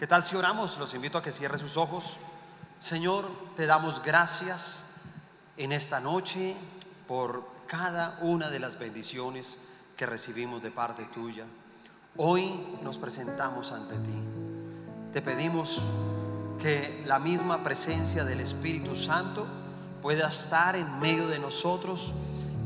¿Qué 0.00 0.06
tal 0.06 0.24
si 0.24 0.34
oramos? 0.34 0.78
Los 0.78 0.94
invito 0.94 1.18
a 1.18 1.22
que 1.22 1.30
cierre 1.30 1.58
sus 1.58 1.76
ojos. 1.76 2.16
Señor, 2.78 3.30
te 3.54 3.66
damos 3.66 4.02
gracias 4.02 4.84
en 5.58 5.72
esta 5.72 6.00
noche 6.00 6.56
por 7.06 7.46
cada 7.66 8.18
una 8.22 8.48
de 8.48 8.60
las 8.60 8.78
bendiciones 8.78 9.58
que 9.98 10.06
recibimos 10.06 10.62
de 10.62 10.70
parte 10.70 11.04
tuya. 11.12 11.44
Hoy 12.16 12.78
nos 12.80 12.96
presentamos 12.96 13.72
ante 13.72 13.96
ti. 13.96 14.18
Te 15.12 15.20
pedimos 15.20 15.82
que 16.58 17.04
la 17.04 17.18
misma 17.18 17.62
presencia 17.62 18.24
del 18.24 18.40
Espíritu 18.40 18.96
Santo 18.96 19.46
pueda 20.00 20.28
estar 20.28 20.76
en 20.76 20.98
medio 20.98 21.28
de 21.28 21.40
nosotros, 21.40 22.14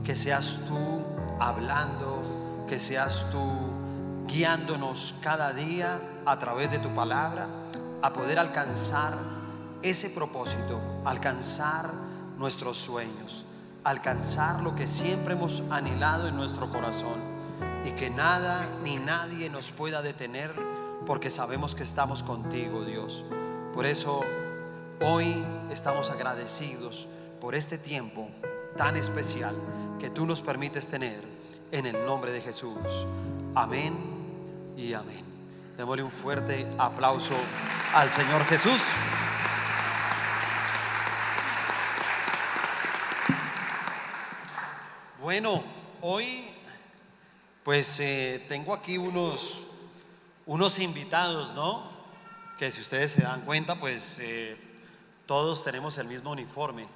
que 0.05 0.15
seas 0.15 0.61
tú 0.69 1.03
hablando, 1.41 2.65
que 2.69 2.79
seas 2.79 3.27
tú 3.33 3.64
guiándonos 4.27 5.17
cada 5.23 5.53
día 5.53 6.01
a 6.25 6.39
través 6.39 6.71
de 6.71 6.79
tu 6.79 6.95
palabra 6.95 7.49
a 8.03 8.13
poder 8.13 8.39
alcanzar 8.39 9.17
ese 9.83 10.11
propósito, 10.11 10.81
alcanzar 11.05 11.91
nuestros 12.39 12.79
sueños, 12.79 13.45
alcanzar 13.85 14.61
lo 14.63 14.75
que 14.75 14.87
siempre 14.87 15.35
hemos 15.35 15.63
anhelado 15.71 16.29
en 16.29 16.37
nuestro 16.37 16.71
corazón 16.71 17.19
y 17.85 17.91
que 17.91 18.11
nada 18.11 18.67
ni 18.83 18.97
nadie 18.97 19.51
nos 19.51 19.71
pueda 19.71 20.03
detener 20.03 20.55
porque 21.07 21.31
sabemos 21.31 21.75
que 21.75 21.83
estamos 21.83 22.23
contigo, 22.23 22.85
Dios. 22.85 23.25
Por 23.75 23.85
eso 23.85 24.23
hoy 25.01 25.45
estamos 25.71 26.11
agradecidos 26.11 27.09
por 27.41 27.55
este 27.55 27.77
tiempo 27.77 28.29
tan 28.77 28.97
especial 28.97 29.55
que 29.99 30.09
tú 30.09 30.25
nos 30.27 30.41
permites 30.41 30.89
tener 30.89 31.23
en 31.73 31.87
el 31.87 32.07
nombre 32.07 32.33
de 32.33 32.41
Jesús. 32.41 33.07
Amén 33.55 34.14
y 34.77 34.95
amén. 34.95 35.25
Démosle 35.77 36.03
un 36.03 36.11
fuerte 36.11 36.67
aplauso 36.79 37.35
al 37.95 38.11
Señor 38.11 38.45
Jesús. 38.45 38.91
Bueno, 45.21 45.63
hoy 46.03 46.51
pues 47.65 47.99
eh, 48.01 48.45
tengo 48.47 48.75
aquí 48.75 48.99
unos, 48.99 49.69
unos 50.45 50.79
invitados, 50.79 51.55
¿no? 51.55 51.83
Que 52.59 52.71
si 52.71 52.83
ustedes 52.83 53.13
se 53.13 53.23
dan 53.23 53.41
cuenta, 53.41 53.77
pues 53.77 54.19
eh, 54.21 54.57
todos 55.27 55.65
tenemos 55.65 55.97
el 55.99 56.09
mismo 56.09 56.31
uniforme. 56.31 56.87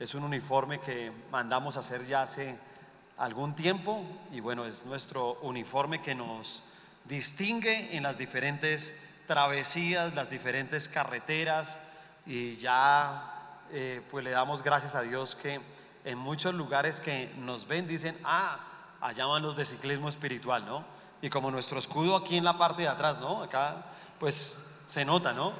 Es 0.00 0.14
un 0.14 0.24
uniforme 0.24 0.80
que 0.80 1.12
mandamos 1.30 1.76
a 1.76 1.80
hacer 1.80 2.04
ya 2.04 2.22
hace 2.22 2.58
algún 3.16 3.54
tiempo 3.54 4.04
y 4.32 4.40
bueno, 4.40 4.66
es 4.66 4.86
nuestro 4.86 5.34
uniforme 5.42 6.02
que 6.02 6.14
nos 6.14 6.62
distingue 7.08 7.96
en 7.96 8.02
las 8.02 8.18
diferentes 8.18 9.22
travesías, 9.26 10.14
las 10.14 10.30
diferentes 10.30 10.88
carreteras 10.88 11.80
y 12.26 12.56
ya 12.56 13.60
eh, 13.70 14.02
pues 14.10 14.24
le 14.24 14.30
damos 14.30 14.62
gracias 14.62 14.94
a 14.94 15.02
Dios 15.02 15.34
que 15.34 15.60
en 16.04 16.18
muchos 16.18 16.54
lugares 16.54 17.00
que 17.00 17.32
nos 17.38 17.66
ven 17.66 17.88
dicen, 17.88 18.16
ah, 18.24 18.58
allá 19.00 19.26
van 19.26 19.42
los 19.42 19.56
de 19.56 19.64
ciclismo 19.64 20.08
espiritual, 20.08 20.64
¿no? 20.64 20.84
Y 21.20 21.30
como 21.30 21.50
nuestro 21.50 21.78
escudo 21.78 22.16
aquí 22.16 22.36
en 22.36 22.44
la 22.44 22.56
parte 22.56 22.82
de 22.82 22.88
atrás, 22.88 23.20
¿no? 23.20 23.42
Acá, 23.42 23.84
pues 24.18 24.82
se 24.86 25.04
nota, 25.04 25.32
¿no? 25.32 25.52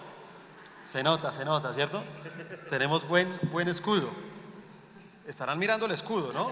Se 0.84 1.02
nota, 1.02 1.32
se 1.32 1.44
nota, 1.44 1.72
¿cierto? 1.72 2.02
Tenemos 2.70 3.06
buen, 3.06 3.38
buen 3.50 3.68
escudo. 3.68 4.08
Estarán 5.26 5.58
mirando 5.58 5.86
el 5.86 5.92
escudo, 5.92 6.32
¿no? 6.32 6.50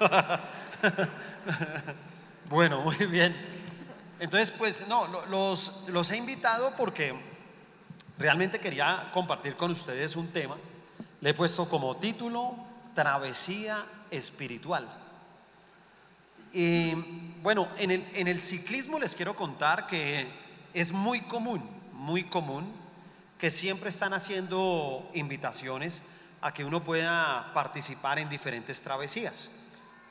bueno, 2.50 2.80
muy 2.82 2.96
bien. 3.06 3.34
Entonces, 4.18 4.50
pues 4.50 4.86
no, 4.88 5.08
los, 5.30 5.84
los 5.88 6.10
he 6.10 6.18
invitado 6.18 6.74
porque 6.76 7.14
realmente 8.18 8.58
quería 8.58 9.10
compartir 9.14 9.56
con 9.56 9.70
ustedes 9.70 10.14
un 10.16 10.28
tema 10.28 10.58
le 11.20 11.30
he 11.30 11.34
puesto 11.34 11.68
como 11.68 11.96
título 11.96 12.54
Travesía 12.94 13.84
Espiritual. 14.10 14.88
Y 16.52 16.94
bueno, 17.42 17.68
en 17.78 17.90
el, 17.90 18.06
en 18.14 18.26
el 18.26 18.40
ciclismo 18.40 18.98
les 18.98 19.14
quiero 19.14 19.36
contar 19.36 19.86
que 19.86 20.26
es 20.72 20.92
muy 20.92 21.20
común, 21.20 21.62
muy 21.92 22.24
común, 22.24 22.72
que 23.38 23.50
siempre 23.50 23.88
están 23.90 24.12
haciendo 24.12 25.08
invitaciones 25.14 26.02
a 26.40 26.52
que 26.52 26.64
uno 26.64 26.82
pueda 26.82 27.52
participar 27.54 28.18
en 28.18 28.28
diferentes 28.28 28.82
travesías. 28.82 29.50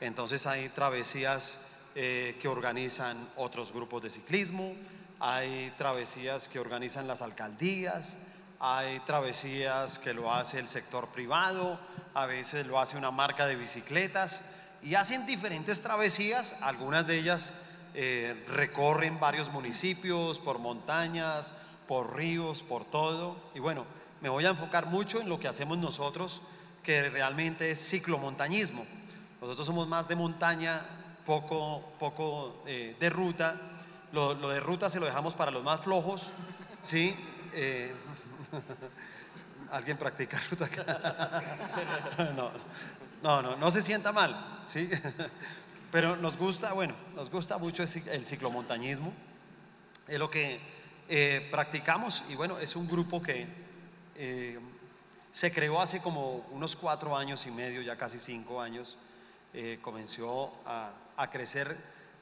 Entonces 0.00 0.46
hay 0.46 0.68
travesías 0.70 1.69
eh, 1.94 2.36
que 2.40 2.48
organizan 2.48 3.16
otros 3.36 3.72
grupos 3.72 4.02
de 4.02 4.10
ciclismo, 4.10 4.74
hay 5.18 5.72
travesías 5.76 6.48
que 6.48 6.58
organizan 6.58 7.06
las 7.06 7.22
alcaldías, 7.22 8.16
hay 8.58 9.00
travesías 9.00 9.98
que 9.98 10.14
lo 10.14 10.32
hace 10.32 10.58
el 10.58 10.68
sector 10.68 11.08
privado, 11.08 11.78
a 12.14 12.26
veces 12.26 12.66
lo 12.66 12.78
hace 12.78 12.96
una 12.96 13.10
marca 13.10 13.46
de 13.46 13.56
bicicletas 13.56 14.52
y 14.82 14.94
hacen 14.94 15.26
diferentes 15.26 15.82
travesías, 15.82 16.56
algunas 16.60 17.06
de 17.06 17.18
ellas 17.18 17.54
eh, 17.94 18.44
recorren 18.48 19.18
varios 19.18 19.50
municipios, 19.50 20.38
por 20.38 20.58
montañas, 20.58 21.52
por 21.88 22.16
ríos, 22.16 22.62
por 22.62 22.84
todo. 22.84 23.50
Y 23.54 23.58
bueno, 23.58 23.84
me 24.20 24.28
voy 24.28 24.46
a 24.46 24.50
enfocar 24.50 24.86
mucho 24.86 25.20
en 25.20 25.28
lo 25.28 25.40
que 25.40 25.48
hacemos 25.48 25.76
nosotros, 25.78 26.42
que 26.82 27.08
realmente 27.10 27.70
es 27.70 27.90
ciclomontañismo. 27.90 28.86
Nosotros 29.40 29.66
somos 29.66 29.88
más 29.88 30.06
de 30.06 30.16
montaña, 30.16 30.82
poco, 31.30 31.80
poco 32.00 32.64
eh, 32.66 32.96
de 32.98 33.08
ruta. 33.08 33.54
Lo, 34.10 34.34
de 34.34 34.58
ruta 34.58 34.90
se 34.90 34.98
lo 34.98 35.06
dejamos 35.06 35.34
para 35.34 35.52
los 35.52 35.62
más 35.62 35.80
flojos, 35.80 36.32
¿sí? 36.82 37.14
Eh, 37.52 37.94
¿Alguien 39.70 39.96
practica 39.96 40.42
ruta 40.50 40.68
No, 42.36 42.50
no, 43.22 43.42
no, 43.42 43.56
no 43.56 43.70
se 43.70 43.80
sienta 43.80 44.10
mal, 44.10 44.34
¿sí? 44.64 44.90
Pero 45.92 46.16
nos 46.16 46.36
gusta, 46.36 46.72
bueno, 46.72 46.94
nos 47.14 47.30
gusta 47.30 47.58
mucho 47.58 47.84
el 47.84 48.26
ciclomontañismo. 48.26 49.12
Es 50.08 50.18
lo 50.18 50.28
que 50.28 50.58
eh, 51.08 51.46
practicamos 51.52 52.24
y 52.28 52.34
bueno, 52.34 52.58
es 52.58 52.74
un 52.74 52.88
grupo 52.88 53.22
que 53.22 53.46
se 55.30 55.52
creó 55.52 55.80
hace 55.80 56.00
como 56.02 56.44
unos 56.50 56.74
cuatro 56.74 57.16
años 57.16 57.46
y 57.46 57.52
medio, 57.52 57.82
ya 57.82 57.96
casi 57.96 58.18
cinco 58.18 58.60
años. 58.60 58.98
Comenzó 59.82 60.52
a, 60.64 60.92
crecer 61.28 61.76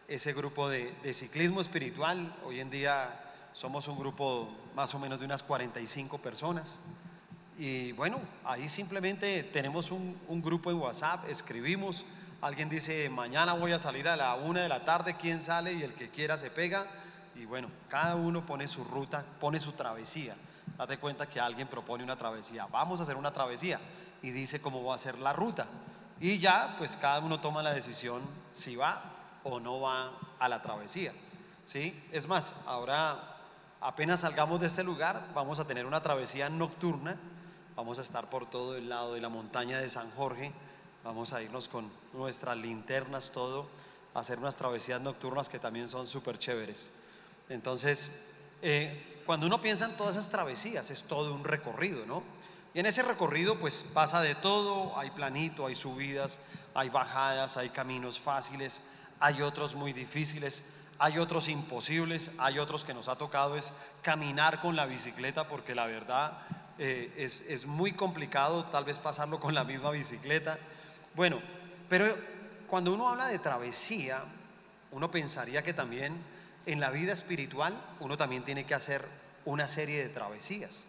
ese 0.09 0.33
grupo 0.33 0.69
de, 0.69 0.91
de 1.03 1.13
ciclismo 1.13 1.61
espiritual. 1.61 2.35
Hoy 2.45 2.59
en 2.59 2.71
día 2.71 3.09
somos 3.53 3.87
un 3.87 3.99
grupo 3.99 4.49
más 4.75 4.95
o 4.95 4.99
menos 4.99 5.21
de 5.21 5.27
unas 5.27 5.43
45 5.43 6.19
personas. 6.19 6.81
Y 7.59 7.91
bueno, 7.93 8.21
ahí 8.45 8.69
simplemente 8.69 9.43
tenemos 9.43 9.91
un, 9.91 10.17
grupo 10.41 10.71
en 10.71 10.77
WhatsApp, 10.77 11.29
escribimos, 11.29 12.05
alguien 12.41 12.69
dice, 12.69 13.11
mañana 13.11 13.55
voy 13.55 13.73
a 13.73 13.81
salir 13.81 14.09
a 14.09 14.17
la 14.17 14.37
una 14.37 14.61
de 14.61 14.69
la 14.69 14.85
tarde, 14.85 15.17
¿quién 15.21 15.43
sale? 15.43 15.73
Y 15.73 15.83
el 15.83 15.93
que 15.93 16.09
quiera 16.09 16.37
se 16.37 16.51
pega. 16.51 16.87
Y 17.35 17.47
bueno, 17.47 17.69
cada 17.89 18.15
uno 18.15 18.47
pone 18.47 18.69
su 18.69 18.85
ruta, 18.85 19.25
pone 19.41 19.59
su 19.59 19.73
travesía. 19.73 20.37
Date 20.77 20.99
cuenta 20.99 21.29
que 21.29 21.41
alguien 21.41 21.67
propone 21.67 22.05
una 22.05 22.15
travesía, 22.17 22.67
vamos 22.67 23.01
a 23.01 23.03
hacer 23.03 23.17
una 23.17 23.33
travesía 23.33 23.81
y 24.23 24.31
dice 24.31 24.61
cómo 24.61 24.85
va 24.85 24.95
a 24.95 24.99
ser 24.99 25.19
la 25.19 25.33
ruta. 25.33 25.67
Y 26.21 26.39
ya, 26.39 26.75
pues 26.79 26.97
cada 26.97 27.21
uno 27.21 27.41
toma 27.41 27.63
la 27.63 27.73
decisión 27.73 28.23
si 28.53 28.77
va 28.77 29.01
o 29.45 29.61
no 29.61 29.81
va 29.81 30.11
a 30.39 30.49
la 30.49 30.63
travesía. 30.63 31.13
¿Sí? 31.65 32.09
Es 32.13 32.27
más, 32.27 32.55
ahora 32.67 33.19
apenas 33.81 34.21
salgamos 34.21 34.61
de 34.61 34.67
este 34.67 34.83
lugar, 34.83 35.23
vamos 35.35 35.61
a 35.61 35.67
tener 35.67 35.87
una 35.87 36.03
travesía 36.03 36.49
nocturna, 36.49 37.17
vamos 37.77 37.99
a 37.99 38.03
estar 38.03 38.29
por 38.31 38.49
todo 38.49 38.77
el 38.77 38.89
lado 38.89 39.15
de 39.15 39.21
la 39.21 39.29
montaña 39.29 39.79
de 39.79 39.89
San 39.89 40.11
Jorge, 40.13 40.53
vamos 41.05 41.33
a 41.33 41.43
irnos 41.43 41.69
con 41.69 41.91
nuestras 42.15 42.57
linternas, 42.57 43.31
todo, 43.33 43.69
a 44.15 44.21
hacer 44.21 44.39
unas 44.39 44.57
travesías 44.57 45.01
nocturnas 45.01 45.49
que 45.49 45.59
también 45.59 45.89
son 45.89 46.07
súper 46.07 46.39
chéveres. 46.39 46.91
Entonces, 47.49 48.27
eh, 48.63 49.23
cuando 49.25 49.47
uno 49.47 49.61
piensa 49.61 49.85
en 49.85 49.97
todas 49.97 50.17
esas 50.17 50.31
travesías, 50.31 50.91
es 50.91 51.03
todo 51.03 51.35
un 51.35 51.45
recorrido, 51.45 52.05
¿no? 52.07 52.23
En 52.79 52.87
ese 52.87 53.03
recorrido 53.03 53.57
pues 53.57 53.83
pasa 53.93 54.21
de 54.21 54.37
todo, 54.37 54.97
hay 54.97 55.11
planito, 55.11 55.67
hay 55.67 55.75
subidas, 55.75 56.39
hay 56.75 56.91
bajadas, 56.91 57.57
hay 57.57 57.71
caminos 57.71 58.21
fáciles, 58.21 58.83
hay 59.19 59.43
otros 59.43 59.75
muy 59.75 59.93
difíciles, 59.93 60.63
hay 61.01 61.19
otros 61.19 61.49
imposibles, 61.49 62.31
hay 62.39 62.61
otros 62.61 62.85
que 62.85 62.95
nos 62.95 63.09
ha 63.09 63.17
tocado 63.17 63.57
es 63.57 63.73
caminar 64.03 64.61
con 64.61 64.77
la 64.77 64.87
bicicleta 64.87 65.49
porque 65.49 65.75
la 65.75 65.87
verdad 65.87 66.39
eh, 66.79 67.13
es, 67.17 67.67
muy 67.67 67.95
complicado 67.95 68.65
tal 68.67 68.85
vez 68.85 69.01
pasarlo 69.01 69.41
con 69.41 69.57
la 69.57 69.65
misma 69.65 69.91
bicicleta. 69.91 70.57
Bueno, 71.17 71.41
pero 71.89 72.07
cuando 72.69 72.95
uno 72.95 73.09
habla 73.09 73.27
de 73.27 73.41
travesía, 73.41 74.23
uno 74.93 75.11
pensaría 75.11 75.65
que 75.65 75.75
también 75.75 76.17
en 76.65 76.79
la 76.79 76.91
vida 76.91 77.13
espiritual 77.13 77.77
uno 77.99 78.17
también 78.17 78.45
tiene 78.45 78.63
que 78.63 78.75
hacer 78.75 79.05
una 79.47 79.67
serie 79.67 80.01
de 80.01 80.11
travesías. 80.11 80.85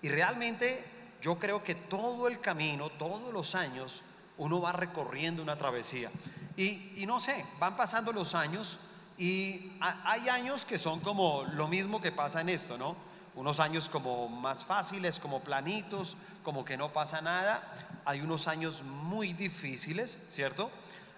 Y 0.00 0.08
realmente 0.08 0.93
yo 1.24 1.38
creo 1.38 1.64
que 1.64 1.74
todo 1.74 2.28
el 2.28 2.38
camino, 2.38 2.90
todos 2.90 3.32
los 3.32 3.54
años, 3.54 4.02
uno 4.36 4.60
va 4.60 4.72
recorriendo 4.72 5.42
una 5.42 5.56
travesía. 5.56 6.10
Y, 6.54 7.02
no 7.06 7.18
sé, 7.18 7.46
van 7.58 7.76
pasando 7.76 8.12
los 8.12 8.36
años 8.36 8.78
Y 9.16 9.72
hay 9.80 10.28
años 10.28 10.64
que 10.64 10.76
son 10.76 11.00
como 11.00 11.44
lo 11.54 11.66
mismo 11.66 12.02
que 12.02 12.12
pasa 12.12 12.40
en 12.40 12.48
esto, 12.48 12.76
¿no? 12.76 12.96
Unos 13.36 13.60
años 13.60 13.88
como 13.88 14.28
más 14.28 14.64
fáciles, 14.64 15.20
como 15.20 15.40
planitos, 15.40 16.16
como 16.42 16.64
que 16.64 16.76
no 16.76 16.92
pasa 16.92 17.22
nada. 17.22 17.62
Hay 18.04 18.20
unos 18.20 18.48
años 18.48 18.82
muy 18.82 19.32
difíciles, 19.32 20.26
¿cierto? 20.28 20.68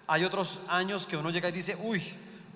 Hay 0.05 0.23
otros 0.23 0.61
años 0.69 1.07
que 1.07 1.17
uno 1.17 1.31
llega 1.31 1.49
y 1.49 1.53
dice, 1.53 1.75
uy, 1.81 2.01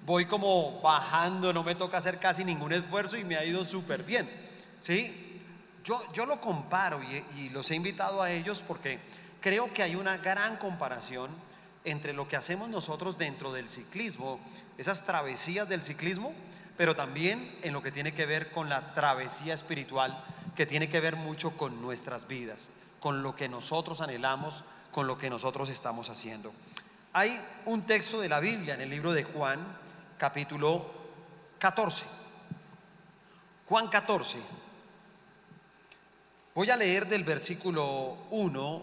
voy 0.06 0.26
como 0.26 0.80
bajando, 0.82 1.52
no 1.52 1.64
me 1.64 1.74
toca 1.74 1.98
hacer 1.98 2.20
casi 2.20 2.46
ningún 2.46 2.72
esfuerzo 2.72 3.18
y 3.18 3.24
me 3.24 3.36
ha 3.36 3.44
ido 3.44 3.64
súper 3.64 4.04
bien, 4.04 4.30
¿sí? 4.80 5.31
Yo, 5.84 6.02
yo 6.14 6.26
lo 6.26 6.40
comparo 6.40 7.02
y, 7.04 7.26
y 7.40 7.50
los 7.50 7.72
he 7.72 7.76
invitado 7.76 8.22
a 8.22 8.32
ellos 8.32 8.64
porque 8.68 9.00
creo 9.40 9.74
que 9.74 9.84
hay 9.84 9.96
una 9.96 10.18
gran 10.18 10.58
comparación 10.58 11.30
entre 11.84 12.14
lo 12.14 12.28
que 12.28 12.36
hacemos 12.36 12.70
nosotros 12.70 13.18
dentro 13.18 13.52
del 13.52 13.68
ciclismo, 13.68 14.40
esas 14.78 15.06
travesías 15.06 15.68
del 15.68 15.84
ciclismo, 15.84 16.34
pero 16.78 16.96
también 16.96 17.58
en 17.64 17.74
lo 17.74 17.82
que 17.82 17.92
tiene 17.92 18.14
que 18.14 18.26
ver 18.26 18.52
con 18.52 18.70
la 18.70 18.94
travesía 18.94 19.54
espiritual, 19.54 20.24
que 20.56 20.66
tiene 20.66 20.90
que 20.90 21.02
ver 21.02 21.16
mucho 21.16 21.52
con 21.58 21.82
nuestras 21.82 22.28
vidas, 22.28 22.70
con 23.00 23.24
lo 23.24 23.36
que 23.36 23.50
nosotros 23.50 24.02
anhelamos, 24.02 24.64
con 24.92 25.08
lo 25.08 25.18
que 25.18 25.30
nosotros 25.30 25.70
estamos 25.70 26.10
haciendo. 26.10 26.54
Hay 27.14 27.40
un 27.66 27.86
texto 27.86 28.22
de 28.22 28.30
la 28.30 28.40
Biblia 28.40 28.76
en 28.76 28.82
el 28.82 28.90
libro 28.90 29.12
de 29.14 29.24
Juan, 29.24 29.60
capítulo 30.18 30.86
14. 31.60 32.06
Juan 33.68 33.88
14. 33.88 34.38
Voy 36.54 36.70
a 36.70 36.76
leer 36.76 37.08
del 37.08 37.24
versículo 37.24 38.18
1 38.30 38.82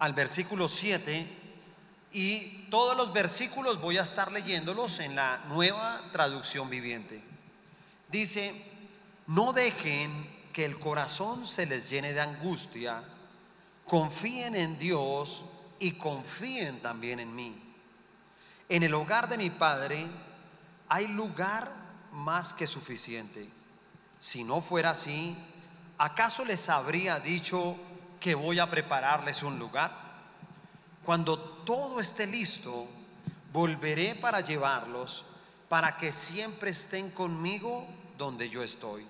al 0.00 0.12
versículo 0.12 0.68
7 0.68 1.26
y 2.12 2.66
todos 2.68 2.94
los 2.94 3.14
versículos 3.14 3.80
voy 3.80 3.96
a 3.96 4.02
estar 4.02 4.30
leyéndolos 4.30 4.98
en 5.00 5.16
la 5.16 5.42
nueva 5.48 6.02
traducción 6.12 6.68
viviente. 6.68 7.22
Dice, 8.10 8.52
no 9.28 9.54
dejen 9.54 10.10
que 10.52 10.66
el 10.66 10.78
corazón 10.78 11.46
se 11.46 11.64
les 11.64 11.88
llene 11.88 12.12
de 12.12 12.20
angustia, 12.20 13.02
confíen 13.86 14.54
en 14.54 14.78
Dios 14.78 15.46
y 15.78 15.92
confíen 15.92 16.80
también 16.82 17.18
en 17.18 17.34
mí. 17.34 17.62
En 18.68 18.82
el 18.82 18.92
hogar 18.92 19.30
de 19.30 19.38
mi 19.38 19.48
Padre 19.48 20.06
hay 20.88 21.08
lugar 21.08 21.72
más 22.12 22.52
que 22.52 22.66
suficiente. 22.66 23.48
Si 24.18 24.44
no 24.44 24.60
fuera 24.60 24.90
así, 24.90 25.34
¿acaso 25.98 26.44
les 26.44 26.68
habría 26.68 27.20
dicho 27.20 27.76
que 28.20 28.34
voy 28.34 28.58
a 28.58 28.70
prepararles 28.70 29.42
un 29.42 29.58
lugar? 29.58 29.92
Cuando 31.04 31.38
todo 31.38 32.00
esté 32.00 32.26
listo, 32.26 32.86
volveré 33.52 34.14
para 34.14 34.40
llevarlos, 34.40 35.24
para 35.68 35.96
que 35.96 36.12
siempre 36.12 36.70
estén 36.70 37.10
conmigo 37.10 37.86
donde 38.18 38.48
yo 38.48 38.62
estoy. 38.62 39.06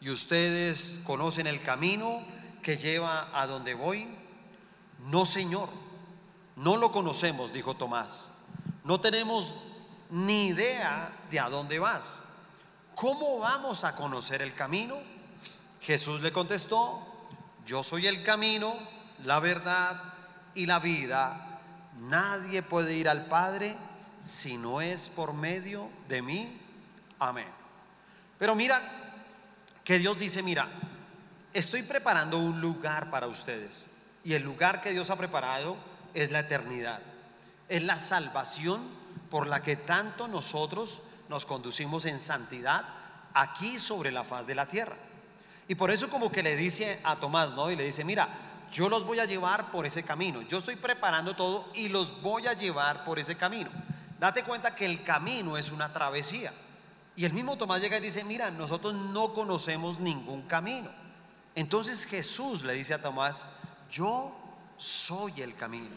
Y 0.00 0.10
ustedes 0.10 1.00
conocen 1.04 1.46
el 1.46 1.62
camino 1.62 2.22
que 2.62 2.76
lleva 2.76 3.28
a 3.32 3.46
donde 3.46 3.74
voy. 3.74 4.06
No, 5.06 5.24
Señor, 5.24 5.68
no 6.56 6.76
lo 6.76 6.92
conocemos, 6.92 7.52
dijo 7.52 7.74
Tomás. 7.74 8.32
No 8.84 9.00
tenemos 9.00 9.54
ni 10.10 10.48
idea 10.48 11.10
de 11.30 11.40
a 11.40 11.48
dónde 11.48 11.78
vas. 11.78 12.22
¿Cómo 12.94 13.38
vamos 13.38 13.84
a 13.84 13.94
conocer 13.96 14.42
el 14.42 14.54
camino? 14.54 14.96
Jesús 15.82 16.22
le 16.22 16.32
contestó, 16.32 17.00
yo 17.66 17.82
soy 17.82 18.06
el 18.06 18.22
camino, 18.22 18.74
la 19.24 19.40
verdad 19.40 20.00
y 20.54 20.66
la 20.66 20.78
vida, 20.78 21.60
nadie 21.98 22.62
puede 22.62 22.94
ir 22.94 23.08
al 23.08 23.26
Padre 23.26 23.76
si 24.20 24.56
no 24.56 24.80
es 24.80 25.08
por 25.08 25.34
medio 25.34 25.90
de 26.08 26.22
mí. 26.22 26.60
Amén. 27.18 27.48
Pero 28.38 28.54
mira 28.54 28.80
que 29.82 29.98
Dios 29.98 30.18
dice, 30.18 30.42
mira, 30.42 30.68
estoy 31.52 31.82
preparando 31.82 32.38
un 32.38 32.60
lugar 32.60 33.10
para 33.10 33.26
ustedes. 33.26 33.90
Y 34.22 34.34
el 34.34 34.44
lugar 34.44 34.80
que 34.80 34.92
Dios 34.92 35.10
ha 35.10 35.16
preparado 35.16 35.76
es 36.14 36.30
la 36.30 36.40
eternidad. 36.40 37.00
Es 37.68 37.82
la 37.82 37.98
salvación 37.98 38.80
por 39.30 39.48
la 39.48 39.62
que 39.62 39.74
tanto 39.74 40.28
nosotros 40.28 41.02
nos 41.28 41.44
conducimos 41.44 42.04
en 42.04 42.20
santidad 42.20 42.84
aquí 43.34 43.80
sobre 43.80 44.12
la 44.12 44.22
faz 44.22 44.46
de 44.46 44.54
la 44.54 44.66
tierra. 44.66 44.96
Y 45.72 45.74
por 45.74 45.90
eso 45.90 46.10
como 46.10 46.30
que 46.30 46.42
le 46.42 46.54
dice 46.54 47.00
a 47.02 47.16
Tomás, 47.16 47.54
¿no? 47.54 47.70
Y 47.70 47.76
le 47.76 47.84
dice, 47.84 48.04
mira, 48.04 48.28
yo 48.70 48.90
los 48.90 49.06
voy 49.06 49.20
a 49.20 49.24
llevar 49.24 49.70
por 49.70 49.86
ese 49.86 50.02
camino. 50.02 50.42
Yo 50.42 50.58
estoy 50.58 50.76
preparando 50.76 51.34
todo 51.34 51.66
y 51.72 51.88
los 51.88 52.20
voy 52.20 52.46
a 52.46 52.52
llevar 52.52 53.04
por 53.04 53.18
ese 53.18 53.36
camino. 53.36 53.70
Date 54.20 54.42
cuenta 54.42 54.74
que 54.74 54.84
el 54.84 55.02
camino 55.02 55.56
es 55.56 55.70
una 55.70 55.90
travesía. 55.90 56.52
Y 57.16 57.24
el 57.24 57.32
mismo 57.32 57.56
Tomás 57.56 57.80
llega 57.80 57.96
y 57.96 58.02
dice, 58.02 58.22
mira, 58.22 58.50
nosotros 58.50 58.92
no 58.92 59.32
conocemos 59.32 59.98
ningún 59.98 60.42
camino. 60.42 60.90
Entonces 61.54 62.04
Jesús 62.04 62.64
le 62.64 62.74
dice 62.74 62.92
a 62.92 63.00
Tomás, 63.00 63.46
yo 63.90 64.30
soy 64.76 65.40
el 65.40 65.56
camino. 65.56 65.96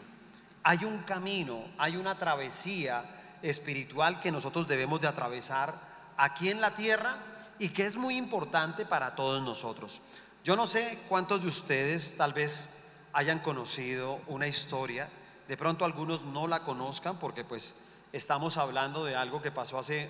Hay 0.62 0.86
un 0.86 1.00
camino, 1.00 1.62
hay 1.76 1.98
una 1.98 2.18
travesía 2.18 3.04
espiritual 3.42 4.20
que 4.20 4.32
nosotros 4.32 4.68
debemos 4.68 5.02
de 5.02 5.08
atravesar 5.08 5.74
aquí 6.16 6.48
en 6.48 6.62
la 6.62 6.70
tierra 6.70 7.18
y 7.58 7.70
que 7.70 7.86
es 7.86 7.96
muy 7.96 8.16
importante 8.16 8.86
para 8.86 9.14
todos 9.14 9.42
nosotros. 9.42 10.00
Yo 10.44 10.56
no 10.56 10.66
sé 10.66 10.98
cuántos 11.08 11.42
de 11.42 11.48
ustedes 11.48 12.16
tal 12.16 12.32
vez 12.32 12.68
hayan 13.12 13.38
conocido 13.40 14.20
una 14.28 14.46
historia, 14.46 15.08
de 15.48 15.56
pronto 15.56 15.84
algunos 15.84 16.24
no 16.24 16.46
la 16.46 16.62
conozcan 16.62 17.18
porque 17.18 17.44
pues 17.44 17.86
estamos 18.12 18.56
hablando 18.56 19.04
de 19.04 19.16
algo 19.16 19.42
que 19.42 19.50
pasó 19.50 19.78
hace 19.78 20.08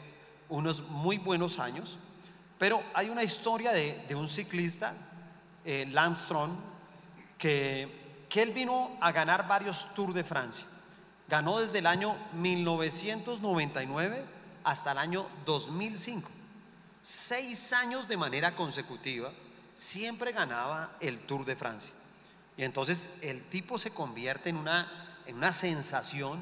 unos 0.48 0.88
muy 0.88 1.18
buenos 1.18 1.58
años, 1.58 1.98
pero 2.58 2.82
hay 2.94 3.08
una 3.10 3.22
historia 3.22 3.72
de, 3.72 4.14
un 4.14 4.28
ciclista, 4.28 4.94
eh, 5.64 5.92
que, 7.38 8.26
que 8.28 8.42
él 8.42 8.50
vino 8.52 8.96
a 9.00 9.12
ganar 9.12 9.46
varios 9.46 9.94
Tours 9.94 10.14
de 10.14 10.24
Francia. 10.24 10.66
Ganó 11.28 11.58
desde 11.58 11.80
el 11.80 11.86
año 11.86 12.14
1999 12.34 14.24
hasta 14.64 14.92
el 14.92 14.98
año 14.98 15.26
2005. 15.44 16.35
Seis 17.08 17.72
años 17.72 18.08
de 18.08 18.16
manera 18.16 18.56
consecutiva 18.56 19.32
siempre 19.72 20.32
ganaba 20.32 20.96
el 20.98 21.20
Tour 21.20 21.44
de 21.44 21.54
Francia. 21.54 21.92
Y 22.56 22.64
entonces 22.64 23.18
el 23.22 23.44
tipo 23.44 23.78
se 23.78 23.92
convierte 23.92 24.48
en 24.50 24.56
una, 24.56 25.20
en 25.24 25.36
una 25.36 25.52
sensación, 25.52 26.36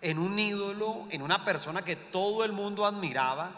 en 0.00 0.20
un 0.20 0.38
ídolo, 0.38 1.08
en 1.10 1.22
una 1.22 1.44
persona 1.44 1.82
que 1.82 1.96
todo 1.96 2.44
el 2.44 2.52
mundo 2.52 2.86
admiraba. 2.86 3.50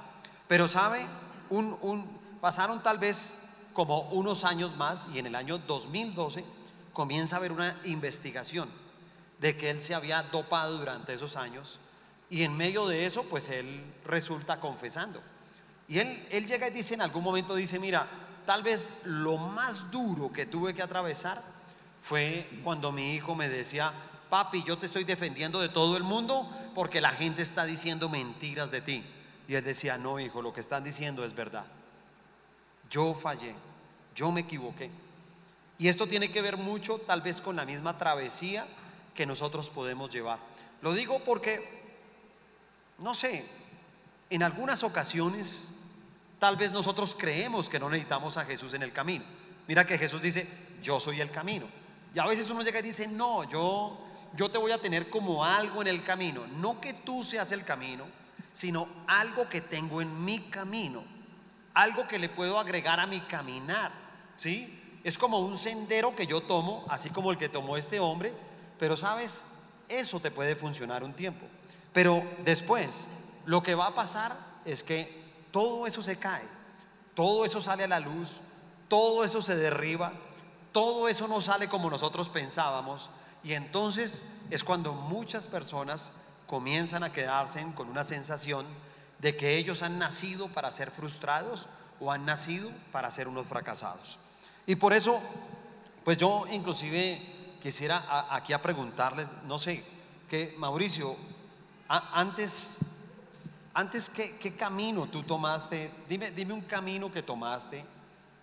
Pero 0.46 0.68
sabe, 0.68 1.04
un, 1.50 1.76
un, 1.82 2.18
pasaron 2.40 2.82
tal 2.82 2.96
vez 2.96 3.40
como 3.74 4.00
unos 4.12 4.44
años 4.44 4.74
más 4.74 5.08
y 5.12 5.18
en 5.18 5.26
el 5.26 5.34
año 5.34 5.58
2012 5.58 6.42
comienza 6.94 7.36
a 7.36 7.40
haber 7.40 7.52
una 7.52 7.76
investigación 7.84 8.70
de 9.38 9.54
que 9.54 9.68
él 9.68 9.82
se 9.82 9.94
había 9.94 10.22
dopado 10.22 10.78
durante 10.78 11.12
esos 11.12 11.36
años 11.36 11.78
y 12.30 12.44
en 12.44 12.56
medio 12.56 12.88
de 12.88 13.04
eso 13.04 13.24
pues 13.24 13.50
él 13.50 13.84
resulta 14.06 14.60
confesando. 14.60 15.20
Y 15.88 15.98
él, 15.98 16.26
él 16.30 16.46
llega 16.46 16.68
y 16.68 16.70
dice 16.70 16.94
en 16.94 17.00
algún 17.00 17.24
momento, 17.24 17.54
dice, 17.54 17.78
mira, 17.78 18.06
tal 18.46 18.62
vez 18.62 19.00
lo 19.04 19.38
más 19.38 19.90
duro 19.90 20.30
que 20.32 20.46
tuve 20.46 20.74
que 20.74 20.82
atravesar 20.82 21.42
fue 22.00 22.46
cuando 22.62 22.92
mi 22.92 23.14
hijo 23.14 23.34
me 23.34 23.48
decía, 23.48 23.92
papi, 24.30 24.62
yo 24.62 24.78
te 24.78 24.86
estoy 24.86 25.04
defendiendo 25.04 25.60
de 25.60 25.68
todo 25.68 25.96
el 25.96 26.02
mundo 26.02 26.48
porque 26.74 27.00
la 27.00 27.10
gente 27.10 27.42
está 27.42 27.64
diciendo 27.64 28.08
mentiras 28.08 28.70
de 28.70 28.80
ti. 28.80 29.04
Y 29.48 29.54
él 29.54 29.64
decía, 29.64 29.96
no, 29.96 30.20
hijo, 30.20 30.42
lo 30.42 30.52
que 30.52 30.60
están 30.60 30.84
diciendo 30.84 31.24
es 31.24 31.34
verdad. 31.34 31.64
Yo 32.90 33.14
fallé, 33.14 33.54
yo 34.14 34.30
me 34.30 34.42
equivoqué. 34.42 34.90
Y 35.78 35.88
esto 35.88 36.06
tiene 36.06 36.30
que 36.30 36.42
ver 36.42 36.56
mucho 36.56 36.98
tal 36.98 37.22
vez 37.22 37.40
con 37.40 37.56
la 37.56 37.64
misma 37.64 37.96
travesía 37.96 38.66
que 39.14 39.26
nosotros 39.26 39.70
podemos 39.70 40.10
llevar. 40.10 40.38
Lo 40.82 40.92
digo 40.92 41.20
porque, 41.24 41.62
no 42.98 43.14
sé, 43.14 43.44
en 44.30 44.42
algunas 44.42 44.82
ocasiones 44.82 45.77
Tal 46.38 46.56
vez 46.56 46.70
nosotros 46.72 47.16
creemos 47.18 47.68
que 47.68 47.80
no 47.80 47.90
necesitamos 47.90 48.36
a 48.36 48.44
Jesús 48.44 48.74
en 48.74 48.82
el 48.82 48.92
camino. 48.92 49.24
Mira 49.66 49.86
que 49.86 49.98
Jesús 49.98 50.22
dice, 50.22 50.46
yo 50.82 51.00
soy 51.00 51.20
el 51.20 51.30
camino. 51.30 51.66
Y 52.14 52.18
a 52.18 52.26
veces 52.26 52.48
uno 52.48 52.62
llega 52.62 52.78
y 52.78 52.82
dice, 52.82 53.08
no, 53.08 53.44
yo, 53.44 53.98
yo 54.34 54.50
te 54.50 54.58
voy 54.58 54.72
a 54.72 54.78
tener 54.78 55.10
como 55.10 55.44
algo 55.44 55.82
en 55.82 55.88
el 55.88 56.02
camino. 56.02 56.46
No 56.46 56.80
que 56.80 56.94
tú 56.94 57.24
seas 57.24 57.52
el 57.52 57.64
camino, 57.64 58.04
sino 58.52 58.88
algo 59.06 59.48
que 59.48 59.60
tengo 59.60 60.00
en 60.00 60.24
mi 60.24 60.38
camino. 60.42 61.02
Algo 61.74 62.06
que 62.06 62.18
le 62.18 62.28
puedo 62.28 62.58
agregar 62.58 63.00
a 63.00 63.06
mi 63.06 63.20
caminar. 63.20 63.90
¿Sí? 64.36 65.00
Es 65.04 65.18
como 65.18 65.40
un 65.40 65.58
sendero 65.58 66.14
que 66.14 66.26
yo 66.26 66.40
tomo, 66.40 66.84
así 66.88 67.10
como 67.10 67.30
el 67.30 67.38
que 67.38 67.48
tomó 67.48 67.76
este 67.76 68.00
hombre. 68.00 68.32
Pero 68.78 68.96
sabes, 68.96 69.42
eso 69.88 70.20
te 70.20 70.30
puede 70.30 70.54
funcionar 70.54 71.02
un 71.02 71.14
tiempo. 71.14 71.46
Pero 71.92 72.22
después, 72.44 73.08
lo 73.44 73.62
que 73.62 73.74
va 73.74 73.88
a 73.88 73.94
pasar 73.94 74.36
es 74.64 74.82
que 74.82 75.27
todo 75.58 75.88
eso 75.88 76.02
se 76.02 76.16
cae, 76.16 76.44
todo 77.14 77.44
eso 77.44 77.60
sale 77.60 77.82
a 77.82 77.88
la 77.88 77.98
luz, 77.98 78.38
todo 78.86 79.24
eso 79.24 79.42
se 79.42 79.56
derriba, 79.56 80.12
todo 80.70 81.08
eso 81.08 81.26
no 81.26 81.40
sale 81.40 81.68
como 81.68 81.90
nosotros 81.90 82.28
pensábamos 82.28 83.10
y 83.42 83.54
entonces 83.54 84.22
es 84.50 84.62
cuando 84.62 84.92
muchas 84.92 85.48
personas 85.48 86.28
comienzan 86.46 87.02
a 87.02 87.12
quedarse 87.12 87.66
con 87.74 87.88
una 87.88 88.04
sensación 88.04 88.64
de 89.18 89.36
que 89.36 89.56
ellos 89.56 89.82
han 89.82 89.98
nacido 89.98 90.46
para 90.46 90.70
ser 90.70 90.92
frustrados 90.92 91.66
o 91.98 92.12
han 92.12 92.24
nacido 92.24 92.70
para 92.92 93.10
ser 93.10 93.26
unos 93.26 93.48
fracasados. 93.48 94.20
Y 94.64 94.76
por 94.76 94.92
eso, 94.92 95.20
pues 96.04 96.18
yo 96.18 96.44
inclusive 96.52 97.56
quisiera 97.60 98.28
aquí 98.30 98.52
a 98.52 98.62
preguntarles, 98.62 99.30
no 99.48 99.58
sé, 99.58 99.84
que 100.28 100.54
Mauricio, 100.56 101.16
antes, 101.88 102.76
antes 103.78 104.10
¿qué, 104.10 104.36
¿qué, 104.38 104.54
camino 104.54 105.06
tú 105.06 105.22
tomaste? 105.22 105.92
Dime, 106.08 106.32
dime 106.32 106.52
un 106.52 106.62
camino 106.62 107.12
que 107.12 107.22
tomaste 107.22 107.84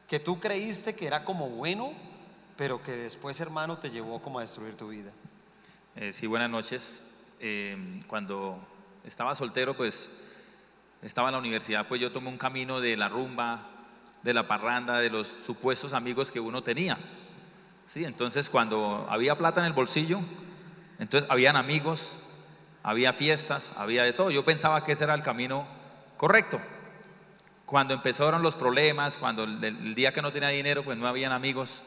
que 0.08 0.20
tú 0.20 0.40
creíste 0.40 0.96
que 0.96 1.08
era 1.08 1.26
como 1.26 1.50
bueno, 1.50 1.94
pero 2.56 2.82
que 2.82 2.92
después, 2.92 3.40
hermano, 3.42 3.78
te 3.78 3.90
llevó 3.90 4.22
como 4.22 4.40
a 4.40 4.44
destruir 4.44 4.78
tu 4.78 4.90
vida. 4.90 5.12
Eh, 5.96 6.14
sí, 6.14 6.26
buenas 6.28 6.50
noches. 6.50 7.16
Eh, 7.40 8.02
cuando 8.08 8.60
estaba 9.04 9.36
soltero, 9.36 9.76
pues 9.76 10.10
estaba 11.02 11.30
en 11.30 11.34
la 11.34 11.40
universidad, 11.40 11.86
pues 11.88 12.00
yo 12.00 12.12
tomé 12.12 12.30
un 12.30 12.38
camino 12.38 12.80
de 12.80 12.96
la 12.96 13.10
rumba, 13.10 13.68
de 14.24 14.34
la 14.34 14.48
parranda, 14.48 15.00
de 15.00 15.10
los 15.10 15.28
supuestos 15.28 15.92
amigos 15.92 16.32
que 16.32 16.40
uno 16.40 16.64
tenía. 16.64 16.98
Sí, 17.88 18.06
entonces 18.06 18.50
cuando 18.50 19.06
había 19.10 19.38
plata 19.38 19.60
en 19.60 19.68
el 19.68 19.74
bolsillo, 19.74 20.22
entonces 20.98 21.30
habían 21.30 21.56
amigos, 21.56 22.20
había 22.86 23.14
fiestas, 23.14 23.74
había 23.78 24.04
de 24.04 24.14
todo. 24.14 24.30
Yo 24.30 24.46
pensaba 24.46 24.84
que 24.84 24.92
ese 24.92 25.06
era 25.06 25.16
el 25.16 25.24
camino 25.24 25.66
correcto. 26.18 26.62
Cuando 27.66 27.96
empezaron 27.96 28.44
los 28.44 28.56
problemas, 28.56 29.18
cuando 29.18 29.44
el, 29.44 29.96
día 29.96 30.14
que 30.14 30.22
no 30.22 30.32
tenía 30.32 30.50
dinero, 30.50 30.84
pues 30.84 30.96
no 30.96 31.08
habían 31.08 31.32
amigos 31.32 31.82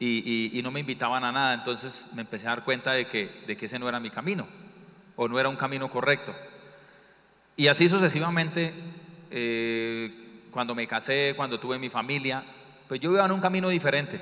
y, 0.00 0.60
no 0.64 0.72
me 0.72 0.80
invitaban 0.80 1.22
a 1.22 1.30
nada, 1.30 1.54
entonces 1.54 2.08
me 2.14 2.22
empecé 2.22 2.48
a 2.48 2.50
dar 2.50 2.64
cuenta 2.64 2.90
de 2.90 3.06
que, 3.06 3.44
de 3.46 3.56
que 3.56 3.66
ese 3.66 3.78
no 3.78 3.88
era 3.88 4.00
mi 4.00 4.10
camino 4.10 4.48
o 5.14 5.28
no 5.28 5.38
era 5.38 5.48
un 5.48 5.54
camino 5.54 5.88
correcto. 5.88 6.34
Y 7.54 7.68
así 7.68 7.88
sucesivamente, 7.88 8.72
eh, 9.30 10.48
cuando 10.50 10.74
me 10.74 10.88
casé, 10.88 11.34
cuando 11.36 11.60
tuve 11.60 11.78
mi 11.78 11.88
familia, 11.88 12.42
pues 12.88 12.98
yo 12.98 13.12
iba 13.12 13.24
en 13.24 13.30
un 13.30 13.40
camino 13.40 13.68
diferente, 13.68 14.20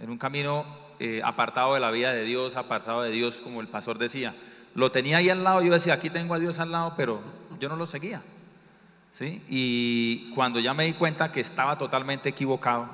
en 0.00 0.10
un 0.10 0.18
camino 0.18 0.66
eh, 1.00 1.22
apartado 1.24 1.72
de 1.72 1.80
la 1.80 1.90
vida 1.90 2.12
de 2.12 2.24
Dios, 2.24 2.56
apartado 2.56 3.00
de 3.00 3.10
Dios, 3.10 3.38
como 3.38 3.62
el 3.62 3.68
pastor 3.68 3.96
decía. 3.96 4.34
Lo 4.78 4.92
tenía 4.92 5.16
ahí 5.16 5.28
al 5.28 5.42
lado, 5.42 5.60
yo 5.60 5.72
decía, 5.72 5.94
aquí 5.94 6.08
tengo 6.08 6.34
a 6.34 6.38
Dios 6.38 6.60
al 6.60 6.70
lado, 6.70 6.94
pero 6.96 7.20
yo 7.58 7.68
no 7.68 7.74
lo 7.74 7.84
seguía. 7.84 8.22
¿sí? 9.10 9.42
Y 9.48 10.30
cuando 10.36 10.60
ya 10.60 10.72
me 10.72 10.84
di 10.84 10.92
cuenta 10.92 11.32
que 11.32 11.40
estaba 11.40 11.76
totalmente 11.76 12.28
equivocado, 12.28 12.88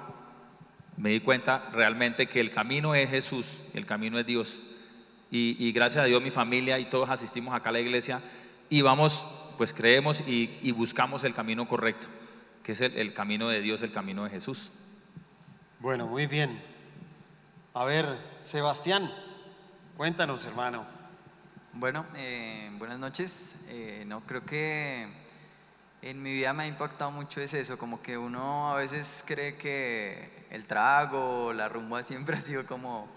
me 0.97 1.11
di 1.11 1.21
cuenta 1.21 1.69
realmente 1.75 2.27
que 2.27 2.41
el 2.41 2.51
camino 2.51 2.95
es 2.95 3.11
Jesús, 3.11 3.65
el 3.75 3.85
camino 3.85 4.19
es 4.19 4.25
Dios. 4.25 4.63
Y, 5.31 5.73
gracias 5.73 6.05
a 6.05 6.07
Dios 6.07 6.23
mi 6.23 6.31
familia 6.31 6.79
y 6.79 6.87
todos 6.87 7.11
asistimos 7.11 7.53
acá 7.53 7.69
a 7.69 7.73
la 7.73 7.81
iglesia 7.81 8.23
y 8.71 8.81
vamos, 8.81 9.27
pues 9.59 9.75
creemos 9.75 10.23
y, 10.27 10.73
buscamos 10.73 11.23
el 11.23 11.35
camino 11.35 11.69
correcto, 11.69 12.07
que 12.63 12.73
es 12.73 12.81
el, 12.81 13.13
camino 13.13 13.51
de 13.51 13.61
Dios, 13.61 13.83
el 13.83 13.93
camino 13.93 14.25
de 14.25 14.31
Jesús. 14.31 14.71
Bueno, 15.81 16.07
muy 16.07 16.27
bien. 16.29 16.59
A 17.75 17.85
ver, 17.85 18.07
Sebastián, 18.41 19.11
cuéntanos, 19.99 20.47
hermano. 20.47 20.94
Bueno, 21.77 22.07
eh, 22.17 22.71
buenas 22.79 23.01
noches. 23.01 23.57
Eh, 23.67 24.05
no 24.07 24.21
creo 24.21 24.45
que 24.47 25.09
en 26.03 26.23
mi 26.23 26.33
vida 26.33 26.53
me 26.53 26.63
ha 26.63 26.67
impactado 26.69 27.11
mucho 27.11 27.41
es 27.41 27.53
eso, 27.53 27.77
como 27.79 28.01
que 28.01 28.17
uno 28.17 28.73
a 28.73 28.77
veces 28.77 29.25
cree 29.27 29.57
que 29.57 30.47
el 30.51 30.67
trago, 30.67 31.53
la 31.53 31.69
rumba 31.69 32.03
siempre 32.05 32.37
ha 32.37 32.41
sido 32.41 32.65
como 32.65 33.09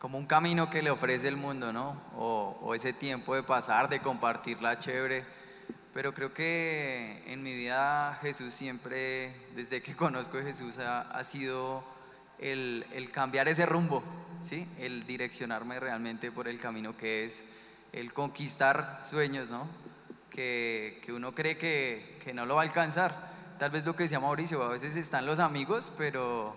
como 0.00 0.18
un 0.18 0.26
camino 0.26 0.68
que 0.68 0.82
le 0.82 0.90
ofrece 0.90 1.28
el 1.28 1.36
mundo, 1.36 1.72
¿no? 1.72 1.96
O, 2.16 2.74
ese 2.74 2.92
tiempo 2.92 3.36
de 3.36 3.44
pasar, 3.44 3.88
de 3.88 4.00
compartirla 4.00 4.80
chévere. 4.80 5.24
Pero 5.94 6.12
creo 6.12 6.34
que 6.34 7.22
en 7.28 7.40
mi 7.40 7.54
vida 7.54 8.18
Jesús 8.20 8.52
siempre, 8.52 9.32
desde 9.54 9.80
que 9.80 9.94
conozco 9.96 10.38
a 10.38 10.42
Jesús, 10.42 10.78
ha, 10.78 11.22
sido 11.22 11.84
el, 12.40 12.84
cambiar 13.12 13.46
ese 13.46 13.64
rumbo, 13.64 14.02
¿sí? 14.42 14.66
El 14.76 15.06
direccionarme 15.06 15.78
realmente 15.78 16.32
por 16.32 16.48
el 16.48 16.58
camino 16.58 16.96
que 16.96 17.26
es 17.26 17.44
el 17.92 18.12
conquistar 18.12 19.02
sueños, 19.08 19.50
¿no? 19.50 19.68
Que, 20.30 21.00
uno 21.14 21.34
cree 21.34 21.58
que, 21.58 22.18
que 22.24 22.32
no 22.32 22.46
lo 22.46 22.56
va 22.56 22.62
a 22.62 22.64
alcanzar. 22.64 23.32
Tal 23.58 23.70
vez 23.70 23.84
lo 23.84 23.94
que 23.94 24.04
decía 24.04 24.18
Mauricio, 24.18 24.62
a 24.62 24.68
veces 24.68 24.96
están 24.96 25.26
los 25.26 25.38
amigos, 25.38 25.92
pero 25.98 26.56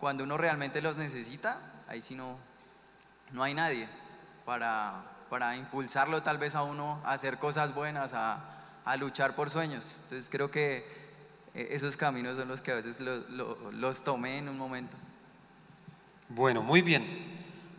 cuando 0.00 0.24
uno 0.24 0.38
realmente 0.38 0.80
los 0.80 0.96
necesita, 0.96 1.58
ahí 1.86 2.00
sí 2.00 2.14
no, 2.14 2.38
no 3.32 3.42
hay 3.42 3.54
nadie 3.54 3.88
para, 4.44 5.02
para 5.28 5.56
impulsarlo 5.56 6.22
tal 6.22 6.38
vez 6.38 6.54
a 6.54 6.62
uno 6.62 7.00
a 7.04 7.12
hacer 7.12 7.38
cosas 7.38 7.74
buenas, 7.74 8.14
a, 8.14 8.40
a 8.84 8.96
luchar 8.96 9.34
por 9.34 9.50
sueños. 9.50 10.00
Entonces 10.04 10.28
creo 10.30 10.50
que 10.50 10.78
eh, 11.54 11.68
esos 11.72 11.96
caminos 11.96 12.36
son 12.36 12.48
los 12.48 12.62
que 12.62 12.72
a 12.72 12.76
veces 12.76 13.00
los 13.00 14.04
tomé 14.04 14.38
en 14.38 14.48
un 14.48 14.58
momento. 14.58 14.96
Bueno, 16.28 16.62
muy 16.62 16.80
bien. 16.80 17.04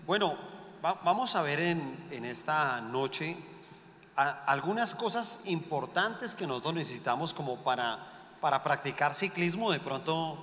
Bueno, 0.05 0.38
vamos 0.81 1.35
a 1.35 1.41
ver 1.41 1.59
en, 1.59 2.25
esta 2.25 2.81
noche 2.81 3.38
algunas 4.15 4.95
cosas 4.95 5.43
importantes 5.45 6.35
que 6.35 6.47
nosotros 6.47 6.73
necesitamos 6.73 7.33
como 7.33 7.57
para, 7.57 8.00
para 8.39 8.63
practicar 8.63 9.13
ciclismo. 9.13 9.71
De 9.71 9.79
pronto, 9.79 10.38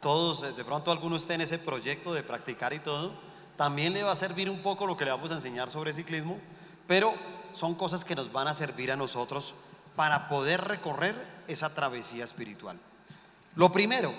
todos, 0.00 0.56
de 0.56 0.64
pronto 0.64 0.92
alguno 0.92 1.16
esté 1.16 1.34
en 1.34 1.42
ese 1.42 1.58
proyecto 1.58 2.14
de 2.14 2.22
practicar 2.22 2.72
y 2.72 2.78
todo 2.78 3.30
también 3.60 3.92
le 3.92 4.02
va 4.02 4.12
a 4.12 4.16
servir 4.16 4.48
un 4.48 4.60
poco 4.60 4.86
lo 4.86 4.96
que 4.96 5.04
le 5.04 5.10
vamos 5.10 5.30
a 5.32 5.34
enseñar 5.34 5.70
sobre 5.70 5.92
ciclismo, 5.92 6.38
pero 6.86 7.12
son 7.52 7.74
cosas 7.74 8.06
que 8.06 8.14
nos 8.14 8.32
van 8.32 8.48
a 8.48 8.54
servir 8.54 8.90
a 8.90 8.96
nosotros 8.96 9.54
para 9.96 10.30
poder 10.30 10.62
recorrer 10.62 11.14
esa 11.46 11.74
travesía 11.74 12.24
espiritual. 12.24 12.78
Lo 13.56 13.70
primero, 13.70 14.14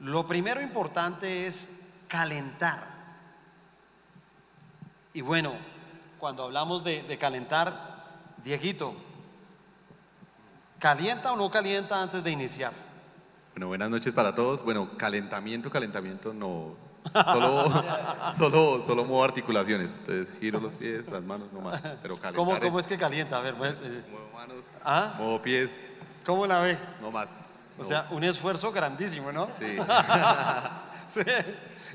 lo 0.00 0.26
primero 0.26 0.60
importante 0.60 1.46
es 1.46 1.86
calentar. 2.08 2.97
Y 5.18 5.20
bueno, 5.20 5.52
cuando 6.20 6.44
hablamos 6.44 6.84
de, 6.84 7.02
de 7.02 7.18
calentar, 7.18 7.74
Dieguito, 8.44 8.94
¿calienta 10.78 11.32
o 11.32 11.36
no 11.36 11.50
calienta 11.50 12.00
antes 12.00 12.22
de 12.22 12.30
iniciar? 12.30 12.72
Bueno, 13.52 13.66
buenas 13.66 13.90
noches 13.90 14.14
para 14.14 14.32
todos. 14.32 14.62
Bueno, 14.62 14.90
calentamiento, 14.96 15.72
calentamiento 15.72 16.32
no, 16.32 16.76
Solo, 17.12 17.82
solo, 18.38 18.86
solo 18.86 19.04
muevo 19.04 19.24
articulaciones. 19.24 19.90
Entonces 19.98 20.32
giro 20.38 20.60
los 20.60 20.74
pies, 20.74 21.08
las 21.08 21.24
manos 21.24 21.52
nomás. 21.52 21.82
Pero 22.00 22.16
¿Cómo, 22.36 22.60
¿Cómo 22.60 22.78
es 22.78 22.86
que 22.86 22.96
calienta? 22.96 23.38
A 23.38 23.40
ver, 23.40 23.54
eh. 23.54 24.04
muevo 24.12 24.30
manos, 24.32 24.64
¿Ah? 24.84 25.14
muevo 25.18 25.42
pies. 25.42 25.68
¿Cómo 26.24 26.46
la 26.46 26.60
ve? 26.60 26.78
No 27.00 27.10
más. 27.10 27.28
O 27.76 27.82
sea, 27.82 28.06
un 28.10 28.22
esfuerzo 28.22 28.70
grandísimo, 28.70 29.32
¿no? 29.32 29.48
Sí. 29.58 29.78
sí. 31.08 31.22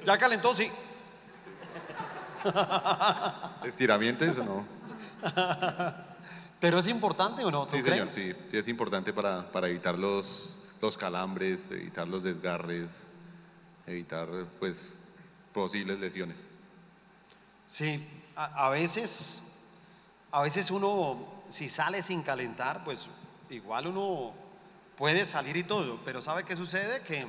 ¿Ya 0.05 0.17
calentó? 0.17 0.53
Sí. 0.53 0.69
¿Estiramiento 3.63 4.25
eso 4.25 4.43
no? 4.43 4.65
Pero 6.59 6.79
es 6.79 6.87
importante 6.87 7.43
o 7.43 7.51
no? 7.51 7.65
¿tú 7.65 7.75
sí, 7.75 7.81
señor, 7.81 8.09
sí, 8.09 8.31
sí, 8.49 8.57
es 8.57 8.67
importante 8.67 9.11
para, 9.13 9.51
para 9.51 9.67
evitar 9.67 9.97
los, 9.97 10.55
los 10.81 10.97
calambres, 10.97 11.69
evitar 11.71 12.07
los 12.07 12.23
desgarres, 12.23 13.11
evitar 13.85 14.27
pues 14.59 14.81
posibles 15.53 15.99
lesiones. 15.99 16.49
Sí, 17.67 18.05
a, 18.35 18.69
veces, 18.69 19.41
a 20.31 20.41
veces 20.41 20.69
uno, 20.71 21.43
si 21.47 21.69
sale 21.69 22.01
sin 22.01 22.21
calentar, 22.23 22.83
pues 22.83 23.07
igual 23.49 23.87
uno 23.87 24.33
puede 24.97 25.25
salir 25.25 25.57
y 25.57 25.63
todo, 25.63 25.99
pero 26.03 26.21
¿sabe 26.21 26.43
qué 26.43 26.55
sucede? 26.55 27.01
Que, 27.01 27.25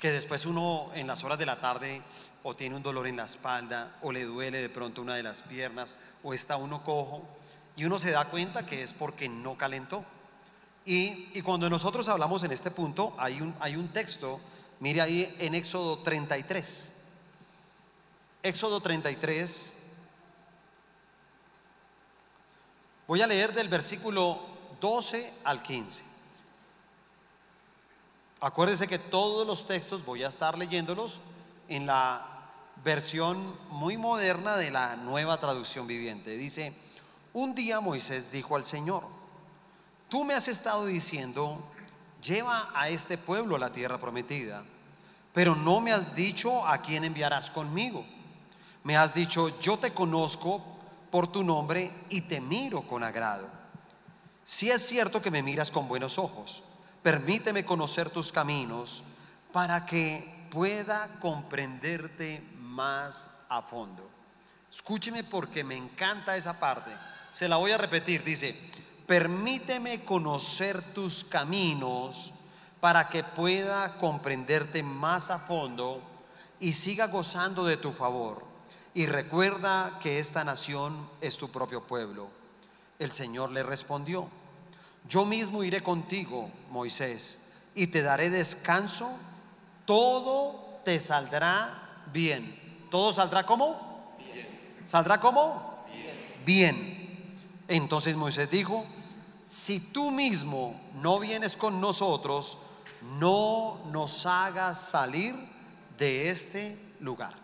que 0.00 0.10
después 0.10 0.46
uno 0.46 0.90
en 0.94 1.06
las 1.06 1.22
horas 1.24 1.38
de 1.38 1.44
la 1.44 1.60
tarde 1.60 2.00
o 2.42 2.56
tiene 2.56 2.74
un 2.74 2.82
dolor 2.82 3.06
en 3.06 3.16
la 3.16 3.26
espalda 3.26 3.96
o 4.00 4.12
le 4.12 4.24
duele 4.24 4.60
de 4.60 4.70
pronto 4.70 5.02
una 5.02 5.14
de 5.14 5.22
las 5.22 5.42
piernas 5.42 5.94
o 6.22 6.32
está 6.32 6.56
uno 6.56 6.82
cojo 6.82 7.22
y 7.76 7.84
uno 7.84 7.98
se 7.98 8.10
da 8.10 8.24
cuenta 8.24 8.64
que 8.64 8.82
es 8.82 8.94
porque 8.94 9.28
no 9.28 9.58
calentó. 9.58 10.02
Y, 10.86 11.28
y 11.34 11.42
cuando 11.42 11.68
nosotros 11.68 12.08
hablamos 12.08 12.42
en 12.44 12.52
este 12.52 12.70
punto, 12.70 13.14
hay 13.18 13.42
un, 13.42 13.54
hay 13.60 13.76
un 13.76 13.88
texto, 13.88 14.40
mire 14.80 15.02
ahí 15.02 15.36
en 15.38 15.54
Éxodo 15.54 15.98
33. 15.98 16.94
Éxodo 18.42 18.80
33. 18.80 19.76
Voy 23.06 23.20
a 23.20 23.26
leer 23.26 23.52
del 23.52 23.68
versículo 23.68 24.40
12 24.80 25.34
al 25.44 25.62
15. 25.62 26.09
Acuérdense 28.42 28.88
que 28.88 28.98
todos 28.98 29.46
los 29.46 29.66
textos 29.66 30.04
voy 30.04 30.22
a 30.22 30.28
estar 30.28 30.56
leyéndolos 30.56 31.20
en 31.68 31.86
la 31.86 32.26
versión 32.82 33.38
muy 33.68 33.98
moderna 33.98 34.56
de 34.56 34.70
la 34.70 34.96
nueva 34.96 35.38
traducción 35.38 35.86
viviente. 35.86 36.38
Dice, 36.38 36.74
un 37.34 37.54
día 37.54 37.80
Moisés 37.80 38.32
dijo 38.32 38.56
al 38.56 38.64
Señor, 38.64 39.04
tú 40.08 40.24
me 40.24 40.32
has 40.32 40.48
estado 40.48 40.86
diciendo, 40.86 41.58
lleva 42.22 42.70
a 42.74 42.88
este 42.88 43.18
pueblo 43.18 43.56
a 43.56 43.58
la 43.58 43.74
tierra 43.74 44.00
prometida, 44.00 44.64
pero 45.34 45.54
no 45.54 45.82
me 45.82 45.92
has 45.92 46.14
dicho 46.14 46.66
a 46.66 46.78
quién 46.78 47.04
enviarás 47.04 47.50
conmigo. 47.50 48.06
Me 48.84 48.96
has 48.96 49.12
dicho, 49.12 49.60
yo 49.60 49.78
te 49.78 49.92
conozco 49.92 50.64
por 51.10 51.30
tu 51.30 51.44
nombre 51.44 51.92
y 52.08 52.22
te 52.22 52.40
miro 52.40 52.80
con 52.82 53.04
agrado. 53.04 53.48
si 54.44 54.70
es 54.70 54.84
cierto 54.86 55.20
que 55.20 55.30
me 55.30 55.42
miras 55.42 55.70
con 55.70 55.86
buenos 55.86 56.18
ojos, 56.18 56.64
permíteme 57.02 57.64
conocer 57.64 58.10
tus 58.10 58.32
caminos 58.32 59.02
para 59.52 59.86
que 59.86 60.48
pueda 60.50 61.18
comprenderte 61.20 62.42
más 62.60 63.44
a 63.48 63.62
fondo. 63.62 64.08
Escúcheme 64.70 65.24
porque 65.24 65.64
me 65.64 65.76
encanta 65.76 66.36
esa 66.36 66.58
parte. 66.58 66.90
Se 67.32 67.48
la 67.48 67.56
voy 67.56 67.72
a 67.72 67.78
repetir. 67.78 68.22
Dice, 68.22 68.54
permíteme 69.06 70.04
conocer 70.04 70.80
tus 70.94 71.24
caminos 71.24 72.32
para 72.80 73.08
que 73.08 73.24
pueda 73.24 73.96
comprenderte 73.98 74.82
más 74.82 75.30
a 75.30 75.38
fondo 75.38 76.02
y 76.60 76.72
siga 76.72 77.08
gozando 77.08 77.64
de 77.64 77.76
tu 77.76 77.92
favor. 77.92 78.44
Y 78.94 79.06
recuerda 79.06 79.98
que 80.00 80.18
esta 80.18 80.44
nación 80.44 81.08
es 81.20 81.36
tu 81.36 81.50
propio 81.50 81.82
pueblo. 81.82 82.28
El 82.98 83.12
Señor 83.12 83.50
le 83.50 83.62
respondió, 83.62 84.28
yo 85.08 85.24
mismo 85.24 85.64
iré 85.64 85.82
contigo, 85.82 86.50
Moisés, 86.70 87.52
y 87.74 87.88
te 87.88 88.02
daré 88.02 88.30
descanso, 88.30 89.10
todo 89.84 90.80
te 90.84 90.98
saldrá 90.98 92.06
bien. 92.12 92.58
¿Todo 92.90 93.12
saldrá 93.12 93.44
como? 93.44 94.16
Bien. 94.18 94.80
¿Saldrá 94.84 95.20
como? 95.20 95.84
Bien. 95.92 96.42
Bien. 96.44 97.36
Entonces 97.68 98.16
Moisés 98.16 98.50
dijo, 98.50 98.84
si 99.44 99.80
tú 99.92 100.10
mismo 100.10 100.80
no 100.94 101.18
vienes 101.20 101.56
con 101.56 101.80
nosotros, 101.80 102.58
no 103.18 103.80
nos 103.86 104.26
hagas 104.26 104.80
salir 104.80 105.34
de 105.98 106.30
este 106.30 106.78
lugar. 107.00 107.34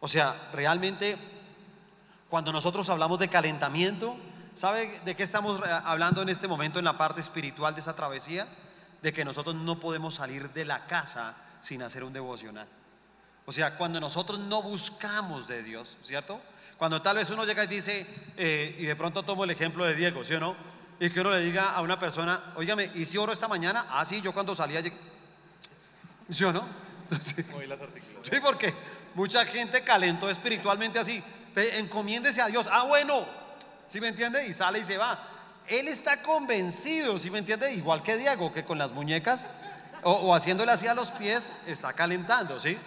O 0.00 0.08
sea, 0.08 0.34
realmente 0.52 1.16
cuando 2.28 2.52
nosotros 2.52 2.88
hablamos 2.90 3.18
de 3.18 3.28
calentamiento, 3.28 4.16
¿sabe 4.54 4.86
de 5.04 5.14
qué 5.14 5.22
estamos 5.22 5.60
hablando 5.84 6.22
en 6.22 6.28
este 6.28 6.48
momento 6.48 6.78
en 6.78 6.84
la 6.84 6.96
parte 6.96 7.20
espiritual 7.20 7.74
de 7.74 7.80
esa 7.80 7.94
travesía? 7.94 8.46
De 9.02 9.12
que 9.12 9.24
nosotros 9.24 9.54
no 9.54 9.78
podemos 9.78 10.14
salir 10.14 10.50
de 10.50 10.64
la 10.64 10.86
casa 10.86 11.34
sin 11.60 11.82
hacer 11.82 12.04
un 12.04 12.12
devocional. 12.12 12.66
O 13.46 13.52
sea, 13.52 13.76
cuando 13.76 14.00
nosotros 14.00 14.38
no 14.38 14.62
buscamos 14.62 15.46
de 15.46 15.62
Dios, 15.62 15.98
¿cierto? 16.02 16.40
Cuando 16.78 17.02
tal 17.02 17.16
vez 17.16 17.30
uno 17.30 17.44
llega 17.44 17.64
y 17.64 17.68
dice, 17.68 18.06
eh, 18.36 18.76
y 18.78 18.84
de 18.84 18.96
pronto 18.96 19.22
tomo 19.22 19.44
el 19.44 19.50
ejemplo 19.50 19.84
de 19.84 19.94
Diego, 19.94 20.24
¿sí 20.24 20.34
o 20.34 20.40
no? 20.40 20.56
Y 20.98 21.10
que 21.10 21.20
uno 21.20 21.30
le 21.30 21.40
diga 21.40 21.72
a 21.72 21.82
una 21.82 21.98
persona, 21.98 22.40
oígame, 22.56 22.90
¿y 22.94 23.04
si 23.04 23.18
oro 23.18 23.32
esta 23.32 23.48
mañana? 23.48 23.86
Ah, 23.90 24.04
sí, 24.04 24.20
yo 24.22 24.32
cuando 24.32 24.54
salía, 24.56 24.82
¿sí 26.30 26.44
o 26.44 26.52
no? 26.52 26.66
sí, 27.20 28.40
porque 28.42 28.72
mucha 29.14 29.44
gente 29.44 29.82
calentó 29.82 30.30
espiritualmente 30.30 30.98
así. 30.98 31.22
Encomiéndese 31.54 32.42
a 32.42 32.46
Dios. 32.46 32.66
Ah, 32.70 32.84
bueno, 32.84 33.24
¿sí 33.86 34.00
me 34.00 34.08
entiende? 34.08 34.46
Y 34.46 34.52
sale 34.52 34.80
y 34.80 34.84
se 34.84 34.98
va. 34.98 35.18
Él 35.66 35.88
está 35.88 36.22
convencido, 36.22 37.18
¿sí 37.18 37.30
me 37.30 37.38
entiende? 37.38 37.72
Igual 37.72 38.02
que 38.02 38.16
Diego, 38.16 38.52
que 38.52 38.64
con 38.64 38.78
las 38.78 38.92
muñecas 38.92 39.50
o, 40.02 40.12
o 40.12 40.34
haciéndole 40.34 40.72
así 40.72 40.86
a 40.86 40.94
los 40.94 41.10
pies, 41.10 41.52
está 41.66 41.92
calentando, 41.92 42.60
¿sí? 42.60 42.78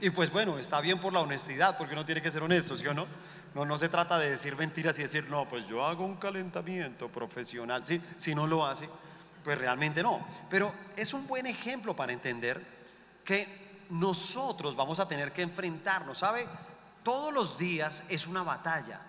Y 0.00 0.10
pues 0.10 0.32
bueno, 0.32 0.58
está 0.58 0.80
bien 0.80 0.98
por 0.98 1.12
la 1.12 1.20
honestidad, 1.20 1.76
porque 1.78 1.92
uno 1.92 2.04
tiene 2.04 2.20
que 2.20 2.30
ser 2.30 2.42
honesto, 2.42 2.76
¿sí 2.76 2.86
o 2.88 2.94
no? 2.94 3.06
No, 3.54 3.64
no 3.64 3.78
se 3.78 3.88
trata 3.88 4.18
de 4.18 4.30
decir 4.30 4.56
mentiras 4.56 4.98
y 4.98 5.02
decir, 5.02 5.28
no, 5.28 5.48
pues 5.48 5.66
yo 5.68 5.86
hago 5.86 6.04
un 6.04 6.16
calentamiento 6.16 7.08
profesional. 7.08 7.86
¿Sí? 7.86 8.02
Si 8.16 8.34
no 8.34 8.46
lo 8.46 8.66
hace, 8.66 8.88
pues 9.44 9.56
realmente 9.58 10.02
no. 10.02 10.26
Pero 10.50 10.74
es 10.96 11.14
un 11.14 11.26
buen 11.28 11.46
ejemplo 11.46 11.94
para 11.94 12.12
entender 12.12 12.60
que 13.24 13.84
nosotros 13.90 14.74
vamos 14.74 14.98
a 15.00 15.06
tener 15.06 15.32
que 15.32 15.42
enfrentarnos, 15.42 16.18
¿sabe? 16.18 16.48
Todos 17.04 17.32
los 17.32 17.58
días 17.58 18.04
es 18.08 18.26
una 18.26 18.42
batalla, 18.42 19.00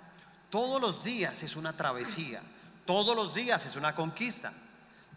todos 0.53 0.79
los 0.79 1.03
días 1.03 1.41
es 1.41 1.55
una 1.55 1.73
travesía, 1.73 2.39
todos 2.85 3.15
los 3.15 3.33
días 3.33 3.65
es 3.65 3.75
una 3.75 3.95
conquista. 3.95 4.53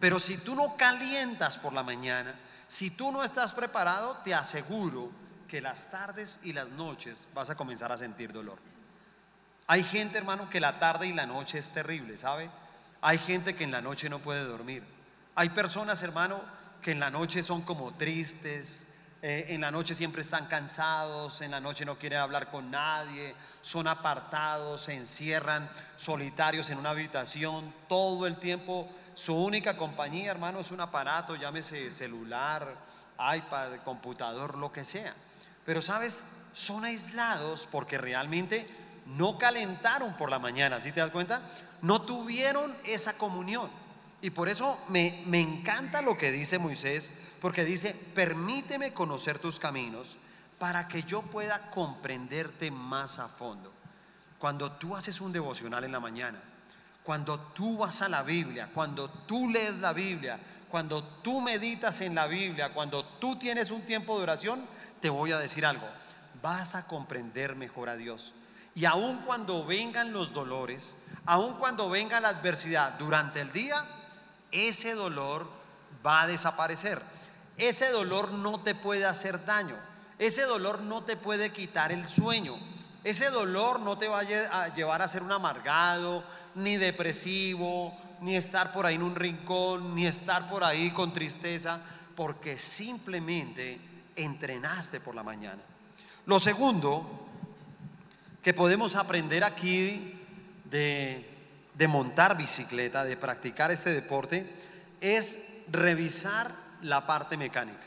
Pero 0.01 0.19
si 0.19 0.39
tú 0.39 0.55
no 0.55 0.79
calientas 0.79 1.59
por 1.59 1.75
la 1.75 1.83
mañana, 1.83 2.35
si 2.67 2.89
tú 2.89 3.13
no 3.13 3.23
estás 3.23 3.53
preparado, 3.53 4.17
te 4.25 4.35
aseguro 4.35 5.11
que 5.47 5.61
las 5.61 5.91
tardes 5.91 6.41
y 6.43 6.55
las 6.55 6.71
noches 6.71 7.29
vas 7.35 7.51
a 7.51 7.55
comenzar 7.55 7.93
a 7.93 7.99
sentir 7.99 8.33
dolor. 8.33 8.59
Hay 9.67 9.85
gente, 9.85 10.17
hermano, 10.17 10.49
que 10.49 10.59
la 10.59 10.79
tarde 10.79 11.07
y 11.07 11.13
la 11.13 11.27
noche 11.27 11.59
es 11.59 11.69
terrible, 11.69 12.17
¿sabe? 12.17 12.49
Hay 13.03 13.19
gente 13.19 13.55
que 13.55 13.65
en 13.65 13.73
la 13.73 13.83
noche 13.83 14.09
no 14.09 14.21
puede 14.21 14.43
dormir. 14.43 14.85
Hay 15.35 15.51
personas, 15.51 16.03
hermano, 16.03 16.41
que 16.81 16.93
en 16.93 17.01
la 17.01 17.11
noche 17.11 17.43
son 17.43 17.61
como 17.61 17.93
tristes, 17.93 18.87
eh, 19.23 19.47
en 19.49 19.63
la 19.63 19.71
noche 19.71 19.95
siempre 19.95 20.21
están 20.21 20.47
cansados, 20.47 21.41
en 21.41 21.51
la 21.51 21.61
noche 21.61 21.85
no 21.85 21.99
quieren 21.99 22.19
hablar 22.19 22.51
con 22.51 22.71
nadie, 22.71 23.35
son 23.63 23.89
apartados, 23.89 24.83
se 24.83 24.95
encierran 24.95 25.69
solitarios 25.97 26.69
en 26.71 26.79
una 26.79 26.91
habitación 26.91 27.73
todo 27.89 28.27
el 28.27 28.37
tiempo. 28.37 28.89
Su 29.15 29.35
única 29.35 29.77
compañía, 29.77 30.31
hermano, 30.31 30.61
es 30.61 30.71
un 30.71 30.81
aparato, 30.81 31.35
llámese 31.35 31.91
celular, 31.91 32.77
iPad, 33.19 33.79
computador, 33.85 34.59
lo 34.59 34.71
que 34.71 34.85
sea. 34.85 35.15
Pero, 35.65 35.81
¿sabes? 35.81 36.23
Son 36.53 36.85
aislados 36.85 37.67
porque 37.71 37.99
realmente 37.99 38.67
no 39.07 39.39
calentaron 39.39 40.15
por 40.17 40.31
la 40.31 40.39
mañana, 40.39 40.81
¿sí 40.81 40.93
te 40.93 41.01
das 41.01 41.11
cuenta? 41.11 41.41
No 41.81 42.03
tuvieron 42.03 42.75
esa 42.85 43.15
comunión. 43.15 43.71
Y 44.21 44.31
por 44.31 44.49
eso 44.49 44.79
me, 44.89 45.23
me 45.27 45.41
encanta 45.41 46.03
lo 46.03 46.19
que 46.19 46.33
dice 46.33 46.59
Moisés, 46.59 47.11
porque 47.41 47.65
dice, 47.65 47.95
permíteme 48.15 48.93
conocer 48.93 49.39
tus 49.39 49.59
caminos 49.59 50.17
para 50.59 50.89
que 50.89 51.03
yo 51.03 51.23
pueda 51.23 51.71
comprenderte 51.71 52.71
más 52.71 53.19
a 53.19 53.29
fondo. 53.29 53.73
Cuando 54.39 54.73
tú 54.73 54.97
haces 54.97 55.21
un 55.21 55.33
devocional 55.33 55.85
en 55.85 55.93
la 55.93 56.01
mañana, 56.01 56.41
cuando 57.03 57.39
tú 57.39 57.79
vas 57.79 58.03
a 58.03 58.09
la 58.09 58.23
Biblia, 58.23 58.69
cuando 58.75 59.09
tú 59.09 59.49
lees 59.49 59.79
la 59.79 59.93
Biblia, 59.93 60.41
cuando 60.69 61.03
tú 61.05 61.41
meditas 61.41 62.01
en 62.01 62.15
la 62.15 62.27
Biblia, 62.27 62.73
cuando 62.73 63.05
tú 63.05 63.37
tienes 63.37 63.71
un 63.71 63.83
tiempo 63.83 64.17
de 64.17 64.25
oración, 64.25 64.67
te 65.01 65.09
voy 65.09 65.33
a 65.33 65.39
decir 65.39 65.65
algo, 65.65 65.87
vas 66.43 66.75
a 66.75 66.87
comprender 66.87 67.55
mejor 67.55 67.89
a 67.89 67.97
Dios. 67.97 68.33
Y 68.75 68.85
aun 68.85 69.19
cuando 69.19 69.65
vengan 69.65 70.13
los 70.13 70.35
dolores, 70.35 70.97
aun 71.25 71.55
cuando 71.55 71.89
venga 71.89 72.21
la 72.21 72.29
adversidad 72.29 72.99
durante 72.99 73.41
el 73.41 73.53
día, 73.53 73.83
ese 74.51 74.95
dolor 74.95 75.49
va 76.05 76.23
a 76.23 76.27
desaparecer. 76.27 77.01
Ese 77.57 77.91
dolor 77.91 78.33
no 78.33 78.61
te 78.61 78.75
puede 78.75 79.07
hacer 79.07 79.45
daño. 79.45 79.77
Ese 80.19 80.43
dolor 80.43 80.81
no 80.83 81.03
te 81.03 81.17
puede 81.17 81.51
quitar 81.51 81.93
el 81.93 82.07
sueño. 82.09 82.57
Ese 83.05 83.31
dolor 83.31 83.81
no 83.81 83.97
te 83.97 84.09
va 84.09 84.21
a 84.21 84.75
llevar 84.75 85.03
a 85.03 85.09
ser 85.09 85.23
un 85.23 85.33
amargado, 85.33 86.25
ni 86.55 86.77
depresivo, 86.77 87.97
ni 88.21 88.37
estar 88.37 88.73
por 88.73 88.87
ahí 88.87 88.97
en 88.97 89.03
un 89.03 89.15
rincón, 89.15 89.95
ni 89.95 90.07
estar 90.07 90.49
por 90.49 90.65
ahí 90.65 90.91
con 90.91 91.13
tristeza, 91.13 91.81
porque 92.17 92.59
simplemente 92.59 93.79
entrenaste 94.17 95.01
por 95.01 95.15
la 95.15 95.23
mañana. 95.23 95.63
Lo 96.25 96.41
segundo 96.41 97.29
que 98.43 98.55
podemos 98.55 98.97
aprender 98.97 99.45
aquí 99.45 100.21
de, 100.65 101.25
montar 101.89 102.37
bicicleta, 102.37 103.05
de 103.05 103.17
practicar 103.17 103.71
este 103.71 103.93
deporte, 103.93 104.47
es 105.01 105.63
revisar 105.69 106.51
la 106.83 107.07
parte 107.07 107.37
mecánica. 107.37 107.87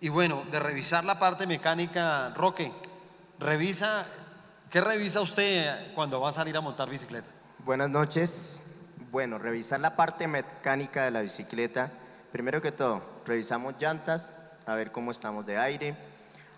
Y 0.00 0.08
bueno, 0.08 0.42
de 0.50 0.58
revisar 0.58 1.04
la 1.04 1.18
parte 1.18 1.46
mecánica, 1.46 2.30
Roque, 2.34 2.72
revisa, 3.38 4.04
¿qué 4.70 4.80
revisa 4.80 5.20
usted 5.20 5.94
cuando 5.94 6.20
va 6.20 6.30
a 6.30 6.32
salir 6.32 6.56
a 6.56 6.60
montar 6.60 6.90
bicicleta? 6.90 7.28
Buenas 7.64 7.88
noches. 7.88 8.62
Bueno, 9.12 9.38
revisar 9.38 9.78
la 9.78 9.94
parte 9.94 10.26
mecánica 10.26 11.04
de 11.04 11.12
la 11.12 11.20
bicicleta. 11.20 11.90
Primero 12.32 12.60
que 12.60 12.72
todo, 12.72 13.02
revisamos 13.26 13.74
llantas, 13.78 14.32
a 14.66 14.74
ver 14.74 14.90
cómo 14.90 15.10
estamos 15.10 15.46
de 15.46 15.58
aire, 15.58 15.94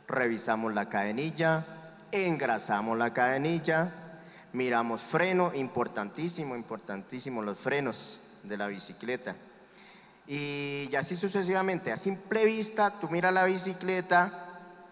revisamos 0.07 0.73
la 0.73 0.89
cadenilla, 0.89 1.65
engrasamos 2.13 2.97
la 2.97 3.13
cadenilla, 3.13 3.91
miramos 4.53 5.03
freno, 5.03 5.53
importantísimo, 5.55 6.55
importantísimo 6.55 7.43
los 7.43 7.59
frenos 7.59 8.23
de 8.45 8.57
la 8.57 8.69
bicicleta. 8.69 9.35
Y 10.27 10.95
así 10.97 11.17
sucesivamente, 11.17 11.93
a 11.93 11.97
simple 11.97 12.45
vista, 12.45 12.91
tú 13.01 13.09
miras 13.11 13.33
la 13.33 13.45
bicicleta 13.45 14.45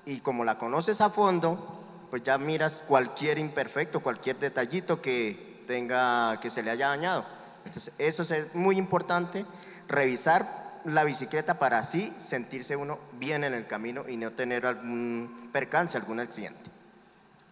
y 0.05 0.21
como 0.21 0.45
la 0.45 0.59
conoces 0.59 1.01
a 1.01 1.11
fondo, 1.11 2.07
pues 2.11 2.23
ya 2.23 2.37
miras 2.37 2.85
cualquier 2.87 3.39
imperfecto, 3.39 4.01
cualquier 4.01 4.39
detallito 4.39 5.01
que 5.01 5.65
tenga, 5.67 6.39
que 6.41 6.51
se 6.51 6.63
le 6.63 6.71
haya 6.71 6.89
dañado. 6.89 7.25
Entonces, 7.65 7.95
eso 7.99 8.23
es 8.23 8.55
muy 8.55 8.77
importante, 8.77 9.47
revisar 9.89 10.81
la 10.85 11.05
bicicleta 11.05 11.59
para 11.59 11.79
así 11.79 12.13
sentirse 12.19 12.77
uno 12.77 12.99
bien 13.15 13.45
en 13.45 13.55
el 13.55 13.67
camino 13.67 14.05
y 14.09 14.17
no 14.17 14.33
tener 14.33 14.67
algún 14.67 15.49
percance, 15.53 15.97
algún 15.97 16.21
accidente. 16.21 16.71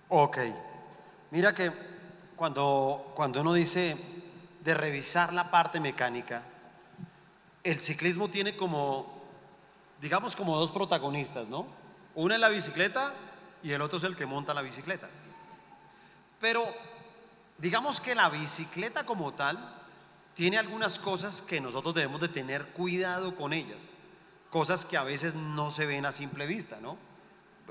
Ok. 0.08 0.38
Mira 1.30 1.54
que 1.54 1.70
cuando, 2.36 3.12
cuando 3.14 3.40
uno 3.40 3.54
dice 3.54 3.96
de 4.64 4.74
revisar 4.74 5.32
la 5.32 5.50
parte 5.50 5.80
mecánica, 5.80 6.42
el 7.62 7.80
ciclismo 7.80 8.28
tiene 8.28 8.56
como, 8.56 9.22
digamos, 10.00 10.34
como 10.36 10.56
dos 10.58 10.70
protagonistas, 10.70 11.48
¿no? 11.48 11.66
Una 12.14 12.34
es 12.34 12.40
la 12.40 12.48
bicicleta 12.48 13.12
y 13.62 13.72
el 13.72 13.82
otro 13.82 13.98
es 13.98 14.04
el 14.04 14.16
que 14.16 14.26
monta 14.26 14.54
la 14.54 14.62
bicicleta. 14.62 15.08
Pero 16.40 16.64
digamos 17.58 18.00
que 18.00 18.14
la 18.14 18.30
bicicleta 18.30 19.04
como 19.04 19.34
tal 19.34 19.76
tiene 20.34 20.58
algunas 20.58 20.98
cosas 20.98 21.42
que 21.42 21.60
nosotros 21.60 21.94
debemos 21.94 22.20
de 22.20 22.28
tener 22.28 22.66
cuidado 22.68 23.36
con 23.36 23.52
ellas, 23.52 23.90
cosas 24.50 24.84
que 24.84 24.96
a 24.96 25.02
veces 25.02 25.34
no 25.34 25.70
se 25.70 25.86
ven 25.86 26.06
a 26.06 26.12
simple 26.12 26.46
vista, 26.46 26.78
¿no? 26.80 26.96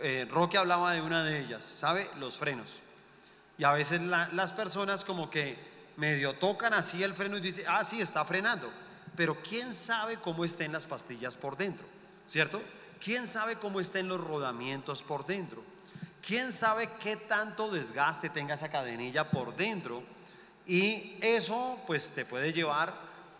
Eh, 0.02 0.28
Roque 0.30 0.58
hablaba 0.58 0.94
de 0.94 1.02
una 1.02 1.24
de 1.24 1.40
ellas, 1.40 1.66
¿sabe? 1.66 2.10
Los 2.20 2.38
frenos. 2.38 2.82
Y 3.58 3.64
a 3.66 3.72
veces 3.72 4.02
las 4.02 4.54
personas 4.54 5.04
como 5.04 5.30
que 5.30 5.58
medio 5.98 6.34
tocan 6.34 6.74
así 6.74 7.04
el 7.04 7.14
freno 7.14 7.38
y 7.38 7.42
dicen, 7.42 7.66
ah, 7.68 7.84
sí, 7.84 8.00
está 8.00 8.24
frenando. 8.24 8.72
Pero 9.20 9.36
¿quién 9.42 9.74
sabe 9.74 10.16
cómo 10.16 10.46
estén 10.46 10.72
las 10.72 10.86
pastillas 10.86 11.36
por 11.36 11.58
dentro? 11.58 11.86
¿Cierto? 12.26 12.62
¿Quién 13.04 13.28
sabe 13.28 13.58
cómo 13.58 13.82
estén 13.82 14.08
los 14.08 14.22
rodamientos 14.22 15.04
por 15.04 15.26
dentro? 15.26 15.62
¿Quién 16.26 16.54
sabe 16.54 16.88
qué 17.04 17.18
tanto 17.18 17.70
desgaste 17.70 18.30
tenga 18.30 18.54
esa 18.54 18.72
cadenilla 18.72 19.26
por 19.26 19.54
dentro? 19.58 20.02
Y 20.66 21.18
eso 21.20 21.78
pues 21.86 22.12
te 22.12 22.24
puede 22.24 22.54
llevar 22.54 22.94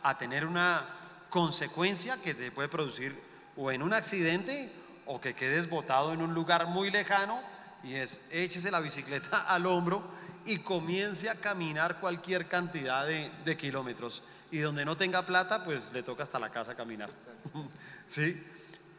a 0.04 0.18
tener 0.18 0.46
una 0.46 0.86
consecuencia 1.30 2.18
que 2.22 2.34
te 2.34 2.52
puede 2.52 2.68
producir 2.68 3.18
o 3.56 3.72
en 3.72 3.82
un 3.82 3.94
accidente 3.94 4.70
o 5.06 5.22
que 5.22 5.34
quedes 5.34 5.70
botado 5.70 6.12
en 6.12 6.22
un 6.22 6.34
lugar 6.34 6.68
muy 6.68 6.92
lejano 6.92 7.40
y 7.86 7.94
es 7.94 8.24
échese 8.32 8.70
la 8.70 8.82
bicicleta 8.82 9.46
al 9.48 9.66
hombro 9.66 10.04
y 10.46 10.58
comience 10.58 11.30
a 11.30 11.36
caminar 11.36 12.02
cualquier 12.02 12.50
cantidad 12.50 13.06
de, 13.06 13.32
de, 13.46 13.56
kilómetros. 13.56 14.24
Y 14.52 14.60
donde 14.60 14.86
no 14.86 14.98
tenga 14.98 15.22
plata, 15.22 15.64
pues 15.64 15.92
le 15.94 16.04
toca 16.04 16.24
hasta 16.24 16.40
la 16.40 16.50
casa 16.50 16.76
caminar. 16.76 17.10
¿Sí? 18.08 18.44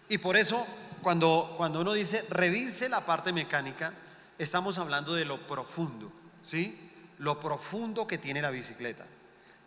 Y 0.09 0.19
por 0.19 0.37
eso, 0.37 0.67
cuando, 1.03 1.55
cuando 1.57 1.81
uno 1.81 1.93
dice 1.93 2.25
revise 2.31 2.89
la 2.89 3.05
parte 3.05 3.33
mecánica, 3.33 3.93
estamos 4.39 4.79
hablando 4.79 5.15
de 5.15 5.25
lo 5.25 5.47
profundo. 5.47 6.13
¿Sí? 6.43 6.91
lo 7.21 7.39
profundo 7.39 8.07
que 8.07 8.19
tiene 8.19 8.43
la 8.43 8.51
bicicleta. 8.51 9.05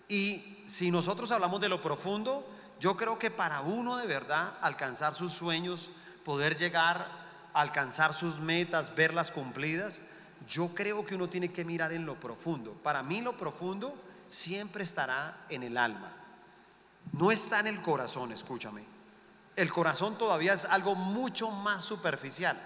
Y 0.07 0.63
si 0.65 0.91
nosotros 0.91 1.31
hablamos 1.31 1.61
de 1.61 1.69
lo 1.69 1.81
profundo, 1.81 2.47
yo 2.79 2.97
creo 2.97 3.17
que 3.19 3.31
para 3.31 3.61
uno 3.61 3.97
de 3.97 4.07
verdad 4.07 4.53
alcanzar 4.61 5.13
sus 5.13 5.31
sueños, 5.31 5.89
poder 6.25 6.57
llegar 6.57 7.23
alcanzar 7.53 8.13
sus 8.13 8.39
metas, 8.39 8.95
verlas 8.95 9.29
cumplidas, 9.29 10.01
yo 10.47 10.73
creo 10.73 11.05
que 11.05 11.13
uno 11.13 11.29
tiene 11.29 11.51
que 11.51 11.63
mirar 11.63 11.93
en 11.93 12.07
lo 12.07 12.19
profundo. 12.19 12.73
Para 12.81 13.03
mí 13.03 13.21
lo 13.21 13.37
profundo 13.37 13.95
siempre 14.33 14.83
estará 14.83 15.45
en 15.49 15.63
el 15.63 15.77
alma. 15.77 16.11
No 17.13 17.31
está 17.31 17.59
en 17.59 17.67
el 17.67 17.81
corazón, 17.81 18.31
escúchame. 18.31 18.83
El 19.55 19.71
corazón 19.71 20.17
todavía 20.17 20.53
es 20.53 20.65
algo 20.65 20.95
mucho 20.95 21.51
más 21.51 21.83
superficial, 21.83 22.59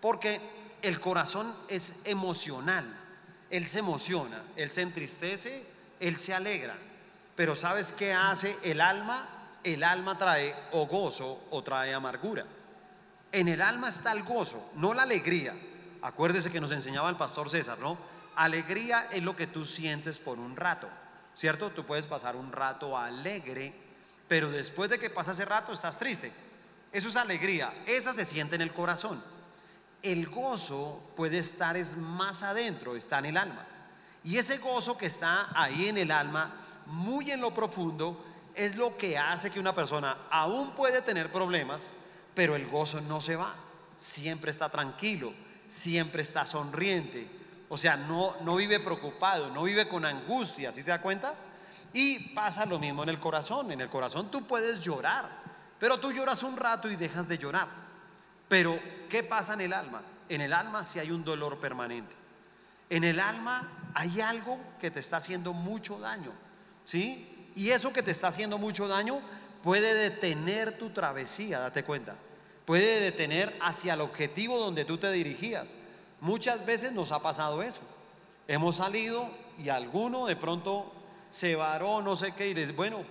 porque 0.00 0.40
el 0.82 1.00
corazón 1.00 1.52
es 1.68 1.96
emocional. 2.04 2.86
Él 3.50 3.66
se 3.66 3.80
emociona, 3.80 4.40
Él 4.56 4.70
se 4.70 4.82
entristece, 4.82 5.66
Él 5.98 6.16
se 6.16 6.32
alegra. 6.32 6.74
Pero 7.34 7.56
¿sabes 7.56 7.92
qué 7.92 8.12
hace 8.12 8.56
el 8.62 8.80
alma? 8.80 9.28
El 9.64 9.82
alma 9.82 10.16
trae 10.16 10.54
o 10.72 10.86
gozo 10.86 11.46
o 11.50 11.62
trae 11.62 11.92
amargura. 11.92 12.46
En 13.32 13.48
el 13.48 13.60
alma 13.60 13.88
está 13.88 14.12
el 14.12 14.22
gozo, 14.22 14.72
no 14.76 14.94
la 14.94 15.02
alegría. 15.02 15.54
Acuérdese 16.02 16.52
que 16.52 16.60
nos 16.60 16.72
enseñaba 16.72 17.10
el 17.10 17.16
pastor 17.16 17.50
César, 17.50 17.78
¿no? 17.78 17.96
Alegría 18.36 19.08
es 19.12 19.22
lo 19.22 19.36
que 19.36 19.46
tú 19.46 19.64
sientes 19.64 20.18
por 20.18 20.38
un 20.38 20.56
rato, 20.56 20.88
¿cierto? 21.34 21.70
Tú 21.70 21.84
puedes 21.84 22.06
pasar 22.06 22.36
un 22.36 22.52
rato 22.52 22.96
alegre, 22.96 23.74
pero 24.28 24.50
después 24.50 24.90
de 24.90 24.98
que 24.98 25.10
pasa 25.10 25.32
ese 25.32 25.44
rato 25.44 25.72
estás 25.72 25.98
triste. 25.98 26.32
Eso 26.92 27.08
es 27.08 27.16
alegría, 27.16 27.72
esa 27.86 28.12
se 28.12 28.24
siente 28.24 28.54
en 28.54 28.62
el 28.62 28.72
corazón 28.72 29.22
el 30.02 30.28
gozo 30.28 31.12
puede 31.16 31.38
estar 31.38 31.76
es 31.76 31.96
más 31.96 32.42
adentro, 32.42 32.96
está 32.96 33.20
en 33.20 33.26
el 33.26 33.36
alma. 33.36 33.64
Y 34.24 34.36
ese 34.36 34.58
gozo 34.58 34.98
que 34.98 35.06
está 35.06 35.48
ahí 35.54 35.88
en 35.88 35.98
el 35.98 36.10
alma, 36.10 36.52
muy 36.86 37.30
en 37.30 37.40
lo 37.40 37.54
profundo, 37.54 38.24
es 38.54 38.76
lo 38.76 38.96
que 38.96 39.16
hace 39.16 39.50
que 39.50 39.60
una 39.60 39.74
persona 39.74 40.16
aún 40.30 40.72
puede 40.72 41.02
tener 41.02 41.30
problemas, 41.30 41.92
pero 42.34 42.56
el 42.56 42.66
gozo 42.66 43.00
no 43.02 43.20
se 43.20 43.36
va. 43.36 43.54
Siempre 43.96 44.50
está 44.50 44.68
tranquilo, 44.68 45.32
siempre 45.66 46.22
está 46.22 46.44
sonriente. 46.44 47.28
O 47.72 47.78
sea, 47.78 47.96
no, 47.96 48.36
no 48.42 48.56
vive 48.56 48.80
preocupado, 48.80 49.48
no 49.48 49.62
vive 49.62 49.88
con 49.88 50.04
angustia, 50.04 50.72
¿sí 50.72 50.82
se 50.82 50.90
da 50.90 51.00
cuenta? 51.00 51.34
Y 51.92 52.34
pasa 52.34 52.66
lo 52.66 52.78
mismo 52.78 53.02
en 53.02 53.08
el 53.08 53.18
corazón. 53.18 53.72
En 53.72 53.80
el 53.80 53.88
corazón 53.88 54.30
tú 54.30 54.46
puedes 54.46 54.80
llorar, 54.82 55.24
pero 55.78 55.96
tú 55.98 56.12
lloras 56.12 56.42
un 56.42 56.56
rato 56.56 56.90
y 56.90 56.96
dejas 56.96 57.28
de 57.28 57.38
llorar. 57.38 57.68
Pero 58.48 58.78
¿Qué 59.12 59.22
pasa 59.22 59.52
en 59.52 59.60
el 59.60 59.74
alma? 59.74 60.02
En 60.30 60.40
el 60.40 60.54
alma 60.54 60.84
si 60.84 60.98
hay 60.98 61.10
un 61.10 61.22
dolor 61.22 61.60
permanente. 61.60 62.14
En 62.88 63.04
el 63.04 63.20
alma 63.20 63.90
hay 63.92 64.22
algo 64.22 64.58
que 64.80 64.90
te 64.90 65.00
está 65.00 65.18
haciendo 65.18 65.52
mucho 65.52 65.98
daño. 65.98 66.32
¿Sí? 66.82 67.50
Y 67.54 67.68
eso 67.68 67.92
que 67.92 68.02
te 68.02 68.10
está 68.10 68.28
haciendo 68.28 68.56
mucho 68.56 68.88
daño 68.88 69.20
puede 69.62 69.92
detener 69.92 70.78
tu 70.78 70.88
travesía, 70.88 71.58
date 71.58 71.84
cuenta. 71.84 72.16
Puede 72.64 73.00
detener 73.00 73.54
hacia 73.60 73.92
el 73.92 74.00
objetivo 74.00 74.58
donde 74.58 74.86
tú 74.86 74.96
te 74.96 75.12
dirigías. 75.12 75.76
Muchas 76.22 76.64
veces 76.64 76.92
nos 76.92 77.10
ha 77.10 77.18
pasado 77.18 77.64
eso. 77.64 77.80
Hemos 78.46 78.76
salido 78.76 79.28
y 79.58 79.70
alguno 79.70 80.26
de 80.26 80.36
pronto 80.36 80.92
se 81.28 81.56
varó, 81.56 82.00
no 82.00 82.14
sé 82.14 82.30
qué, 82.30 82.46
y 82.46 82.54
dice, 82.54 82.70
bueno, 82.70 83.04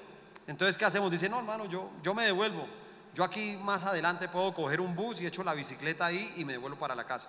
entonces 0.47 0.77
¿qué 0.77 0.85
hacemos? 0.85 1.11
Dice, 1.11 1.27
no, 1.27 1.39
hermano, 1.39 1.65
yo, 1.65 1.89
yo 2.01 2.13
me 2.13 2.23
devuelvo. 2.23 2.65
Yo 3.13 3.25
aquí 3.25 3.59
más 3.63 3.83
adelante 3.83 4.29
puedo 4.29 4.53
coger 4.53 4.79
un 4.79 4.95
bus 4.95 5.19
y 5.19 5.25
echo 5.25 5.43
la 5.43 5.53
bicicleta 5.53 6.05
ahí 6.05 6.33
y 6.37 6.45
me 6.45 6.53
devuelvo 6.53 6.79
para 6.79 6.95
la 6.95 7.03
casa. 7.03 7.27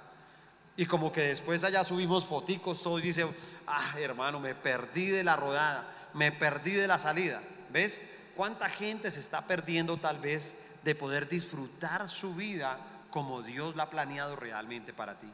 Y 0.76 0.86
como 0.86 1.10
que 1.10 1.22
después 1.22 1.64
allá 1.64 1.82
subimos 1.82 2.26
foticos, 2.26 2.80
todo 2.80 3.00
y 3.00 3.02
dice, 3.02 3.26
ah, 3.66 3.94
hermano, 3.98 4.38
me 4.38 4.54
perdí 4.54 5.06
de 5.06 5.24
la 5.24 5.34
rodada, 5.34 5.92
me 6.14 6.30
perdí 6.30 6.74
de 6.74 6.86
la 6.86 7.00
salida. 7.00 7.42
¿Ves? 7.72 8.02
¿Cuánta 8.36 8.68
gente 8.68 9.10
se 9.10 9.18
está 9.18 9.48
perdiendo 9.48 9.96
tal 9.96 10.20
vez 10.20 10.54
de 10.84 10.94
poder 10.94 11.28
disfrutar 11.28 12.08
su 12.08 12.36
vida 12.36 12.78
como 13.10 13.42
Dios 13.42 13.74
la 13.74 13.82
ha 13.82 13.90
planeado 13.90 14.36
realmente 14.36 14.92
para 14.92 15.18
ti? 15.18 15.26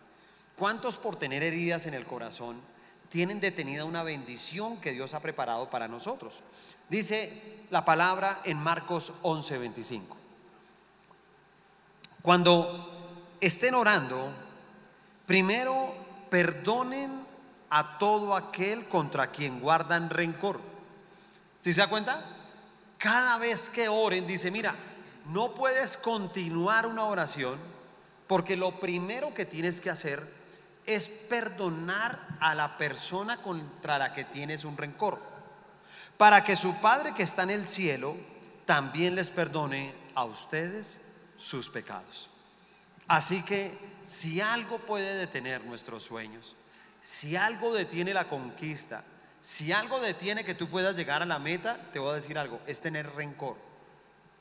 ¿Cuántos 0.58 0.96
por 0.96 1.14
tener 1.14 1.44
heridas 1.44 1.86
en 1.86 1.94
el 1.94 2.04
corazón 2.04 2.60
tienen 3.10 3.38
detenida 3.38 3.84
una 3.84 4.02
bendición 4.02 4.78
que 4.78 4.90
Dios 4.90 5.14
ha 5.14 5.20
preparado 5.20 5.70
para 5.70 5.86
nosotros? 5.86 6.40
Dice 6.88 7.64
la 7.70 7.84
palabra 7.84 8.40
en 8.44 8.58
Marcos 8.58 9.12
11:25. 9.22 10.16
Cuando 12.22 13.24
estén 13.40 13.76
orando, 13.76 14.32
primero 15.26 15.94
perdonen 16.28 17.24
a 17.70 17.96
todo 17.98 18.34
aquel 18.34 18.88
contra 18.88 19.30
quien 19.30 19.60
guardan 19.60 20.10
rencor. 20.10 20.58
¿Sí 21.60 21.72
se 21.72 21.82
da 21.82 21.88
cuenta? 21.88 22.24
Cada 22.98 23.38
vez 23.38 23.70
que 23.70 23.88
oren, 23.88 24.26
dice, 24.26 24.50
mira, 24.50 24.74
no 25.26 25.52
puedes 25.52 25.96
continuar 25.96 26.84
una 26.84 27.04
oración 27.04 27.56
porque 28.26 28.56
lo 28.56 28.80
primero 28.80 29.32
que 29.32 29.46
tienes 29.46 29.80
que 29.80 29.90
hacer 29.90 30.37
es 30.88 31.08
perdonar 31.08 32.18
a 32.40 32.54
la 32.54 32.78
persona 32.78 33.36
contra 33.42 33.98
la 33.98 34.14
que 34.14 34.24
tienes 34.24 34.64
un 34.64 34.76
rencor. 34.76 35.20
Para 36.16 36.42
que 36.42 36.56
su 36.56 36.74
Padre 36.80 37.12
que 37.14 37.22
está 37.22 37.42
en 37.42 37.50
el 37.50 37.68
cielo 37.68 38.16
también 38.64 39.14
les 39.14 39.28
perdone 39.28 39.94
a 40.14 40.24
ustedes 40.24 41.02
sus 41.36 41.68
pecados. 41.68 42.30
Así 43.06 43.42
que 43.42 43.70
si 44.02 44.40
algo 44.40 44.78
puede 44.78 45.14
detener 45.14 45.62
nuestros 45.64 46.02
sueños, 46.02 46.56
si 47.02 47.36
algo 47.36 47.74
detiene 47.74 48.14
la 48.14 48.26
conquista, 48.26 49.04
si 49.42 49.72
algo 49.72 50.00
detiene 50.00 50.42
que 50.42 50.54
tú 50.54 50.68
puedas 50.68 50.96
llegar 50.96 51.22
a 51.22 51.26
la 51.26 51.38
meta, 51.38 51.78
te 51.92 51.98
voy 51.98 52.12
a 52.12 52.14
decir 52.14 52.38
algo, 52.38 52.60
es 52.66 52.80
tener 52.80 53.10
rencor, 53.14 53.56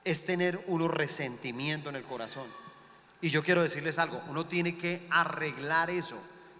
es 0.05 0.25
tener 0.25 0.57
uno 0.67 0.87
resentimiento 0.87 1.89
en 1.89 1.97
el 1.97 2.03
corazón. 2.03 2.47
Y 3.19 3.29
yo 3.29 3.43
quiero 3.43 3.63
decirles 3.63 3.99
algo, 3.99 4.21
uno 4.29 4.45
tiene 4.45 4.77
que 4.77 5.05
arreglar 5.09 5.89
eso. 5.89 6.17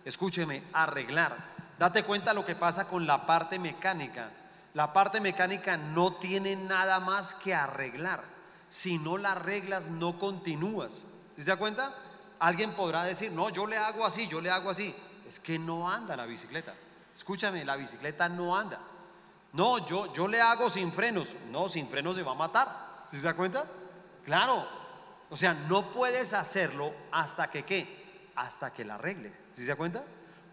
Escúcheme, 0.08 0.63
arreglar. 0.72 1.36
Date 1.78 2.04
cuenta 2.04 2.34
lo 2.34 2.46
que 2.46 2.56
pasa 2.56 2.88
con 2.88 3.06
la 3.06 3.26
parte 3.26 3.60
mecánica. 3.60 4.32
La 4.74 4.93
parte 4.93 5.20
mecánica 5.20 5.76
no 5.76 6.13
tiene 6.13 6.56
nada 6.56 7.02
más 7.02 7.34
que 7.34 7.54
arreglar. 7.54 8.24
Si 8.70 9.00
no 9.00 9.17
la 9.17 9.34
arreglas, 9.34 9.89
no 9.89 10.17
continúas. 10.17 11.04
¿Se 11.38 11.43
da 11.43 11.58
cuenta? 11.58 11.93
Alguien 12.39 12.72
podrá 12.72 13.04
decir, 13.04 13.34
no, 13.34 13.50
yo 13.50 13.67
le 13.67 13.76
hago 13.76 14.06
así, 14.06 14.30
yo 14.30 14.39
le 14.39 14.50
hago 14.50 14.70
así. 14.70 14.96
Es 15.28 15.41
que 15.41 15.60
no 15.60 15.89
anda 15.89 16.15
la 16.15 16.26
bicicleta. 16.26 16.74
Escúchame, 17.13 17.65
la 17.65 17.76
bicicleta 17.76 18.30
no 18.30 18.56
anda. 18.56 18.80
No, 19.52 19.86
yo, 19.89 20.13
yo 20.13 20.30
le 20.30 20.39
hago 20.39 20.70
sin 20.70 20.89
frenos. 20.93 21.36
No, 21.52 21.67
sin 21.67 21.89
frenos 21.89 22.15
se 22.15 22.24
va 22.24 22.32
a 22.32 22.36
matar. 22.36 23.08
¿Se 23.12 23.20
da 23.20 23.34
cuenta? 23.34 23.65
Claro. 24.24 24.65
O 25.30 25.36
sea, 25.36 25.54
no 25.54 25.91
puedes 25.91 26.34
hacerlo 26.34 26.93
hasta 27.12 27.52
que 27.52 27.65
qué? 27.65 28.07
Hasta 28.38 28.73
que 28.73 28.86
la 28.86 28.95
arregle. 28.95 29.30
¿Sí 29.52 29.63
se 29.63 29.67
da 29.67 29.76
cuenta? 29.76 30.04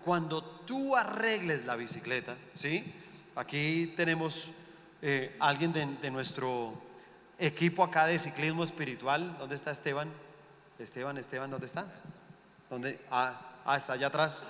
Cuando 0.04 0.42
tú 0.42 0.96
arregles 0.96 1.64
la 1.64 1.76
bicicleta, 1.76 2.36
¿sí? 2.52 2.84
Aquí 3.36 3.94
tenemos 3.96 4.50
eh, 5.00 5.36
alguien 5.38 5.72
de 5.72 6.10
nuestro 6.10 6.74
equipo 7.38 7.84
acá 7.84 8.06
de 8.06 8.18
ciclismo 8.18 8.64
espiritual. 8.64 9.38
¿Dónde 9.38 9.54
está 9.54 9.70
Esteban? 9.70 10.08
Esteban, 10.78 11.16
Esteban, 11.16 11.50
¿dónde 11.50 11.66
está? 11.66 11.86
¿Dónde? 12.68 13.00
Ah, 13.10 13.40
ah 13.64 13.76
está 13.76 13.92
allá 13.92 14.08
atrás. 14.08 14.48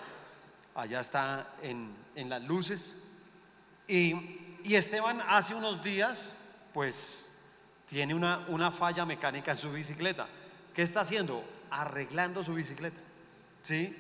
Allá 0.75 1.01
está 1.01 1.47
en, 1.62 1.94
las 2.29 2.42
luces. 2.42 3.11
Y 3.87 4.44
y 4.64 4.77
Esteban 4.77 5.20
hace 5.29 5.55
unos 5.55 5.85
días, 5.85 6.33
pues, 6.73 7.33
tiene 7.87 8.14
una, 8.14 8.47
una 8.49 8.70
falla 8.70 9.05
mecánica 9.05 9.53
en 9.53 9.59
su 9.59 9.70
bicicleta. 9.70 10.27
¿Qué 10.73 10.81
está 10.81 11.03
haciendo? 11.03 11.44
Arreglando 11.70 12.42
su 12.42 12.55
bicicleta. 12.55 12.97
¿Sí? 13.64 13.96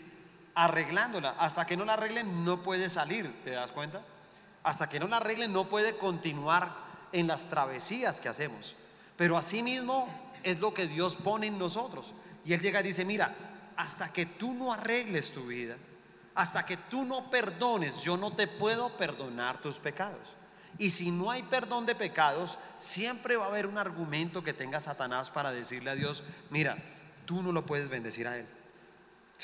Arreglándola. 0.54 1.34
Hasta 1.38 1.66
que 1.66 1.76
no 1.76 1.84
la 1.84 1.94
arreglen, 1.94 2.44
no 2.44 2.62
puede 2.62 2.88
salir. 2.88 3.28
¿Te 3.42 3.50
das 3.50 3.72
cuenta? 3.72 4.02
Hasta 4.62 4.88
que 4.88 5.00
no 5.00 5.08
la 5.08 5.16
arreglen, 5.16 5.52
no 5.52 5.68
puede 5.68 5.96
continuar 5.96 6.70
en 7.12 7.26
las 7.26 7.48
travesías 7.48 8.20
que 8.20 8.28
hacemos. 8.28 8.76
Pero 9.16 9.38
asimismo 9.38 10.06
es 10.42 10.60
lo 10.60 10.74
que 10.74 10.86
Dios 10.86 11.16
pone 11.16 11.46
en 11.46 11.58
nosotros. 11.58 12.12
Y 12.44 12.52
Él 12.52 12.60
llega 12.60 12.80
y 12.80 12.84
dice, 12.84 13.04
mira, 13.04 13.34
hasta 13.76 14.12
que 14.12 14.26
tú 14.26 14.52
no 14.52 14.72
arregles 14.72 15.32
tu 15.32 15.46
vida, 15.46 15.76
hasta 16.34 16.66
que 16.66 16.76
tú 16.76 17.04
no 17.04 17.30
perdones, 17.30 18.02
yo 18.02 18.16
no 18.16 18.32
te 18.32 18.46
puedo 18.46 18.90
perdonar 18.96 19.62
tus 19.62 19.78
pecados. 19.78 20.36
Y 20.76 20.90
si 20.90 21.10
no 21.10 21.30
hay 21.30 21.42
perdón 21.44 21.86
de 21.86 21.94
pecados, 21.94 22.58
siempre 22.76 23.36
va 23.36 23.44
a 23.44 23.48
haber 23.48 23.66
un 23.66 23.78
argumento 23.78 24.42
que 24.42 24.52
tenga 24.52 24.80
Satanás 24.80 25.30
para 25.30 25.52
decirle 25.52 25.90
a 25.90 25.94
Dios, 25.94 26.22
mira, 26.50 26.76
tú 27.24 27.42
no 27.42 27.52
lo 27.52 27.64
puedes 27.64 27.88
bendecir 27.88 28.26
a 28.26 28.36
él. 28.36 28.46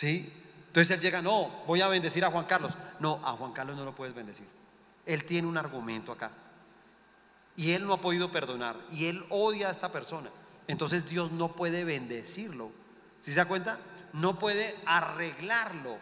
¿Sí? 0.01 0.33
Entonces 0.69 0.97
él 0.97 1.03
llega, 1.03 1.21
no, 1.21 1.51
voy 1.67 1.83
a 1.83 1.89
bendecir 1.89 2.25
a 2.25 2.31
Juan 2.31 2.47
Carlos. 2.47 2.75
No, 3.01 3.21
a 3.23 3.33
Juan 3.33 3.53
Carlos 3.53 3.77
no 3.77 3.85
lo 3.85 3.95
puedes 3.95 4.15
bendecir. 4.15 4.47
Él 5.05 5.27
tiene 5.27 5.47
un 5.47 5.59
argumento 5.59 6.11
acá. 6.11 6.31
Y 7.55 7.73
él 7.73 7.87
no 7.87 7.93
ha 7.93 8.01
podido 8.01 8.33
perdonar. 8.33 8.81
Y 8.91 9.09
él 9.09 9.23
odia 9.29 9.69
a 9.69 9.71
esta 9.71 9.93
persona. 9.93 10.31
Entonces 10.69 11.07
Dios 11.11 11.33
no 11.33 11.49
puede 11.49 11.85
bendecirlo. 11.85 12.71
¿Sí 13.21 13.31
se 13.31 13.41
da 13.41 13.45
cuenta? 13.45 13.79
No 14.15 14.39
puede 14.39 14.75
arreglarlo. 14.87 15.99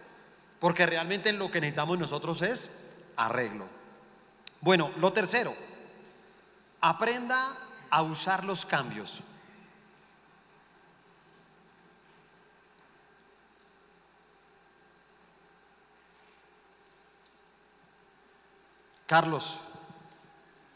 Porque 0.61 0.87
realmente 0.87 1.33
lo 1.33 1.51
que 1.51 1.61
necesitamos 1.61 1.99
nosotros 1.99 2.43
es 2.43 2.93
arreglo. 3.17 3.67
Bueno, 4.61 4.93
lo 5.01 5.13
tercero, 5.13 5.53
aprenda 6.81 7.53
a 7.91 8.03
usar 8.03 8.45
los 8.45 8.65
cambios. 8.65 9.25
Carlos, 19.09 19.57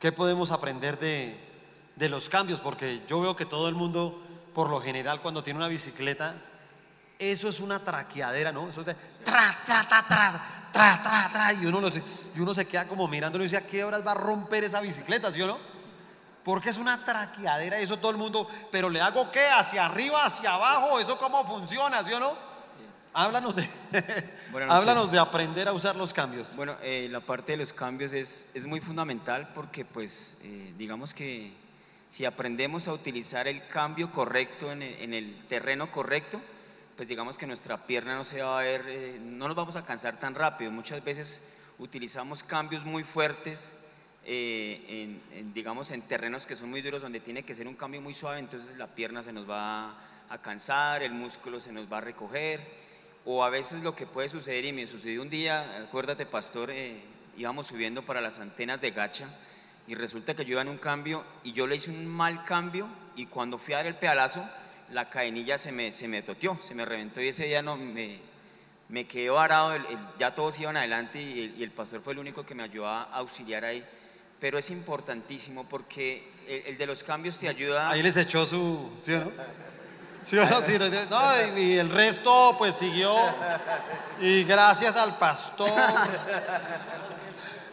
¿qué 0.01 0.11
podemos 0.11 0.53
aprender 0.53 0.99
de, 0.99 1.39
de 1.97 2.09
los 2.09 2.31
cambios? 2.31 2.61
Porque 2.61 3.03
yo 3.07 3.21
veo 3.21 3.37
que 3.37 3.45
todo 3.45 3.69
el 3.69 3.75
mundo, 3.75 4.23
por 4.55 4.71
lo 4.71 4.81
general, 4.81 5.21
cuando 5.21 5.43
tiene 5.43 5.59
una 5.59 5.69
bicicleta, 5.69 6.35
eso 7.19 7.51
es 7.51 7.61
una 7.61 7.79
traqueadera, 7.79 8.51
¿no? 8.51 8.71
Eso 8.71 8.81
es 8.81 8.87
de 8.87 8.95
tra, 9.23 9.55
tra, 9.67 9.87
tra, 9.87 10.09
tra, 10.09 10.71
tra, 10.73 11.03
tra, 11.03 11.31
tra, 11.31 11.53
y 11.53 11.67
uno, 11.67 11.83
no 11.83 11.91
se, 11.91 12.03
y 12.35 12.41
uno 12.41 12.55
se 12.55 12.67
queda 12.67 12.89
como 12.89 13.07
mirándolo 13.07 13.45
y 13.45 13.49
dice, 13.49 13.59
¿a 13.59 13.67
qué 13.67 13.85
horas 13.85 14.05
va 14.05 14.13
a 14.13 14.15
romper 14.15 14.65
esa 14.65 14.81
bicicleta, 14.81 15.31
¿sí 15.31 15.43
o 15.43 15.47
no? 15.47 15.59
Porque 16.43 16.71
es 16.71 16.79
una 16.79 17.05
traqueadera, 17.05 17.77
eso 17.81 17.99
todo 17.99 18.13
el 18.13 18.17
mundo, 18.17 18.49
pero 18.71 18.89
le 18.89 19.03
hago 19.03 19.31
qué, 19.31 19.47
hacia 19.51 19.85
arriba, 19.85 20.25
hacia 20.25 20.55
abajo, 20.55 20.99
eso 20.99 21.19
cómo 21.19 21.45
funciona, 21.45 22.03
¿sí 22.03 22.15
o 22.15 22.19
no? 22.19 22.33
Háblanos 23.15 23.57
de, 23.57 23.69
háblanos 24.71 25.13
de 25.13 25.19
aprender 25.19 25.69
a 25.69 25.75
usar 25.75 25.97
los 25.97 26.15
cambios. 26.15 26.57
Bueno, 26.57 26.75
eh, 26.83 27.09
la 27.11 27.21
parte 27.21 27.53
de 27.53 27.59
los 27.59 27.75
cambios 27.75 28.15
es, 28.15 28.51
es 28.55 28.65
muy 28.65 28.81
fundamental 28.81 29.53
porque 29.55 29.85
pues 29.85 30.39
eh, 30.45 30.73
digamos 30.79 31.13
que 31.13 31.53
si 32.09 32.25
aprendemos 32.25 32.89
a 32.89 32.95
utilizar 32.95 33.47
el 33.49 33.67
cambio 33.67 34.11
correcto 34.11 34.73
en 34.73 34.81
el, 34.81 34.95
en 34.95 35.13
el 35.13 35.47
terreno 35.47 35.91
correcto, 35.91 36.41
pues 36.97 37.07
digamos 37.07 37.37
que 37.37 37.47
nuestra 37.47 37.87
pierna 37.87 38.15
no 38.15 38.25
se 38.25 38.41
va 38.41 38.61
a 38.61 38.63
ver, 38.63 38.83
eh, 38.89 39.21
no 39.23 39.47
nos 39.47 39.57
vamos 39.59 39.77
a 39.77 39.85
cansar 39.85 40.19
tan 40.19 40.35
rápido. 40.35 40.71
Muchas 40.71 41.05
veces 41.05 41.43
utilizamos 41.79 42.43
cambios 42.43 42.87
muy 42.87 43.05
fuertes, 43.05 43.73
en, 44.25 45.21
en, 45.33 45.53
digamos 45.53 45.91
en 45.91 46.01
terrenos 46.01 46.47
que 46.47 46.57
son 46.57 46.71
muy 46.71 46.81
duros, 46.81 47.03
donde 47.03 47.21
tiene 47.21 47.43
que 47.43 47.55
ser 47.55 47.69
un 47.69 47.75
cambio 47.75 48.01
muy 48.01 48.15
suave, 48.15 48.39
entonces 48.39 48.79
la 48.79 48.87
pierna 48.87 49.23
se 49.23 49.35
nos 49.35 49.51
va 49.51 49.99
a 50.31 50.39
cansar, 50.41 51.03
el 51.03 51.13
músculo 51.13 51.61
se 51.61 51.73
nos 51.73 51.93
va 51.93 51.99
a 51.99 52.01
recoger. 52.01 52.82
O 53.25 53.45
a 53.45 53.51
veces 53.51 53.83
lo 53.83 53.95
que 53.95 54.07
puede 54.07 54.29
suceder, 54.29 54.65
y 54.65 54.73
me 54.73 54.87
sucedió 54.87 55.23
un 55.23 55.31
día, 55.31 55.83
acuérdate 55.83 56.27
pastor, 56.27 56.71
eh, 56.71 57.01
íbamos 57.37 57.69
subiendo 57.69 58.05
para 58.05 58.21
las 58.21 58.39
antenas 58.41 58.81
de 58.81 58.91
gacha 58.91 59.29
y 59.87 59.95
resulta 59.95 60.35
que 60.35 60.45
yo 60.45 60.53
iba 60.53 60.63
en 60.63 60.69
un 60.69 60.79
cambio 60.79 61.25
y 61.45 61.53
yo 61.53 61.67
le 61.67 61.77
hice 61.77 61.91
un 61.91 62.07
mal 62.07 62.45
cambio 62.45 62.87
y 63.17 63.27
cuando 63.27 63.59
fui 63.59 63.75
a 63.75 63.79
dar 63.79 63.87
el 63.87 63.97
pedalazo, 63.97 64.45
la 64.91 65.09
cadenilla 65.09 65.59
se 65.59 65.73
me, 65.73 65.93
se 65.93 66.09
me 66.09 66.23
toteó, 66.23 66.59
se 66.61 66.75
me 66.75 66.85
reventó 66.85 67.21
y 67.21 67.29
ese 67.29 67.47
día 67.47 67.63
no, 67.63 67.77
me, 67.77 68.19
me 68.89 69.07
quedé 69.07 69.31
varado, 69.31 69.75
ya 70.19 70.35
todos 70.35 70.61
iban 70.61 70.77
adelante 70.77 71.21
y 71.21 71.63
el, 71.63 71.71
pastor 71.71 72.03
fue 72.03 72.13
el 72.13 72.19
único 72.19 72.45
que 72.45 72.55
me 72.55 72.63
ayudó 72.63 72.87
a 72.87 73.03
auxiliar 73.05 73.65
ahí. 73.65 73.85
Pero 74.39 74.59
es 74.59 74.71
importantísimo 74.71 75.69
porque 75.69 76.29
el, 76.49 76.77
de 76.77 76.87
los 76.87 77.03
cambios 77.05 77.39
te 77.39 77.49
ayuda... 77.49 77.91
Ahí 77.91 78.03
les 78.03 78.17
echó 78.17 78.45
su, 78.45 78.91
¿sí 78.99 79.13
no? 79.13 79.31
¿Sí 80.23 80.39
o 80.39 80.49
no? 80.49 80.63
Sí, 80.63 80.79
no, 80.79 80.89
no, 80.89 81.59
y 81.59 81.79
el 81.79 81.91
resto 81.91 82.55
pues 82.59 82.75
siguió. 82.77 83.15
Y 84.21 84.45
gracias 84.45 84.97
al 84.97 85.19
pastor. 85.19 85.69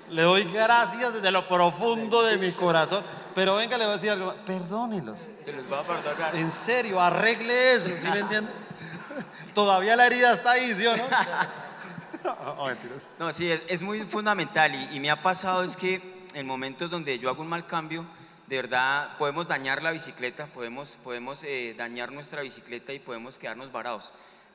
Le 0.09 0.23
doy 0.23 0.43
gracias 0.45 1.13
desde 1.13 1.31
lo 1.31 1.47
profundo 1.47 2.23
de 2.23 2.37
mi 2.37 2.51
corazón. 2.51 3.03
Pero 3.35 3.55
venga, 3.57 3.77
le 3.77 3.85
voy 3.85 3.93
a 3.93 3.95
decir 3.95 4.09
algo. 4.09 4.33
Perdónelos. 4.45 5.29
Se 5.43 5.53
los 5.53 5.71
va 5.71 5.81
a 5.81 5.83
perdonar. 5.83 6.35
En 6.35 6.49
serio, 6.49 6.99
arregle 6.99 7.73
eso, 7.73 7.91
¿sí 8.01 8.07
me 8.09 8.19
entiende? 8.19 8.51
Todavía 9.53 9.95
la 9.95 10.07
herida 10.07 10.31
está 10.31 10.51
ahí, 10.51 10.73
¿sí 10.73 10.87
o 10.87 10.97
no? 10.97 11.03
No, 13.17 13.31
sí, 13.31 13.49
es, 13.49 13.61
es 13.67 13.81
muy 13.81 14.01
fundamental 14.01 14.75
y, 14.75 14.95
y 14.95 14.99
me 14.99 15.09
ha 15.09 15.21
pasado 15.21 15.63
es 15.63 15.77
que 15.77 16.01
en 16.33 16.45
momentos 16.45 16.91
donde 16.91 17.17
yo 17.17 17.29
hago 17.29 17.41
un 17.41 17.47
mal 17.47 17.65
cambio, 17.65 18.05
de 18.49 18.55
verdad 18.55 19.15
podemos 19.17 19.47
dañar 19.47 19.83
la 19.83 19.91
bicicleta, 19.91 20.47
podemos, 20.47 20.97
podemos 21.03 21.43
eh, 21.43 21.75
dañar 21.77 22.11
nuestra 22.11 22.41
bicicleta 22.41 22.91
y 22.93 22.99
podemos 22.99 23.37
quedarnos 23.37 23.71
varados. 23.71 24.11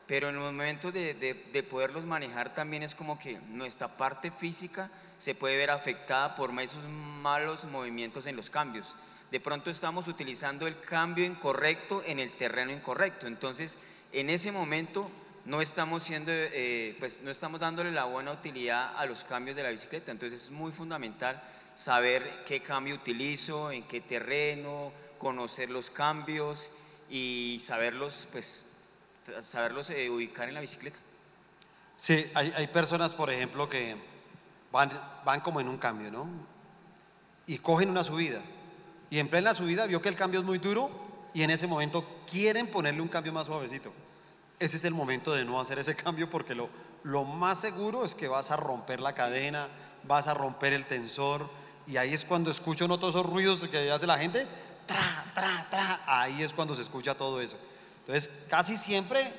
Pero 0.06 0.28
en 0.28 0.34
los 0.34 0.44
momentos 0.52 0.92
de, 0.92 1.14
de- 1.14 1.34
de 1.52 1.62
poderlos 1.62 2.04
manejar 2.04 2.54
también 2.54 2.82
es 2.82 2.94
como 2.94 3.18
que 3.18 3.38
nuestra 3.48 3.88
parte 3.96 4.30
física 4.30 4.90
se 5.16 5.34
puede 5.34 5.56
ver 5.56 5.70
afectada 5.70 6.34
por 6.34 6.50
esos 6.60 6.84
malos 7.22 7.64
movimientos 7.66 8.26
en 8.26 8.36
los 8.36 8.50
cambios. 8.50 8.96
De 9.30 9.40
pronto 9.40 9.70
estamos 9.70 10.08
utilizando 10.08 10.66
el 10.66 10.78
cambio 10.80 11.24
incorrecto 11.24 12.02
en 12.04 12.18
el 12.18 12.30
terreno 12.32 12.72
incorrecto. 12.72 13.26
Entonces, 13.26 13.78
en 14.12 14.28
ese 14.28 14.52
momento 14.52 15.10
no 15.44 15.62
estamos 15.62 16.02
siendo, 16.02 16.30
eh, 16.34 16.96
pues 16.98 17.20
no 17.22 17.30
estamos 17.30 17.60
dándole 17.60 17.90
la 17.92 18.04
buena 18.04 18.32
utilidad 18.32 18.92
a 18.96 19.06
los 19.06 19.24
cambios 19.24 19.56
de 19.56 19.62
la 19.62 19.70
bicicleta. 19.70 20.10
Entonces 20.12 20.42
es 20.44 20.50
muy 20.50 20.72
fundamental 20.72 21.42
saber 21.74 22.44
qué 22.44 22.62
cambio 22.62 22.94
utilizo, 22.94 23.70
en 23.70 23.82
qué 23.84 24.00
terreno, 24.00 24.92
conocer 25.18 25.70
los 25.70 25.90
cambios 25.90 26.70
y 27.10 27.58
saberlos, 27.60 28.28
pues, 28.32 28.66
saberlos 29.40 29.90
eh, 29.90 30.10
ubicar 30.10 30.48
en 30.48 30.54
la 30.54 30.60
bicicleta. 30.60 30.98
Sí, 31.96 32.24
hay, 32.34 32.52
hay 32.56 32.66
personas, 32.66 33.14
por 33.14 33.30
ejemplo, 33.30 33.68
que 33.68 33.96
van, 34.72 34.90
van 35.24 35.40
como 35.40 35.60
en 35.60 35.68
un 35.68 35.78
cambio, 35.78 36.10
¿no? 36.10 36.26
Y 37.46 37.58
cogen 37.58 37.90
una 37.90 38.04
subida. 38.04 38.40
Y 39.10 39.18
en 39.18 39.28
plena 39.28 39.54
subida 39.54 39.86
vio 39.86 40.02
que 40.02 40.08
el 40.08 40.16
cambio 40.16 40.40
es 40.40 40.46
muy 40.46 40.58
duro 40.58 40.90
y 41.32 41.42
en 41.42 41.50
ese 41.50 41.66
momento 41.66 42.22
quieren 42.30 42.70
ponerle 42.70 43.00
un 43.00 43.08
cambio 43.08 43.32
más 43.32 43.46
suavecito. 43.46 43.92
Ese 44.58 44.76
es 44.76 44.84
el 44.84 44.94
momento 44.94 45.32
de 45.32 45.44
no 45.44 45.60
hacer 45.60 45.78
ese 45.78 45.94
cambio 46.04 46.28
porque 46.28 46.54
lo, 46.54 46.68
lo 47.02 47.24
más 47.24 47.60
seguro 47.60 48.04
es 48.04 48.14
que 48.14 48.28
vas 48.28 48.50
a 48.50 48.56
romper 48.56 49.00
la 49.00 49.12
cadena, 49.12 49.68
vas 50.04 50.26
a 50.26 50.34
romper 50.34 50.72
el 50.72 50.86
tensor 50.86 51.48
y 51.86 51.96
ahí 51.96 52.14
es 52.14 52.24
cuando 52.24 52.50
escucho 52.50 52.88
no 52.88 52.98
todos 52.98 53.14
esos 53.14 53.26
ruidos 53.26 53.66
que 53.68 53.90
hace 53.90 54.06
la 54.06 54.18
gente, 54.18 54.46
tra, 54.86 55.24
tra, 55.34 55.66
tra, 55.70 56.00
ahí 56.06 56.42
es 56.42 56.52
cuando 56.52 56.74
se 56.74 56.82
escucha 56.82 57.14
todo 57.14 57.40
eso. 57.40 57.56
Entonces, 58.00 58.46
casi 58.48 58.76
siempre 58.76 59.32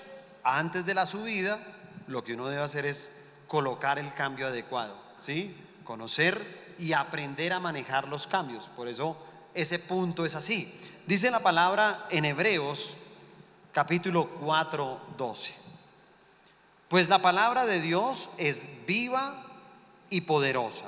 antes 0.44 0.86
de 0.86 0.94
la 0.94 1.06
subida, 1.06 1.60
lo 2.08 2.24
que 2.24 2.34
uno 2.34 2.48
debe 2.48 2.64
hacer 2.64 2.86
es 2.86 3.24
colocar 3.48 3.98
el 3.98 4.14
cambio 4.14 4.48
adecuado, 4.48 4.98
¿sí? 5.18 5.56
Conocer 5.84 6.76
y 6.78 6.94
aprender 6.94 7.54
a 7.54 7.60
manejar 7.60 8.08
los 8.08 8.28
cambios. 8.28 8.68
Por 8.70 8.88
eso 8.88 9.18
ese 9.54 9.80
punto 9.80 10.26
es 10.26 10.36
así. 10.36 10.74
Dice 11.08 11.32
la 11.32 11.40
palabra 11.40 12.06
en 12.12 12.26
Hebreos 12.26 12.98
capítulo 13.72 14.28
4, 14.42 15.00
12. 15.18 15.54
Pues 16.90 17.10
la 17.10 17.20
palabra 17.20 17.66
de 17.66 17.82
Dios 17.82 18.30
es 18.38 18.86
viva 18.86 19.44
y 20.10 20.22
poderosa 20.22 20.86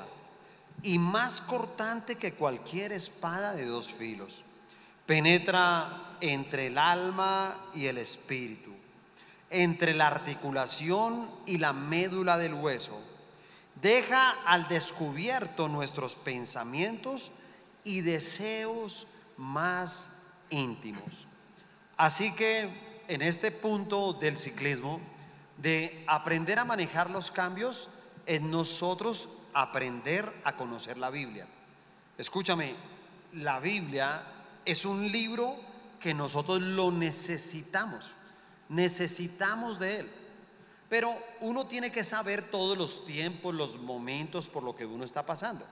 y 0.83 0.99
más 0.99 1.41
cortante 1.41 2.15
que 2.15 2.33
cualquier 2.33 2.91
espada 2.91 3.53
de 3.53 3.65
dos 3.65 3.93
filos. 3.93 4.43
Penetra 5.05 6.17
entre 6.21 6.67
el 6.67 6.77
alma 6.77 7.55
y 7.73 7.85
el 7.85 7.97
espíritu, 7.97 8.73
entre 9.49 9.93
la 9.93 10.07
articulación 10.07 11.29
y 11.45 11.57
la 11.57 11.73
médula 11.73 12.37
del 12.37 12.53
hueso. 12.53 12.99
Deja 13.81 14.31
al 14.45 14.67
descubierto 14.67 15.67
nuestros 15.67 16.15
pensamientos 16.15 17.31
y 17.83 18.01
deseos 18.01 19.07
más 19.37 20.11
íntimos. 20.49 21.27
Así 21.95 22.33
que 22.33 22.69
en 23.07 23.21
este 23.21 23.51
punto 23.51 24.13
del 24.13 24.37
ciclismo, 24.37 24.99
de 25.57 26.03
aprender 26.07 26.59
a 26.59 26.65
manejar 26.65 27.09
los 27.09 27.31
cambios, 27.31 27.89
es 28.25 28.41
nosotros 28.41 29.29
aprender 29.61 30.31
a 30.43 30.55
conocer 30.55 30.97
la 30.97 31.09
Biblia. 31.09 31.47
Escúchame, 32.17 32.75
la 33.33 33.59
Biblia 33.59 34.21
es 34.63 34.85
un 34.85 35.11
libro 35.11 35.55
que 35.99 36.13
nosotros 36.13 36.61
lo 36.61 36.91
necesitamos. 36.91 38.11
Necesitamos 38.69 39.79
de 39.79 40.01
él. 40.01 40.11
Pero 40.89 41.11
uno 41.41 41.65
tiene 41.65 41.91
que 41.91 42.03
saber 42.03 42.51
todos 42.51 42.77
los 42.77 43.05
tiempos, 43.05 43.55
los 43.55 43.79
momentos 43.79 44.47
por 44.47 44.61
lo 44.61 44.75
que 44.75 44.85
uno 44.85 45.03
está 45.03 45.25
pasando. 45.25 45.65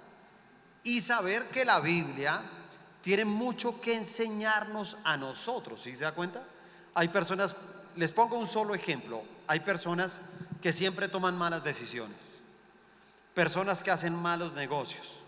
Y 0.84 1.02
saber 1.02 1.48
que 1.50 1.64
la 1.64 1.80
Biblia 1.80 2.42
tiene 3.02 3.24
mucho 3.24 3.80
que 3.80 3.96
enseñarnos 3.96 4.98
a 5.04 5.16
nosotros. 5.16 5.82
¿Sí 5.82 5.96
se 5.96 6.06
da 6.06 6.12
cuenta? 6.12 6.44
Hay 6.96 7.10
personas, 7.10 7.56
les 7.96 8.12
pongo 8.12 8.38
un 8.38 8.48
solo 8.48 8.74
ejemplo. 8.74 9.22
Hay 9.46 9.60
personas 9.60 10.22
que 10.60 10.74
siempre 10.74 11.08
toman 11.08 11.38
malas 11.38 11.64
decisiones. 11.64 12.35
Personas 13.36 13.84
que 13.84 13.92
hacen 13.92 14.16
malos 14.16 14.54
negocios. 14.54 15.20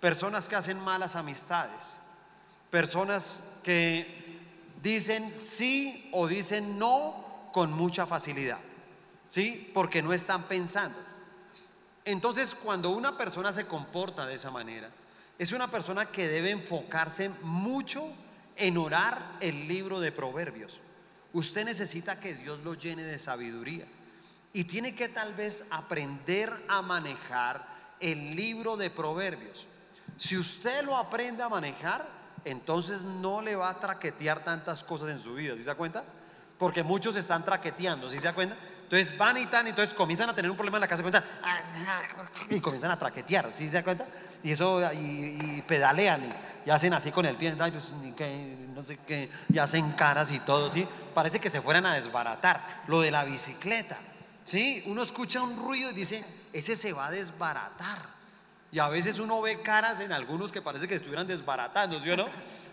Personas 0.00 0.48
que 0.48 0.56
hacen 0.56 0.78
malas 0.80 1.16
amistades. 1.16 1.98
Personas 2.70 3.42
que 3.64 4.06
dicen 4.80 5.30
sí 5.30 6.08
o 6.14 6.28
dicen 6.28 6.78
no 6.78 7.50
con 7.52 7.72
mucha 7.72 8.06
facilidad. 8.06 8.58
¿sí? 9.26 9.68
Porque 9.74 10.00
no 10.00 10.12
están 10.12 10.44
pensando. 10.44 10.96
Entonces, 12.04 12.54
cuando 12.54 12.90
una 12.90 13.18
persona 13.18 13.52
se 13.52 13.66
comporta 13.66 14.26
de 14.26 14.34
esa 14.34 14.52
manera, 14.52 14.88
es 15.36 15.52
una 15.52 15.68
persona 15.68 16.06
que 16.06 16.28
debe 16.28 16.52
enfocarse 16.52 17.30
mucho 17.42 18.06
en 18.56 18.78
orar 18.78 19.20
el 19.40 19.66
libro 19.66 19.98
de 19.98 20.12
Proverbios. 20.12 20.80
Usted 21.32 21.64
necesita 21.64 22.20
que 22.20 22.34
Dios 22.34 22.60
lo 22.60 22.74
llene 22.74 23.02
de 23.02 23.18
sabiduría 23.18 23.86
y 24.52 24.64
tiene 24.64 24.94
que 24.94 25.08
tal 25.08 25.34
vez 25.34 25.64
aprender 25.70 26.52
a 26.68 26.82
manejar 26.82 27.64
el 28.00 28.34
libro 28.34 28.76
de 28.76 28.90
Proverbios. 28.90 29.66
Si 30.16 30.36
usted 30.36 30.84
lo 30.84 30.96
aprende 30.96 31.42
a 31.42 31.48
manejar, 31.48 32.06
entonces 32.44 33.02
no 33.02 33.42
le 33.42 33.56
va 33.56 33.70
a 33.70 33.78
traquetear 33.78 34.42
tantas 34.44 34.82
cosas 34.82 35.10
en 35.10 35.20
su 35.20 35.34
vida, 35.34 35.54
¿sí 35.54 35.60
se 35.60 35.66
da 35.66 35.74
cuenta? 35.74 36.04
Porque 36.58 36.82
muchos 36.82 37.16
están 37.16 37.44
traqueteando, 37.44 38.08
¿sí 38.08 38.18
se 38.18 38.24
da 38.24 38.32
cuenta? 38.32 38.56
Entonces 38.82 39.16
van 39.16 39.36
y 39.36 39.46
tan, 39.46 39.66
entonces 39.68 39.94
comienzan 39.94 40.28
a 40.30 40.34
tener 40.34 40.50
un 40.50 40.56
problema 40.56 40.78
en 40.78 40.80
la 40.80 40.88
casa 40.88 41.02
y 42.50 42.60
comienzan 42.60 42.90
a 42.90 42.98
traquetear, 42.98 43.50
¿sí 43.52 43.68
se 43.68 43.76
da 43.76 43.84
cuenta? 43.84 44.06
Y 44.42 44.50
eso, 44.50 44.80
y, 44.92 45.62
pedalean 45.62 46.20
y, 46.66 46.70
hacen 46.70 46.92
así 46.92 47.12
con 47.12 47.24
el 47.26 47.36
pie, 47.36 47.54
pues, 47.56 47.92
no 48.74 48.82
sé 48.82 48.98
qué, 49.06 49.30
y 49.48 49.58
hacen 49.58 49.92
caras 49.92 50.32
y 50.32 50.40
todo, 50.40 50.68
¿sí? 50.68 50.86
Parece 51.14 51.38
que 51.38 51.50
se 51.50 51.60
fueran 51.60 51.86
a 51.86 51.94
desbaratar. 51.94 52.82
Lo 52.88 53.00
de 53.00 53.10
la 53.10 53.24
bicicleta, 53.24 53.96
¿sí? 54.50 54.82
Uno 54.86 55.02
escucha 55.02 55.40
un 55.42 55.56
ruido 55.56 55.90
y 55.90 55.94
dice, 55.94 56.24
ese 56.52 56.74
se 56.74 56.92
va 56.92 57.06
a 57.06 57.10
desbaratar. 57.12 57.98
Y 58.72 58.80
a 58.80 58.88
veces 58.88 59.18
uno 59.20 59.40
ve 59.40 59.62
caras 59.62 60.00
en 60.00 60.12
algunos 60.12 60.50
que 60.50 60.60
parece 60.60 60.88
que 60.88 60.94
estuvieran 60.96 61.26
desbaratando, 61.26 62.00
¿sí 62.00 62.10
o 62.10 62.16
no? 62.16 62.28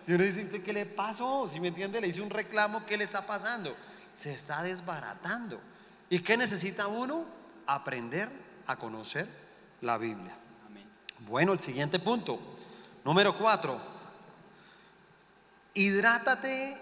Y 0.07 0.13
uno 0.13 0.23
dice, 0.23 0.49
¿qué 0.63 0.73
le 0.73 0.87
pasó? 0.87 1.47
Si 1.47 1.59
me 1.59 1.67
entiende, 1.67 2.01
le 2.01 2.07
hice 2.07 2.21
un 2.21 2.31
reclamo, 2.31 2.83
¿qué 2.85 2.97
le 2.97 3.03
está 3.03 3.27
pasando? 3.27 3.75
Se 4.15 4.33
está 4.33 4.63
desbaratando. 4.63 5.59
¿Y 6.09 6.19
qué 6.19 6.35
necesita 6.35 6.87
uno? 6.87 7.25
Aprender 7.67 8.29
a 8.65 8.75
conocer 8.75 9.27
la 9.81 9.97
Biblia. 9.97 10.35
Bueno, 11.27 11.53
el 11.53 11.59
siguiente 11.59 11.99
punto. 11.99 12.39
Número 13.03 13.37
cuatro. 13.37 13.79
Hidrátate 15.73 16.77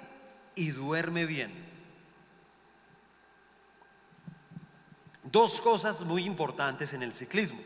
y 0.55 0.69
duerme 0.69 1.25
bien. 1.25 1.64
Dos 5.35 5.59
cosas 5.59 6.05
muy 6.05 6.23
importantes 6.23 6.93
en 6.93 7.03
el 7.03 7.11
ciclismo. 7.11 7.59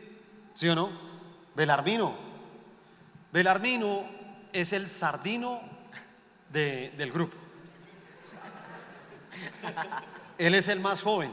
¿Sí 0.54 0.68
o 0.68 0.74
no? 0.74 0.90
Belarmino. 1.54 2.12
Belarmino 3.32 4.04
es 4.52 4.72
el 4.72 4.88
sardino 4.90 5.60
del 6.52 7.12
grupo. 7.12 7.36
Él 10.36 10.56
es 10.56 10.66
el 10.66 10.80
más 10.80 11.00
joven. 11.00 11.30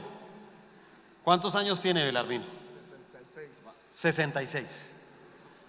¿Cuántos 1.24 1.56
años 1.56 1.82
tiene 1.82 2.04
Belarmino? 2.04 2.44
66. 2.62 3.48
66. 3.90 4.90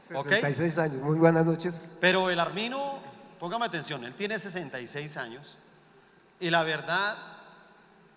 66 0.03 0.77
años. 0.77 1.01
Muy 1.01 1.17
buenas 1.17 1.47
noches. 1.47 1.93
Pero 1.99 2.25
Belarmino, 2.25 2.99
póngame 3.39 3.65
atención, 3.65 4.03
él 4.03 4.13
tiene 4.13 4.37
66 4.37 5.17
años 5.17 5.57
y 6.39 6.51
la 6.51 6.61
verdad, 6.61 7.17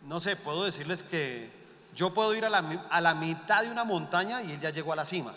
no 0.03 0.21
sé, 0.21 0.37
puedo 0.37 0.65
decirles 0.65 1.03
que 1.03 1.62
yo 1.95 2.15
puedo 2.15 2.35
ir 2.35 2.45
a 2.45 2.51
la, 2.51 2.59
a 2.91 3.01
la 3.01 3.15
mitad 3.15 3.63
de 3.63 3.71
una 3.71 3.85
montaña 3.85 4.43
y 4.43 4.53
él 4.53 4.61
ya 4.61 4.71
llegó 4.71 4.93
a 4.93 4.97
la 4.97 5.05
cima. 5.05 5.33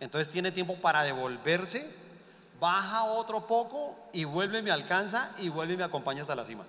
Entonces 0.00 0.30
tiene 0.30 0.50
tiempo 0.50 0.76
para 0.76 1.02
devolverse, 1.04 1.88
baja 2.58 3.04
otro 3.04 3.46
poco 3.46 3.96
y 4.12 4.24
vuelve, 4.24 4.62
me 4.62 4.70
alcanza 4.70 5.30
y 5.38 5.48
vuelve 5.48 5.74
y 5.74 5.76
me 5.76 5.84
acompaña 5.84 6.22
hasta 6.22 6.34
la 6.34 6.44
cima, 6.44 6.64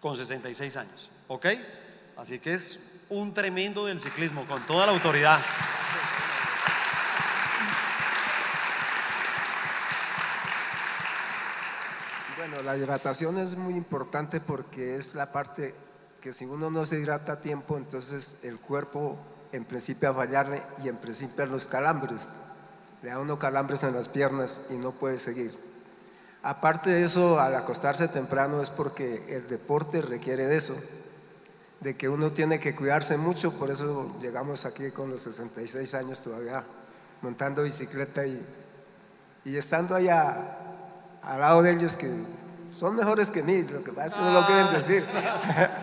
con 0.00 0.16
66 0.16 0.76
años. 0.76 1.10
¿Ok? 1.28 1.46
Así 2.16 2.38
que 2.38 2.54
es 2.54 3.00
un 3.08 3.34
tremendo 3.34 3.86
del 3.86 3.98
ciclismo, 3.98 4.46
con 4.46 4.64
toda 4.66 4.86
la 4.86 4.92
autoridad. 4.92 5.40
Bueno, 12.36 12.62
la 12.62 12.76
hidratación 12.76 13.38
es 13.38 13.56
muy 13.56 13.74
importante 13.74 14.40
porque 14.40 14.96
es 14.96 15.14
la 15.14 15.30
parte 15.30 15.74
que 16.22 16.32
si 16.32 16.44
uno 16.46 16.70
no 16.70 16.86
se 16.86 17.00
hidrata 17.00 17.32
a 17.32 17.40
tiempo, 17.40 17.76
entonces 17.76 18.38
el 18.44 18.58
cuerpo 18.58 19.18
en 19.50 19.64
principio 19.64 20.10
a 20.10 20.14
fallarle 20.14 20.62
y 20.82 20.88
en 20.88 20.96
principio 20.96 21.42
a 21.42 21.46
los 21.46 21.66
calambres. 21.66 22.36
Le 23.02 23.10
da 23.10 23.18
uno 23.18 23.40
calambres 23.40 23.82
en 23.82 23.92
las 23.92 24.08
piernas 24.08 24.66
y 24.70 24.74
no 24.74 24.92
puede 24.92 25.18
seguir. 25.18 25.52
Aparte 26.44 26.90
de 26.90 27.04
eso, 27.04 27.40
al 27.40 27.56
acostarse 27.56 28.06
temprano 28.06 28.62
es 28.62 28.70
porque 28.70 29.24
el 29.34 29.48
deporte 29.48 30.00
requiere 30.00 30.46
de 30.46 30.56
eso 30.56 30.76
de 31.80 31.96
que 31.96 32.08
uno 32.08 32.32
tiene 32.32 32.60
que 32.60 32.76
cuidarse 32.76 33.16
mucho, 33.16 33.52
por 33.52 33.70
eso 33.70 34.16
llegamos 34.20 34.64
aquí 34.66 34.92
con 34.92 35.10
los 35.10 35.22
66 35.22 35.94
años 35.94 36.22
todavía 36.22 36.64
montando 37.22 37.64
bicicleta 37.64 38.24
y, 38.24 38.40
y 39.44 39.56
estando 39.56 39.96
allá 39.96 40.58
al 41.22 41.40
lado 41.40 41.62
de 41.62 41.72
ellos 41.72 41.96
que 41.96 42.08
son 42.72 42.94
mejores 42.94 43.32
que 43.32 43.42
mí, 43.42 43.62
lo 43.64 43.82
que 43.82 43.92
pasa 43.92 44.06
es 44.06 44.14
que 44.14 44.20
no 44.20 44.32
lo 44.32 44.46
quieren 44.46 44.66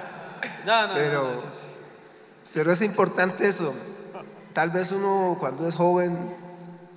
ah. 0.70 0.88
decir. 0.88 1.02
pero, 1.12 1.34
pero 2.54 2.72
es 2.72 2.82
importante 2.82 3.48
eso. 3.48 3.74
Tal 4.54 4.70
vez 4.70 4.92
uno 4.92 5.38
cuando 5.40 5.68
es 5.68 5.76
joven 5.76 6.36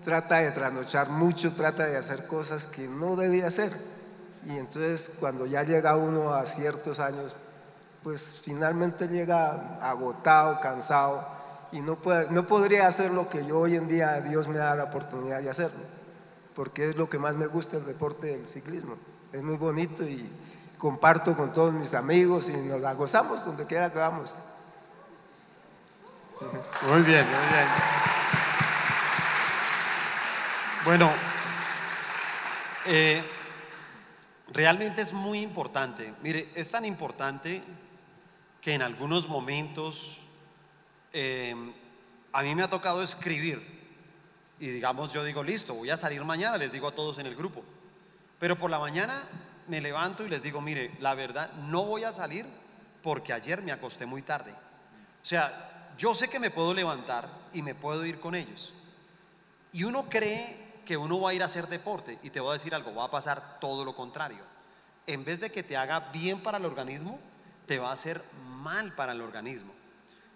trata 0.04 0.38
de 0.38 0.50
trasnochar 0.50 1.08
mucho, 1.10 1.52
trata 1.52 1.86
de 1.86 1.96
hacer 1.96 2.26
cosas 2.26 2.66
que 2.66 2.88
no 2.88 3.16
debía 3.16 3.46
hacer. 3.46 3.72
Y 4.44 4.50
entonces 4.50 5.16
cuando 5.20 5.46
ya 5.46 5.62
llega 5.62 5.96
uno 5.96 6.34
a 6.34 6.44
ciertos 6.46 6.98
años, 6.98 7.34
pues 8.02 8.40
finalmente 8.44 9.08
llega 9.08 9.78
agotado, 9.80 10.60
cansado 10.60 11.24
y 11.70 11.80
no, 11.80 11.96
puede, 11.96 12.28
no 12.30 12.46
podría 12.46 12.86
hacer 12.86 13.12
lo 13.12 13.28
que 13.28 13.46
yo 13.46 13.60
hoy 13.60 13.76
en 13.76 13.88
día 13.88 14.20
Dios 14.20 14.48
me 14.48 14.58
da 14.58 14.74
la 14.74 14.84
oportunidad 14.84 15.40
de 15.40 15.50
hacerlo, 15.50 15.80
porque 16.54 16.90
es 16.90 16.96
lo 16.96 17.08
que 17.08 17.18
más 17.18 17.36
me 17.36 17.46
gusta 17.46 17.76
el 17.76 17.86
deporte 17.86 18.26
del 18.28 18.46
ciclismo. 18.46 18.96
Es 19.32 19.42
muy 19.42 19.56
bonito 19.56 20.04
y 20.04 20.28
comparto 20.82 21.36
con 21.36 21.54
todos 21.54 21.72
mis 21.72 21.94
amigos 21.94 22.50
y 22.50 22.54
nos 22.54 22.80
la 22.80 22.92
gozamos 22.94 23.44
donde 23.44 23.64
quiera 23.68 23.92
que 23.92 24.00
vamos. 24.00 24.34
Muy 26.40 27.02
bien, 27.02 27.24
muy 27.24 27.52
bien. 27.52 27.68
Bueno, 30.84 31.12
eh, 32.86 33.22
realmente 34.48 35.02
es 35.02 35.12
muy 35.12 35.38
importante. 35.38 36.14
Mire, 36.20 36.48
es 36.56 36.68
tan 36.68 36.84
importante 36.84 37.62
que 38.60 38.74
en 38.74 38.82
algunos 38.82 39.28
momentos 39.28 40.22
eh, 41.12 41.54
a 42.32 42.42
mí 42.42 42.56
me 42.56 42.64
ha 42.64 42.68
tocado 42.68 43.04
escribir 43.04 43.62
y 44.58 44.66
digamos 44.66 45.12
yo 45.12 45.22
digo, 45.22 45.44
listo, 45.44 45.74
voy 45.74 45.90
a 45.90 45.96
salir 45.96 46.24
mañana, 46.24 46.56
les 46.56 46.72
digo 46.72 46.88
a 46.88 46.92
todos 46.92 47.20
en 47.20 47.26
el 47.26 47.36
grupo, 47.36 47.62
pero 48.40 48.58
por 48.58 48.68
la 48.68 48.80
mañana 48.80 49.22
me 49.72 49.80
levanto 49.80 50.22
y 50.22 50.28
les 50.28 50.42
digo, 50.42 50.60
mire, 50.60 50.90
la 51.00 51.14
verdad, 51.14 51.50
no 51.70 51.84
voy 51.84 52.04
a 52.04 52.12
salir 52.12 52.44
porque 53.02 53.32
ayer 53.32 53.62
me 53.62 53.72
acosté 53.72 54.04
muy 54.04 54.20
tarde. 54.20 54.50
O 54.50 55.24
sea, 55.24 55.94
yo 55.96 56.14
sé 56.14 56.28
que 56.28 56.38
me 56.38 56.50
puedo 56.50 56.74
levantar 56.74 57.26
y 57.54 57.62
me 57.62 57.74
puedo 57.74 58.04
ir 58.04 58.20
con 58.20 58.34
ellos. 58.34 58.74
Y 59.72 59.84
uno 59.84 60.10
cree 60.10 60.82
que 60.84 60.98
uno 60.98 61.22
va 61.22 61.30
a 61.30 61.32
ir 61.32 61.40
a 61.40 61.46
hacer 61.46 61.68
deporte 61.68 62.18
y 62.22 62.28
te 62.28 62.38
voy 62.38 62.50
a 62.50 62.52
decir 62.52 62.74
algo, 62.74 62.94
va 62.94 63.04
a 63.04 63.10
pasar 63.10 63.60
todo 63.60 63.82
lo 63.86 63.96
contrario. 63.96 64.44
En 65.06 65.24
vez 65.24 65.40
de 65.40 65.50
que 65.50 65.62
te 65.62 65.78
haga 65.78 66.00
bien 66.12 66.40
para 66.40 66.58
el 66.58 66.66
organismo, 66.66 67.18
te 67.64 67.78
va 67.78 67.88
a 67.88 67.94
hacer 67.94 68.22
mal 68.58 68.92
para 68.92 69.12
el 69.12 69.22
organismo. 69.22 69.72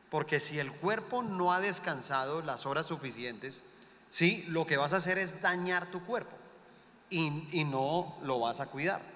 Porque 0.09 0.41
si 0.41 0.59
el 0.59 0.73
cuerpo 0.73 1.23
no 1.23 1.53
ha 1.53 1.61
descansado 1.61 2.41
las 2.41 2.65
horas 2.65 2.87
suficientes, 2.87 3.65
¿sí? 4.09 4.47
lo 4.49 4.67
que 4.67 4.79
vas 4.79 4.95
a 4.95 4.97
hacer 4.97 5.19
es 5.19 5.43
dañar 5.43 5.85
tu 5.85 6.03
cuerpo 6.07 6.35
y, 7.11 7.47
y 7.53 7.65
no 7.65 8.17
lo 8.23 8.41
vas 8.41 8.61
a 8.61 8.69
cuidar. 8.69 9.16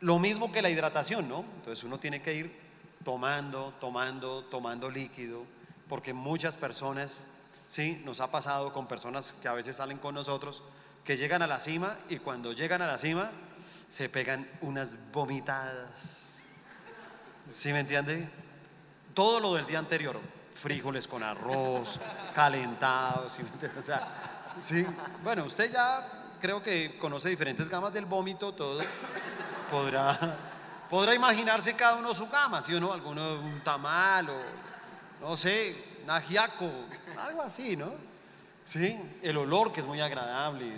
Lo 0.00 0.18
mismo 0.18 0.52
que 0.52 0.62
la 0.62 0.70
hidratación, 0.70 1.28
¿no? 1.28 1.44
Entonces 1.56 1.82
uno 1.84 1.98
tiene 1.98 2.22
que 2.22 2.34
ir 2.34 2.68
tomando, 3.04 3.74
tomando, 3.80 4.44
tomando 4.44 4.90
líquido, 4.90 5.44
porque 5.88 6.12
muchas 6.12 6.56
personas, 6.56 7.28
¿sí? 7.66 8.00
Nos 8.04 8.20
ha 8.20 8.30
pasado 8.30 8.72
con 8.72 8.86
personas 8.86 9.34
que 9.42 9.48
a 9.48 9.54
veces 9.54 9.76
salen 9.76 9.98
con 9.98 10.14
nosotros 10.14 10.62
que 11.04 11.16
llegan 11.16 11.42
a 11.42 11.46
la 11.46 11.58
cima 11.58 11.96
y 12.10 12.18
cuando 12.18 12.52
llegan 12.52 12.82
a 12.82 12.86
la 12.86 12.98
cima 12.98 13.30
se 13.88 14.08
pegan 14.08 14.46
unas 14.60 15.10
vomitadas. 15.10 16.42
¿Sí 17.50 17.72
me 17.72 17.80
entiende? 17.80 18.28
Todo 19.14 19.40
lo 19.40 19.54
del 19.54 19.66
día 19.66 19.78
anterior, 19.78 20.20
frijoles 20.54 21.08
con 21.08 21.22
arroz, 21.22 21.98
calentados, 22.34 23.32
¿sí 23.32 23.42
me 23.42 23.48
entiende? 23.48 23.80
O 23.80 23.82
sea, 23.82 24.06
sí, 24.60 24.84
bueno, 25.24 25.44
usted 25.44 25.72
ya 25.72 26.06
creo 26.40 26.62
que 26.62 26.98
conoce 26.98 27.30
diferentes 27.30 27.68
gamas 27.68 27.92
del 27.92 28.04
vómito, 28.04 28.52
todo 28.52 28.80
podrá, 29.70 30.18
podrá 30.90 31.14
imaginarse 31.14 31.74
cada 31.74 31.96
uno 31.96 32.14
su 32.14 32.28
gama, 32.28 32.62
¿sí 32.62 32.74
o 32.74 32.80
no? 32.80 32.92
Alguno 32.92 33.40
un 33.40 33.62
tamal 33.62 34.28
o, 34.30 34.40
no 35.20 35.36
sé, 35.36 36.00
un 36.04 36.10
ajiaco, 36.10 36.70
algo 37.18 37.42
así, 37.42 37.76
¿no? 37.76 37.92
Sí, 38.64 38.98
el 39.22 39.36
olor 39.36 39.72
que 39.72 39.80
es 39.80 39.86
muy 39.86 40.00
agradable. 40.00 40.70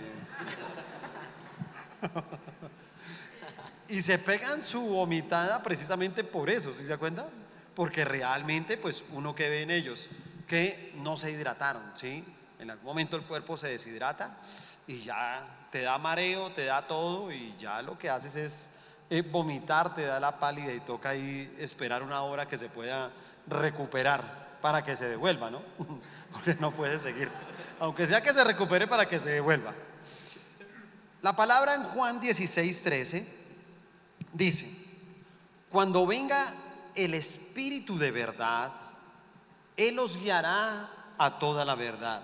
Y 3.89 4.01
se 4.01 4.17
pegan 4.17 4.63
su 4.63 4.81
vomitada 4.81 5.61
precisamente 5.61 6.23
por 6.23 6.49
eso, 6.49 6.73
¿sí 6.73 6.83
se 6.83 6.87
da 6.87 6.97
cuenta? 6.97 7.27
Porque 7.75 8.05
realmente, 8.05 8.77
pues 8.77 9.03
uno 9.11 9.35
que 9.35 9.49
ve 9.49 9.63
en 9.63 9.71
ellos, 9.71 10.07
que 10.47 10.93
no 10.97 11.17
se 11.17 11.31
hidrataron, 11.31 11.83
¿sí? 11.93 12.23
En 12.59 12.71
algún 12.71 12.85
momento 12.85 13.17
el 13.17 13.23
cuerpo 13.23 13.57
se 13.57 13.67
deshidrata 13.67 14.37
y 14.87 14.99
ya 14.99 15.67
te 15.71 15.81
da 15.81 15.97
mareo, 15.97 16.51
te 16.51 16.65
da 16.65 16.87
todo 16.87 17.31
y 17.31 17.53
ya 17.59 17.81
lo 17.81 17.97
que 17.97 18.09
haces 18.09 18.35
es 18.35 18.71
eh, 19.11 19.23
vomitar, 19.23 19.93
te 19.93 20.05
da 20.05 20.21
la 20.21 20.39
pálida 20.39 20.71
y 20.71 20.79
toca 20.79 21.09
ahí 21.09 21.53
esperar 21.59 22.01
una 22.01 22.21
hora 22.21 22.47
que 22.47 22.57
se 22.57 22.69
pueda 22.69 23.11
recuperar 23.45 24.59
para 24.61 24.85
que 24.85 24.95
se 24.95 25.09
devuelva, 25.09 25.51
¿no? 25.51 25.61
Porque 26.31 26.55
no 26.61 26.71
puede 26.71 26.97
seguir. 26.97 27.29
Aunque 27.81 28.07
sea 28.07 28.21
que 28.21 28.31
se 28.31 28.41
recupere 28.45 28.87
para 28.87 29.09
que 29.09 29.19
se 29.19 29.31
devuelva. 29.31 29.73
La 31.21 31.35
palabra 31.35 31.75
en 31.75 31.83
Juan 31.83 32.21
16, 32.21 32.83
13 32.83 33.27
dice, 34.31 34.71
cuando 35.69 36.07
venga 36.07 36.53
el 36.95 37.13
Espíritu 37.13 37.97
de 37.97 38.11
verdad, 38.11 38.71
Él 39.75 39.99
os 39.99 40.19
guiará 40.21 40.89
a 41.17 41.37
toda 41.37 41.65
la 41.65 41.75
verdad. 41.75 42.23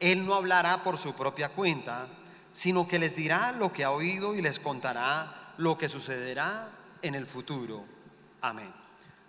Él 0.00 0.24
no 0.24 0.36
hablará 0.36 0.82
por 0.84 0.96
su 0.96 1.12
propia 1.12 1.50
cuenta, 1.50 2.08
sino 2.50 2.88
que 2.88 2.98
les 2.98 3.14
dirá 3.14 3.52
lo 3.52 3.74
que 3.74 3.84
ha 3.84 3.90
oído 3.90 4.34
y 4.34 4.40
les 4.40 4.58
contará 4.58 5.41
lo 5.62 5.78
que 5.78 5.88
sucederá 5.88 6.68
en 7.02 7.14
el 7.14 7.24
futuro. 7.24 7.84
Amén. 8.40 8.72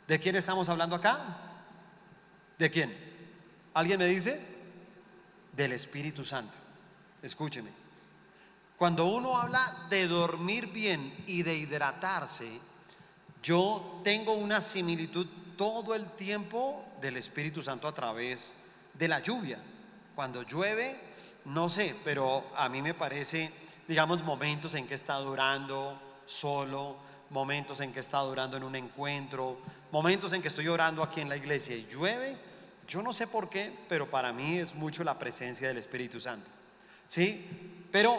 ¿De 0.07 0.19
quién 0.19 0.35
estamos 0.35 0.67
hablando 0.67 0.95
acá? 0.95 1.19
¿De 2.57 2.71
quién? 2.71 2.91
¿Alguien 3.75 3.99
me 3.99 4.07
dice? 4.07 4.43
Del 5.51 5.73
Espíritu 5.73 6.25
Santo. 6.25 6.55
Escúcheme. 7.21 7.69
Cuando 8.79 9.05
uno 9.05 9.37
habla 9.37 9.85
de 9.91 10.07
dormir 10.07 10.67
bien 10.67 11.13
y 11.27 11.43
de 11.43 11.55
hidratarse, 11.55 12.59
yo 13.43 14.01
tengo 14.03 14.33
una 14.33 14.59
similitud 14.59 15.27
todo 15.55 15.93
el 15.93 16.09
tiempo 16.13 16.83
del 16.99 17.17
Espíritu 17.17 17.61
Santo 17.61 17.87
a 17.87 17.93
través 17.93 18.55
de 18.95 19.07
la 19.07 19.19
lluvia. 19.19 19.59
Cuando 20.15 20.41
llueve, 20.41 20.99
no 21.45 21.69
sé, 21.69 21.95
pero 22.03 22.51
a 22.55 22.69
mí 22.69 22.81
me 22.81 22.95
parece, 22.95 23.51
digamos, 23.87 24.23
momentos 24.23 24.73
en 24.73 24.87
que 24.87 24.95
está 24.95 25.19
orando 25.19 26.12
solo, 26.25 26.97
momentos 27.29 27.79
en 27.81 27.91
que 27.91 27.99
está 27.99 28.21
orando 28.23 28.57
en 28.57 28.63
un 28.63 28.75
encuentro, 28.75 29.57
momentos 29.91 30.33
en 30.33 30.41
que 30.41 30.47
estoy 30.47 30.67
orando 30.67 31.03
aquí 31.03 31.19
en 31.19 31.29
la 31.29 31.37
iglesia 31.37 31.75
y 31.75 31.87
llueve. 31.87 32.37
Yo 32.87 33.01
no 33.01 33.13
sé 33.13 33.27
por 33.27 33.49
qué, 33.49 33.73
pero 33.89 34.09
para 34.09 34.31
mí 34.33 34.57
es 34.57 34.75
mucho 34.75 35.03
la 35.03 35.17
presencia 35.17 35.67
del 35.67 35.77
Espíritu 35.77 36.19
Santo. 36.19 36.49
¿Sí? 37.07 37.87
Pero 37.91 38.17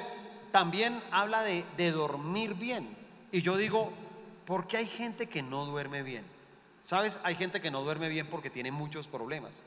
también 0.51 1.01
habla 1.11 1.43
de, 1.43 1.65
de 1.77 1.93
dormir 1.93 2.55
bien. 2.55 2.97
Y 3.31 3.43
yo 3.43 3.57
digo, 3.57 3.93
¿por 4.47 4.67
qué 4.67 4.79
hay 4.79 4.87
gente 4.87 5.29
que 5.29 5.43
no 5.43 5.65
duerme 5.65 6.03
bien? 6.03 6.25
¿Sabes? 6.83 7.21
Hay 7.25 7.35
gente 7.35 7.61
que 7.61 7.71
no 7.71 7.83
duerme 7.83 8.09
bien 8.09 8.29
porque 8.29 8.51
tiene 8.51 8.71
muchos 8.71 9.09
problemas. 9.09 9.63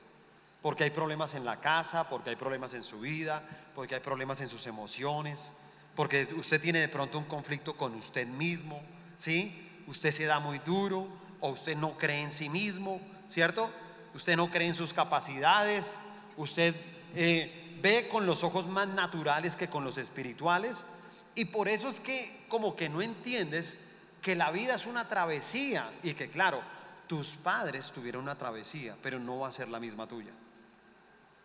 Porque 0.61 0.83
hay 0.83 0.89
problemas 0.89 1.35
en 1.35 1.45
la 1.45 1.59
casa, 1.59 2.09
porque 2.09 2.31
hay 2.31 2.35
problemas 2.35 2.73
en 2.73 2.83
su 2.83 2.99
vida, 2.99 3.43
porque 3.75 3.95
hay 3.95 4.01
problemas 4.01 4.41
en 4.41 4.49
sus 4.49 4.67
emociones, 4.67 5.53
porque 5.97 6.27
usted 6.37 6.61
tiene 6.61 6.79
de 6.79 6.89
pronto 6.89 7.17
un 7.17 7.25
conflicto 7.25 7.75
con 7.75 7.95
usted 7.95 8.27
mismo, 8.27 8.79
¿sí? 9.17 9.81
Usted 9.87 10.11
se 10.11 10.25
da 10.25 10.39
muy 10.39 10.59
duro 10.59 11.07
o 11.39 11.49
usted 11.49 11.75
no 11.75 11.97
cree 11.97 12.21
en 12.21 12.31
sí 12.31 12.49
mismo, 12.49 13.01
¿cierto? 13.25 13.67
Usted 14.13 14.37
no 14.37 14.51
cree 14.51 14.67
en 14.67 14.75
sus 14.75 14.93
capacidades, 14.93 15.95
usted 16.37 16.75
eh, 17.15 17.79
ve 17.81 18.07
con 18.11 18.27
los 18.27 18.43
ojos 18.43 18.67
más 18.67 18.87
naturales 18.89 19.55
que 19.55 19.69
con 19.69 19.83
los 19.83 19.97
espirituales 19.97 20.85
y 21.33 21.45
por 21.45 21.67
eso 21.67 21.89
es 21.89 21.99
que 21.99 22.45
como 22.47 22.75
que 22.75 22.89
no 22.89 23.01
entiendes 23.01 23.79
que 24.21 24.35
la 24.35 24.51
vida 24.51 24.75
es 24.75 24.85
una 24.85 25.09
travesía 25.09 25.89
y 26.03 26.13
que 26.13 26.29
claro, 26.29 26.61
tus 27.07 27.29
padres 27.37 27.89
tuvieron 27.89 28.21
una 28.21 28.37
travesía, 28.37 28.95
pero 29.01 29.17
no 29.17 29.39
va 29.39 29.47
a 29.47 29.51
ser 29.51 29.67
la 29.67 29.79
misma 29.79 30.07
tuya. 30.07 30.31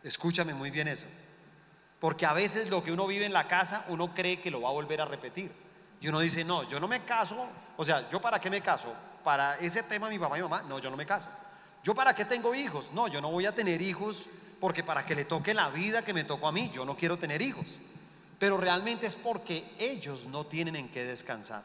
Escúchame 0.03 0.53
muy 0.53 0.71
bien 0.71 0.89
eso. 0.89 1.07
Porque 2.03 2.27
a 2.27 2.33
veces 2.33 2.69
lo 2.69 2.83
que 2.83 2.91
uno 2.91 3.07
vive 3.07 3.27
en 3.27 3.33
la 3.33 3.47
casa, 3.47 3.85
uno 3.87 4.13
cree 4.13 4.41
que 4.41 4.51
lo 4.51 4.61
va 4.61 4.71
a 4.71 4.73
volver 4.73 5.01
a 5.01 5.05
repetir. 5.05 5.53
Y 6.01 6.09
uno 6.09 6.19
dice, 6.19 6.43
no, 6.45 6.69
yo 6.69 6.81
no 6.81 6.89
me 6.89 7.05
caso. 7.05 7.47
O 7.77 7.85
sea, 7.85 8.11
¿yo 8.11 8.21
para 8.21 8.41
qué 8.41 8.51
me 8.51 8.61
caso? 8.61 8.93
¿Para 9.23 9.55
ese 9.59 9.85
tema 9.85 10.09
mi 10.09 10.19
papá 10.19 10.37
y 10.37 10.43
mamá? 10.43 10.65
No, 10.65 10.81
yo 10.81 10.91
no 10.91 10.97
me 10.97 11.07
caso. 11.07 11.29
¿Yo 11.85 11.95
para 11.95 12.13
qué 12.13 12.25
tengo 12.25 12.57
hijos? 12.57 12.91
No, 12.93 13.07
yo 13.07 13.21
no 13.21 13.31
voy 13.31 13.47
a 13.47 13.55
tener 13.55 13.81
hijos 13.81 14.29
porque 14.59 14.83
para 14.83 15.07
que 15.07 15.15
le 15.15 15.27
toque 15.27 15.55
la 15.55 15.71
vida 15.71 16.03
que 16.03 16.13
me 16.13 16.25
tocó 16.25 16.49
a 16.49 16.53
mí, 16.53 16.73
yo 16.75 16.85
no 16.85 16.97
quiero 16.97 17.19
tener 17.19 17.41
hijos. 17.41 17.67
Pero 18.41 18.57
realmente 18.57 19.07
es 19.07 19.15
porque 19.15 19.65
ellos 19.79 20.27
no 20.27 20.45
tienen 20.45 20.75
en 20.75 20.89
qué 20.89 21.05
descansar. 21.05 21.63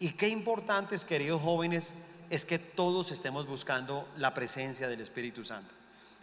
Y 0.00 0.10
qué 0.14 0.26
importante 0.26 0.96
queridos 1.06 1.40
jóvenes, 1.40 1.94
es 2.30 2.44
que 2.44 2.58
todos 2.58 3.12
estemos 3.12 3.46
buscando 3.46 4.08
la 4.16 4.34
presencia 4.34 4.88
del 4.88 5.02
Espíritu 5.02 5.44
Santo. 5.44 5.72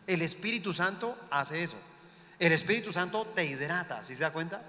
El 0.08 0.22
Espíritu 0.22 0.74
Santo 0.74 1.18
hace 1.30 1.64
eso. 1.64 1.78
El 2.40 2.52
Espíritu 2.52 2.92
Santo 2.92 3.26
te 3.36 3.46
hidrata, 3.46 4.04
¿sí 4.04 4.16
se 4.16 4.24
da 4.24 4.32
cuenta? 4.32 4.62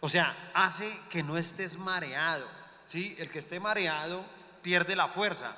O 0.00 0.08
sea, 0.08 0.34
hace 0.54 0.88
que 1.10 1.22
no 1.22 1.36
estés 1.38 1.78
mareado, 1.78 2.46
¿sí? 2.84 3.16
El 3.18 3.30
que 3.30 3.38
esté 3.38 3.58
mareado 3.60 4.24
pierde 4.62 4.94
la 4.94 5.08
fuerza. 5.08 5.56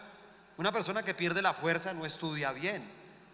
Una 0.57 0.73
persona 0.73 1.03
que 1.03 1.15
pierde 1.15 1.43
la 1.43 1.55
fuerza 1.55 1.93
no 1.93 2.07
estudia 2.07 2.53
bien, 2.53 2.83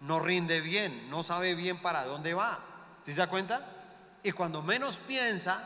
no 0.01 0.19
rinde 0.19 0.61
bien, 0.61 1.09
no 1.09 1.23
sabe 1.23 1.55
bien 1.55 1.77
para 1.77 2.05
dónde 2.05 2.33
va. 2.33 2.59
¿Sí 3.05 3.13
se 3.13 3.19
da 3.19 3.27
cuenta? 3.27 3.65
Y 4.23 4.31
cuando 4.31 4.61
menos 4.61 4.97
piensa, 4.97 5.65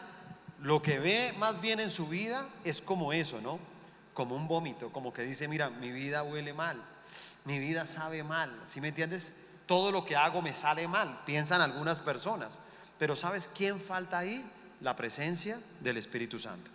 lo 0.60 0.82
que 0.82 1.00
ve 1.00 1.34
más 1.40 1.62
bien 1.62 1.80
en 1.80 1.90
su 1.90 2.08
vida 2.08 2.46
es 2.64 2.82
como 2.82 3.14
eso, 3.14 3.42
¿no? 3.42 3.60
Como 4.14 4.36
un 4.36 4.48
vómito, 4.48 4.92
como 4.92 5.14
que 5.14 5.24
dice, 5.24 5.48
mira, 5.48 5.70
mi 5.70 5.92
vida 5.92 6.22
huele 6.22 6.54
mal, 6.54 6.80
mi 7.46 7.58
vida 7.58 7.86
sabe 7.86 8.24
mal, 8.24 8.52
¿sí 8.66 8.82
me 8.82 8.90
entiendes? 8.90 9.36
Todo 9.66 9.92
lo 9.92 10.06
que 10.06 10.16
hago 10.16 10.42
me 10.42 10.54
sale 10.54 10.88
mal, 10.88 11.22
piensan 11.26 11.62
algunas 11.62 12.00
personas. 12.00 12.60
Pero 12.98 13.16
¿sabes 13.16 13.50
quién 13.54 13.80
falta 13.80 14.20
ahí? 14.20 14.46
La 14.82 14.96
presencia 14.96 15.60
del 15.80 15.98
Espíritu 15.98 16.40
Santo. 16.40 16.70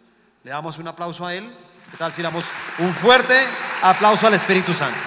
Le 0.45 0.51
damos 0.51 0.78
un 0.78 0.89
aplauso 0.89 1.26
a 1.26 1.34
Él. 1.34 1.49
¿Qué 1.91 1.97
tal 1.97 2.12
si 2.12 2.22
damos 2.22 2.45
un 2.78 2.93
fuerte 2.93 3.34
aplauso 3.82 4.26
al 4.26 4.34
Espíritu 4.34 4.72
Santo? 4.74 4.99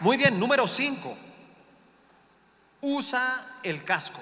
Muy 0.00 0.16
bien, 0.16 0.38
número 0.40 0.66
5. 0.66 1.16
Usa 2.80 3.58
el 3.62 3.84
casco. 3.84 4.20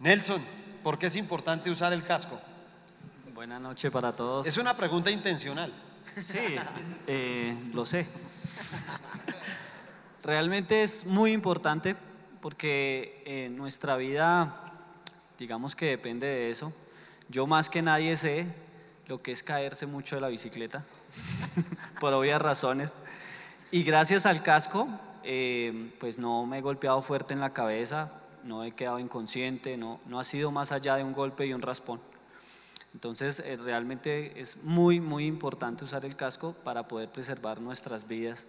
Nelson, 0.00 0.42
¿por 0.82 0.98
qué 0.98 1.06
es 1.06 1.16
importante 1.16 1.70
usar 1.70 1.92
el 1.92 2.04
casco? 2.04 2.40
Buenas 3.38 3.60
noches 3.60 3.92
para 3.92 4.10
todos. 4.16 4.48
Es 4.48 4.56
una 4.56 4.76
pregunta 4.76 5.12
intencional. 5.12 5.72
Sí, 6.16 6.56
eh, 7.06 7.56
lo 7.72 7.86
sé. 7.86 8.04
Realmente 10.24 10.82
es 10.82 11.06
muy 11.06 11.30
importante 11.30 11.94
porque 12.40 13.22
en 13.24 13.56
nuestra 13.56 13.96
vida, 13.96 14.72
digamos 15.38 15.76
que 15.76 15.86
depende 15.86 16.26
de 16.26 16.50
eso. 16.50 16.72
Yo 17.28 17.46
más 17.46 17.70
que 17.70 17.80
nadie 17.80 18.16
sé 18.16 18.44
lo 19.06 19.22
que 19.22 19.30
es 19.30 19.44
caerse 19.44 19.86
mucho 19.86 20.16
de 20.16 20.20
la 20.20 20.28
bicicleta, 20.28 20.84
por 22.00 22.12
obvias 22.14 22.42
razones. 22.42 22.92
Y 23.70 23.84
gracias 23.84 24.26
al 24.26 24.42
casco, 24.42 24.88
eh, 25.22 25.92
pues 26.00 26.18
no 26.18 26.44
me 26.44 26.58
he 26.58 26.60
golpeado 26.60 27.00
fuerte 27.02 27.34
en 27.34 27.40
la 27.40 27.52
cabeza, 27.52 28.10
no 28.42 28.64
he 28.64 28.72
quedado 28.72 28.98
inconsciente, 28.98 29.76
no, 29.76 30.00
no 30.06 30.18
ha 30.18 30.24
sido 30.24 30.50
más 30.50 30.72
allá 30.72 30.96
de 30.96 31.04
un 31.04 31.12
golpe 31.12 31.46
y 31.46 31.52
un 31.52 31.62
raspón. 31.62 32.00
Entonces, 32.94 33.40
eh, 33.40 33.56
realmente 33.56 34.40
es 34.40 34.56
muy, 34.62 35.00
muy 35.00 35.26
importante 35.26 35.84
usar 35.84 36.04
el 36.04 36.16
casco 36.16 36.54
para 36.64 36.88
poder 36.88 37.10
preservar 37.10 37.60
nuestras 37.60 38.08
vidas 38.08 38.46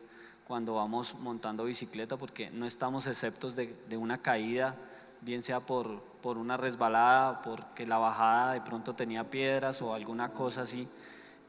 cuando 0.47 0.75
vamos 0.75 1.15
montando 1.19 1.65
bicicleta, 1.65 2.17
porque 2.17 2.49
no 2.49 2.65
estamos 2.65 3.05
exceptos 3.05 3.55
de, 3.55 3.75
una 3.97 4.17
caída, 4.17 4.75
bien 5.21 5.43
sea 5.43 5.59
por, 5.59 6.01
por 6.21 6.37
una 6.37 6.57
resbalada, 6.57 7.41
porque 7.41 7.85
la 7.85 7.97
bajada 7.97 8.53
de 8.53 8.61
pronto 8.61 8.95
tenía 8.95 9.29
piedras 9.29 9.81
o 9.81 9.93
alguna 9.93 10.29
cosa 10.29 10.61
así. 10.61 10.87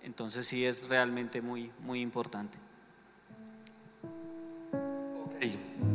Entonces, 0.02 0.46
sí 0.46 0.66
es 0.66 0.88
realmente 0.88 1.40
muy, 1.40 1.70
muy 1.80 2.00
importante. 2.00 2.58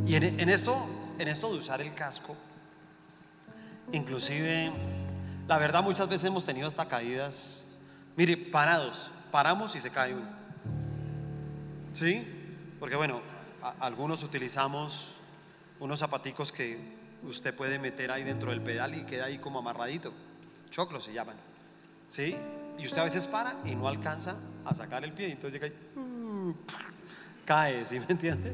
Y 0.04 0.14
en, 0.14 0.40
en 0.40 0.48
esto, 0.48 0.74
en 1.18 1.28
esto 1.28 1.52
de 1.52 1.58
usar 1.58 1.80
el 1.80 1.94
casco, 1.94 2.34
inclusive, 3.92 4.72
la 5.48 5.58
verdad 5.58 5.82
muchas 5.82 6.08
veces 6.08 6.24
hemos 6.24 6.44
tenido 6.44 6.66
hasta 6.66 6.86
caídas, 6.86 7.66
mire, 8.16 8.36
parados, 8.36 9.10
paramos 9.30 9.74
y 9.76 9.80
se 9.80 9.90
cae 9.90 10.14
uno. 10.14 10.26
¿Sí? 11.92 12.26
Porque 12.80 12.96
bueno, 12.96 13.20
algunos 13.80 14.22
utilizamos 14.22 15.14
unos 15.78 16.00
zapaticos 16.00 16.52
que 16.52 16.78
usted 17.22 17.54
puede 17.54 17.78
meter 17.78 18.10
ahí 18.10 18.24
dentro 18.24 18.50
del 18.50 18.60
pedal 18.60 18.94
y 18.94 19.04
queda 19.04 19.26
ahí 19.26 19.38
como 19.38 19.60
amarradito. 19.60 20.12
Choclos 20.70 21.04
se 21.04 21.12
llaman. 21.12 21.36
¿Sí? 22.08 22.36
Y 22.78 22.86
usted 22.86 23.00
a 23.00 23.04
veces 23.04 23.26
para 23.26 23.54
y 23.64 23.74
no 23.74 23.88
alcanza 23.88 24.36
a 24.64 24.74
sacar 24.74 25.04
el 25.04 25.12
pie, 25.12 25.32
entonces 25.32 25.60
llega 25.60 25.74
uh, 25.96 26.54
cae, 27.44 27.84
¿sí 27.86 27.98
me 28.00 28.06
entiende? 28.08 28.52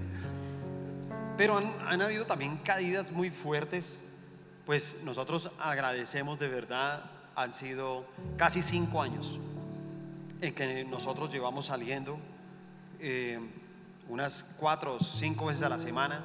Pero 1.37 1.57
han 1.57 2.03
habido 2.03 2.27
también 2.27 2.59
caídas 2.59 3.11
muy 3.11 3.31
fuertes, 3.31 4.12
pues 4.65 5.03
nosotros 5.05 5.51
agradecemos 5.61 6.39
de 6.39 6.49
verdad, 6.49 7.03
han 7.35 7.53
sido 7.53 8.05
casi 8.37 8.63
cinco 8.63 9.03
años 9.03 9.39
en 10.41 10.55
que 10.55 10.85
nosotros 10.85 11.31
llevamos 11.31 11.67
saliendo 11.67 12.19
eh, 13.01 13.39
unas 14.09 14.57
cuatro 14.59 14.97
o 14.97 15.01
cinco 15.01 15.47
veces 15.47 15.63
a 15.63 15.69
la 15.69 15.79
semana 15.79 16.23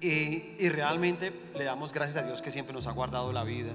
y, 0.00 0.56
y 0.58 0.68
realmente 0.68 1.32
le 1.56 1.64
damos 1.64 1.92
gracias 1.92 2.22
a 2.22 2.26
Dios 2.26 2.42
que 2.42 2.50
siempre 2.50 2.74
nos 2.74 2.86
ha 2.86 2.92
guardado 2.92 3.32
la 3.32 3.44
vida, 3.44 3.72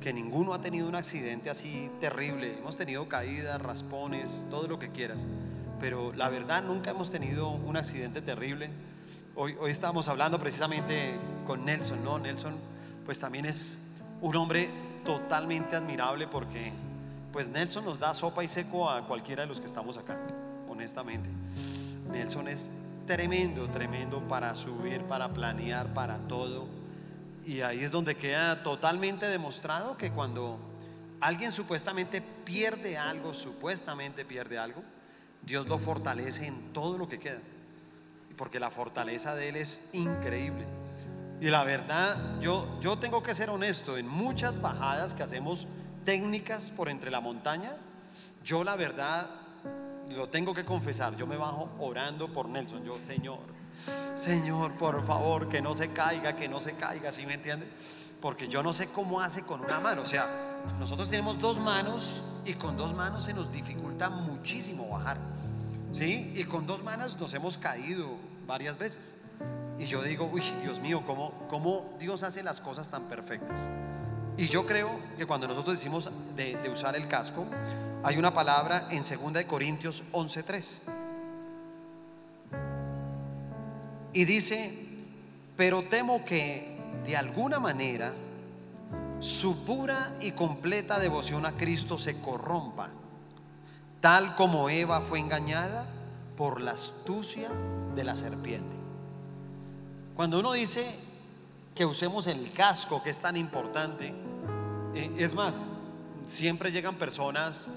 que 0.00 0.12
ninguno 0.12 0.52
ha 0.52 0.60
tenido 0.60 0.88
un 0.88 0.94
accidente 0.94 1.50
así 1.50 1.90
terrible, 2.00 2.58
hemos 2.58 2.76
tenido 2.76 3.08
caídas, 3.08 3.60
raspones, 3.60 4.44
todo 4.50 4.68
lo 4.68 4.78
que 4.78 4.90
quieras, 4.90 5.26
pero 5.80 6.12
la 6.14 6.28
verdad 6.28 6.62
nunca 6.62 6.90
hemos 6.90 7.10
tenido 7.10 7.48
un 7.50 7.76
accidente 7.76 8.20
terrible. 8.20 8.70
Hoy, 9.40 9.56
hoy 9.60 9.70
estábamos 9.70 10.08
hablando 10.08 10.40
precisamente 10.40 11.14
con 11.46 11.64
Nelson, 11.64 12.02
¿no? 12.02 12.18
Nelson 12.18 12.52
pues 13.04 13.20
también 13.20 13.46
es 13.46 13.92
un 14.20 14.34
hombre 14.34 14.68
totalmente 15.04 15.76
admirable 15.76 16.26
porque 16.26 16.72
pues 17.32 17.48
Nelson 17.48 17.84
nos 17.84 18.00
da 18.00 18.12
sopa 18.14 18.42
y 18.42 18.48
seco 18.48 18.90
a 18.90 19.06
cualquiera 19.06 19.42
de 19.42 19.46
los 19.46 19.60
que 19.60 19.68
estamos 19.68 19.96
acá, 19.96 20.18
honestamente. 20.68 21.30
Nelson 22.10 22.48
es 22.48 22.68
tremendo, 23.06 23.68
tremendo 23.68 24.26
para 24.26 24.56
subir, 24.56 25.02
para 25.02 25.32
planear, 25.32 25.94
para 25.94 26.18
todo. 26.26 26.66
Y 27.46 27.60
ahí 27.60 27.84
es 27.84 27.92
donde 27.92 28.16
queda 28.16 28.64
totalmente 28.64 29.26
demostrado 29.26 29.96
que 29.96 30.10
cuando 30.10 30.58
alguien 31.20 31.52
supuestamente 31.52 32.22
pierde 32.44 32.98
algo, 32.98 33.32
supuestamente 33.34 34.24
pierde 34.24 34.58
algo, 34.58 34.82
Dios 35.42 35.68
lo 35.68 35.78
fortalece 35.78 36.48
en 36.48 36.72
todo 36.72 36.98
lo 36.98 37.08
que 37.08 37.20
queda. 37.20 37.38
Porque 38.38 38.58
la 38.58 38.70
fortaleza 38.70 39.34
de 39.34 39.50
Él 39.50 39.56
es 39.56 39.90
increíble. 39.92 40.66
Y 41.40 41.48
la 41.48 41.62
verdad, 41.64 42.16
yo, 42.40 42.66
yo 42.80 42.98
tengo 42.98 43.22
que 43.22 43.34
ser 43.34 43.50
honesto, 43.50 43.98
en 43.98 44.08
muchas 44.08 44.62
bajadas 44.62 45.12
que 45.12 45.22
hacemos 45.22 45.66
técnicas 46.04 46.70
por 46.70 46.88
entre 46.88 47.10
la 47.10 47.20
montaña, 47.20 47.76
yo 48.42 48.64
la 48.64 48.76
verdad 48.76 49.28
lo 50.08 50.28
tengo 50.30 50.54
que 50.54 50.64
confesar, 50.64 51.16
yo 51.16 51.26
me 51.26 51.36
bajo 51.36 51.70
orando 51.78 52.32
por 52.32 52.48
Nelson, 52.48 52.82
yo, 52.84 53.00
Señor, 53.02 53.38
Señor, 54.16 54.72
por 54.72 55.06
favor, 55.06 55.48
que 55.48 55.60
no 55.60 55.74
se 55.74 55.92
caiga, 55.92 56.34
que 56.34 56.48
no 56.48 56.60
se 56.60 56.72
caiga, 56.72 57.12
¿sí 57.12 57.26
me 57.26 57.34
entiende? 57.34 57.68
Porque 58.20 58.48
yo 58.48 58.62
no 58.62 58.72
sé 58.72 58.88
cómo 58.88 59.20
hace 59.20 59.42
con 59.42 59.60
una 59.60 59.78
mano, 59.78 60.02
o 60.02 60.06
sea, 60.06 60.62
nosotros 60.80 61.08
tenemos 61.08 61.40
dos 61.40 61.60
manos 61.60 62.22
y 62.44 62.54
con 62.54 62.76
dos 62.76 62.94
manos 62.94 63.24
se 63.24 63.34
nos 63.34 63.52
dificulta 63.52 64.10
muchísimo 64.10 64.88
bajar, 64.88 65.18
¿sí? 65.92 66.32
Y 66.34 66.44
con 66.44 66.66
dos 66.66 66.82
manos 66.82 67.16
nos 67.20 67.32
hemos 67.34 67.58
caído 67.58 68.27
varias 68.48 68.78
veces. 68.78 69.14
Y 69.78 69.84
yo 69.84 70.02
digo, 70.02 70.28
uy, 70.32 70.42
Dios 70.62 70.80
mío, 70.80 71.04
¿cómo, 71.06 71.32
cómo 71.48 71.84
Dios 72.00 72.24
hace 72.24 72.42
las 72.42 72.60
cosas 72.60 72.88
tan 72.88 73.04
perfectas? 73.04 73.68
Y 74.36 74.48
yo 74.48 74.66
creo 74.66 74.90
que 75.16 75.26
cuando 75.26 75.46
nosotros 75.46 75.76
decimos 75.76 76.10
de, 76.34 76.56
de 76.56 76.70
usar 76.70 76.96
el 76.96 77.06
casco, 77.06 77.46
hay 78.02 78.16
una 78.16 78.32
palabra 78.32 78.88
en 78.90 79.02
2 79.02 79.32
de 79.34 79.46
Corintios 79.46 80.02
11:3. 80.12 80.78
Y 84.14 84.24
dice, 84.24 84.72
pero 85.56 85.82
temo 85.82 86.24
que 86.24 86.76
de 87.06 87.16
alguna 87.16 87.60
manera 87.60 88.12
su 89.20 89.64
pura 89.64 90.10
y 90.20 90.32
completa 90.32 90.98
devoción 90.98 91.44
a 91.44 91.52
Cristo 91.52 91.98
se 91.98 92.20
corrompa, 92.20 92.90
tal 94.00 94.34
como 94.36 94.70
Eva 94.70 95.00
fue 95.00 95.18
engañada 95.18 95.86
por 96.38 96.60
la 96.60 96.70
astucia 96.70 97.48
de 97.96 98.04
la 98.04 98.14
serpiente. 98.14 98.76
Cuando 100.14 100.38
uno 100.38 100.52
dice 100.52 100.86
que 101.74 101.84
usemos 101.84 102.28
el 102.28 102.52
casco, 102.52 103.02
que 103.02 103.10
es 103.10 103.20
tan 103.20 103.36
importante, 103.36 104.14
eh, 104.94 105.12
es 105.18 105.34
más, 105.34 105.66
siempre 106.26 106.70
llegan 106.70 106.94
personas 106.94 107.68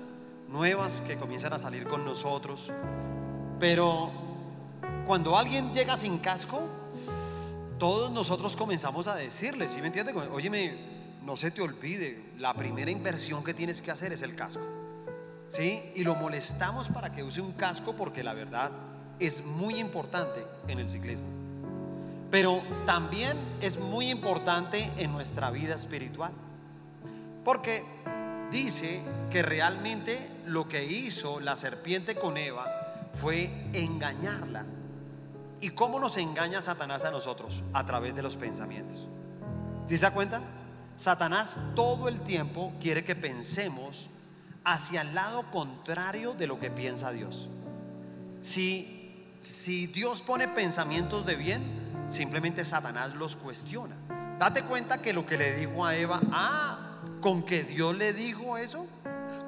nuevas 0.47 1.01
que 1.01 1.17
comienzan 1.17 1.53
a 1.53 1.57
salir 1.59 1.87
con 1.87 2.05
nosotros, 2.05 2.71
pero 3.59 4.11
cuando 5.07 5.35
alguien 5.35 5.73
llega 5.73 5.97
sin 5.97 6.19
casco, 6.19 6.61
todos 7.79 8.11
nosotros 8.11 8.55
comenzamos 8.55 9.07
a 9.07 9.15
decirle, 9.15 9.67
¿sí 9.67 9.81
me 9.81 9.87
entiende? 9.87 10.13
Óyeme, 10.13 10.77
no 11.25 11.35
se 11.35 11.49
te 11.49 11.63
olvide, 11.63 12.33
la 12.37 12.53
primera 12.53 12.91
inversión 12.91 13.43
que 13.43 13.55
tienes 13.55 13.81
que 13.81 13.89
hacer 13.89 14.13
es 14.13 14.21
el 14.21 14.35
casco. 14.35 14.80
¿Sí? 15.51 15.91
Y 15.95 16.05
lo 16.05 16.15
molestamos 16.15 16.87
para 16.87 17.11
que 17.11 17.23
use 17.23 17.41
un 17.41 17.51
casco 17.51 17.93
porque 17.93 18.23
la 18.23 18.33
verdad 18.33 18.71
es 19.19 19.45
muy 19.45 19.79
importante 19.79 20.41
en 20.69 20.79
el 20.79 20.89
ciclismo. 20.89 21.27
Pero 22.31 22.61
también 22.85 23.37
es 23.59 23.77
muy 23.77 24.09
importante 24.09 24.89
en 24.97 25.11
nuestra 25.11 25.51
vida 25.51 25.75
espiritual. 25.75 26.31
Porque 27.43 27.83
dice 28.49 29.01
que 29.29 29.43
realmente 29.43 30.17
lo 30.45 30.69
que 30.69 30.85
hizo 30.85 31.41
la 31.41 31.57
serpiente 31.57 32.15
con 32.15 32.37
Eva 32.37 33.09
fue 33.13 33.51
engañarla. 33.73 34.65
¿Y 35.59 35.71
cómo 35.71 35.99
nos 35.99 36.15
engaña 36.15 36.61
Satanás 36.61 37.03
a 37.03 37.11
nosotros? 37.11 37.61
A 37.73 37.85
través 37.85 38.15
de 38.15 38.21
los 38.21 38.37
pensamientos. 38.37 39.09
¿Sí 39.85 39.97
se 39.97 40.05
da 40.05 40.13
cuenta? 40.13 40.41
Satanás 40.95 41.59
todo 41.75 42.07
el 42.07 42.21
tiempo 42.21 42.71
quiere 42.79 43.03
que 43.03 43.17
pensemos 43.17 44.10
hacia 44.63 45.01
el 45.01 45.15
lado 45.15 45.43
contrario 45.51 46.33
de 46.33 46.47
lo 46.47 46.59
que 46.59 46.69
piensa 46.69 47.11
Dios. 47.11 47.49
Si, 48.39 49.25
si 49.39 49.87
Dios 49.87 50.21
pone 50.21 50.47
pensamientos 50.47 51.25
de 51.25 51.35
bien, 51.35 51.61
simplemente 52.07 52.63
Satanás 52.65 53.15
los 53.15 53.35
cuestiona. 53.35 53.95
Date 54.39 54.63
cuenta 54.63 55.01
que 55.01 55.13
lo 55.13 55.25
que 55.25 55.37
le 55.37 55.55
dijo 55.55 55.85
a 55.85 55.95
Eva, 55.95 56.19
ah, 56.31 56.97
con 57.21 57.43
que 57.43 57.63
Dios 57.63 57.95
le 57.95 58.13
dijo 58.13 58.57
eso, 58.57 58.87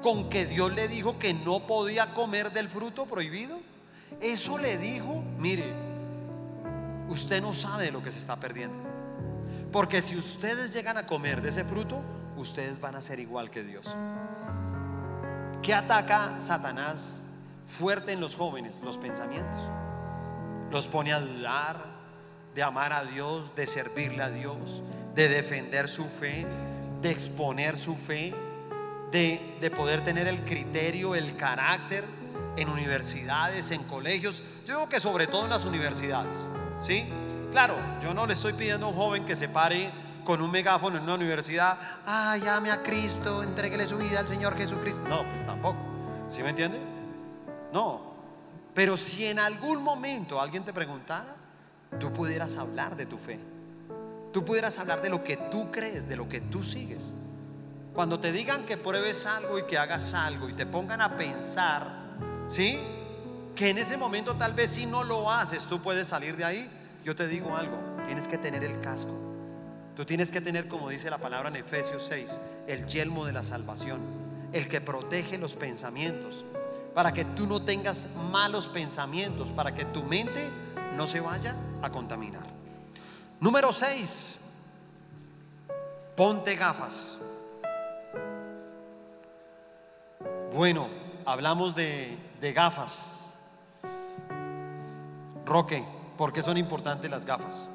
con 0.02 0.28
que 0.28 0.46
Dios 0.46 0.72
le 0.72 0.86
dijo 0.88 1.18
que 1.18 1.34
no 1.34 1.66
podía 1.66 2.12
comer 2.14 2.52
del 2.52 2.68
fruto 2.68 3.06
prohibido, 3.06 3.58
eso 4.20 4.58
le 4.58 4.78
dijo, 4.78 5.22
mire, 5.38 5.64
usted 7.08 7.42
no 7.42 7.52
sabe 7.54 7.90
lo 7.90 8.02
que 8.02 8.12
se 8.12 8.18
está 8.18 8.36
perdiendo. 8.36 8.76
Porque 9.72 10.00
si 10.00 10.16
ustedes 10.16 10.72
llegan 10.72 10.96
a 10.98 11.06
comer 11.06 11.42
de 11.42 11.48
ese 11.48 11.64
fruto, 11.64 12.00
ustedes 12.36 12.80
van 12.80 12.94
a 12.94 13.02
ser 13.02 13.18
igual 13.18 13.50
que 13.50 13.64
Dios. 13.64 13.96
¿Qué 15.64 15.72
ataca 15.72 16.38
Satanás 16.40 17.24
fuerte 17.66 18.12
en 18.12 18.20
los 18.20 18.36
jóvenes? 18.36 18.82
Los 18.84 18.98
pensamientos. 18.98 19.62
Los 20.70 20.88
pone 20.88 21.14
a 21.14 21.20
dudar 21.20 21.82
de 22.54 22.62
amar 22.62 22.92
a 22.92 23.02
Dios, 23.06 23.56
de 23.56 23.66
servirle 23.66 24.22
a 24.22 24.28
Dios, 24.28 24.82
de 25.14 25.26
defender 25.28 25.88
su 25.88 26.04
fe, 26.04 26.46
de 27.00 27.10
exponer 27.10 27.78
su 27.78 27.96
fe, 27.96 28.34
de, 29.10 29.40
de 29.62 29.70
poder 29.70 30.04
tener 30.04 30.26
el 30.26 30.44
criterio, 30.44 31.14
el 31.14 31.34
carácter 31.34 32.04
en 32.58 32.68
universidades, 32.68 33.70
en 33.70 33.82
colegios. 33.84 34.42
Yo 34.66 34.74
digo 34.74 34.88
que 34.90 35.00
sobre 35.00 35.26
todo 35.26 35.44
en 35.44 35.50
las 35.50 35.64
universidades. 35.64 36.46
¿Sí? 36.78 37.06
Claro, 37.52 37.74
yo 38.02 38.12
no 38.12 38.26
le 38.26 38.34
estoy 38.34 38.52
pidiendo 38.52 38.84
a 38.84 38.90
un 38.90 38.96
joven 38.96 39.24
que 39.24 39.34
se 39.34 39.48
pare 39.48 39.90
con 40.24 40.42
un 40.42 40.50
megáfono 40.50 40.96
en 40.96 41.04
una 41.04 41.14
universidad, 41.14 41.78
ah, 42.06 42.36
llame 42.36 42.70
a 42.70 42.82
Cristo, 42.82 43.42
entréguele 43.42 43.84
su 43.84 43.98
vida 43.98 44.20
al 44.20 44.28
Señor 44.28 44.56
Jesucristo. 44.56 45.00
No, 45.08 45.24
pues 45.28 45.44
tampoco. 45.44 45.78
¿Sí 46.28 46.42
me 46.42 46.50
entiende? 46.50 46.78
No. 47.72 48.14
Pero 48.74 48.96
si 48.96 49.26
en 49.26 49.38
algún 49.38 49.82
momento 49.82 50.40
alguien 50.40 50.64
te 50.64 50.72
preguntara, 50.72 51.34
tú 52.00 52.12
pudieras 52.12 52.56
hablar 52.56 52.96
de 52.96 53.06
tu 53.06 53.18
fe. 53.18 53.38
Tú 54.32 54.44
pudieras 54.44 54.78
hablar 54.78 55.00
de 55.00 55.10
lo 55.10 55.22
que 55.22 55.36
tú 55.36 55.70
crees, 55.70 56.08
de 56.08 56.16
lo 56.16 56.28
que 56.28 56.40
tú 56.40 56.64
sigues. 56.64 57.12
Cuando 57.94 58.18
te 58.18 58.32
digan 58.32 58.66
que 58.66 58.76
pruebes 58.76 59.26
algo 59.26 59.58
y 59.58 59.62
que 59.64 59.78
hagas 59.78 60.12
algo 60.14 60.48
y 60.48 60.54
te 60.54 60.66
pongan 60.66 61.00
a 61.00 61.16
pensar, 61.16 61.86
¿sí? 62.48 62.80
Que 63.54 63.70
en 63.70 63.78
ese 63.78 63.96
momento 63.96 64.34
tal 64.34 64.52
vez 64.52 64.72
si 64.72 64.86
no 64.86 65.04
lo 65.04 65.30
haces, 65.30 65.64
tú 65.64 65.80
puedes 65.80 66.08
salir 66.08 66.36
de 66.36 66.44
ahí. 66.44 66.70
Yo 67.04 67.14
te 67.14 67.28
digo 67.28 67.56
algo, 67.56 67.78
tienes 68.04 68.26
que 68.26 68.36
tener 68.36 68.64
el 68.64 68.80
casco. 68.80 69.23
Tú 69.96 70.04
tienes 70.04 70.32
que 70.32 70.40
tener, 70.40 70.66
como 70.66 70.88
dice 70.88 71.08
la 71.08 71.18
palabra 71.18 71.48
en 71.48 71.56
Efesios 71.56 72.04
6, 72.04 72.40
el 72.66 72.86
yelmo 72.86 73.26
de 73.26 73.32
la 73.32 73.44
salvación, 73.44 74.00
el 74.52 74.68
que 74.68 74.80
protege 74.80 75.38
los 75.38 75.54
pensamientos, 75.54 76.44
para 76.94 77.12
que 77.12 77.24
tú 77.24 77.46
no 77.46 77.62
tengas 77.62 78.08
malos 78.30 78.66
pensamientos, 78.68 79.52
para 79.52 79.74
que 79.74 79.84
tu 79.84 80.02
mente 80.02 80.50
no 80.96 81.06
se 81.06 81.20
vaya 81.20 81.54
a 81.80 81.90
contaminar. 81.90 82.46
Número 83.38 83.72
6. 83.72 84.40
Ponte 86.16 86.56
gafas. 86.56 87.18
Bueno, 90.52 90.88
hablamos 91.24 91.74
de, 91.76 92.16
de 92.40 92.52
gafas. 92.52 93.32
Roque, 95.44 95.84
¿por 96.16 96.32
qué 96.32 96.42
son 96.42 96.56
importantes 96.56 97.10
las 97.10 97.26
gafas? 97.26 97.66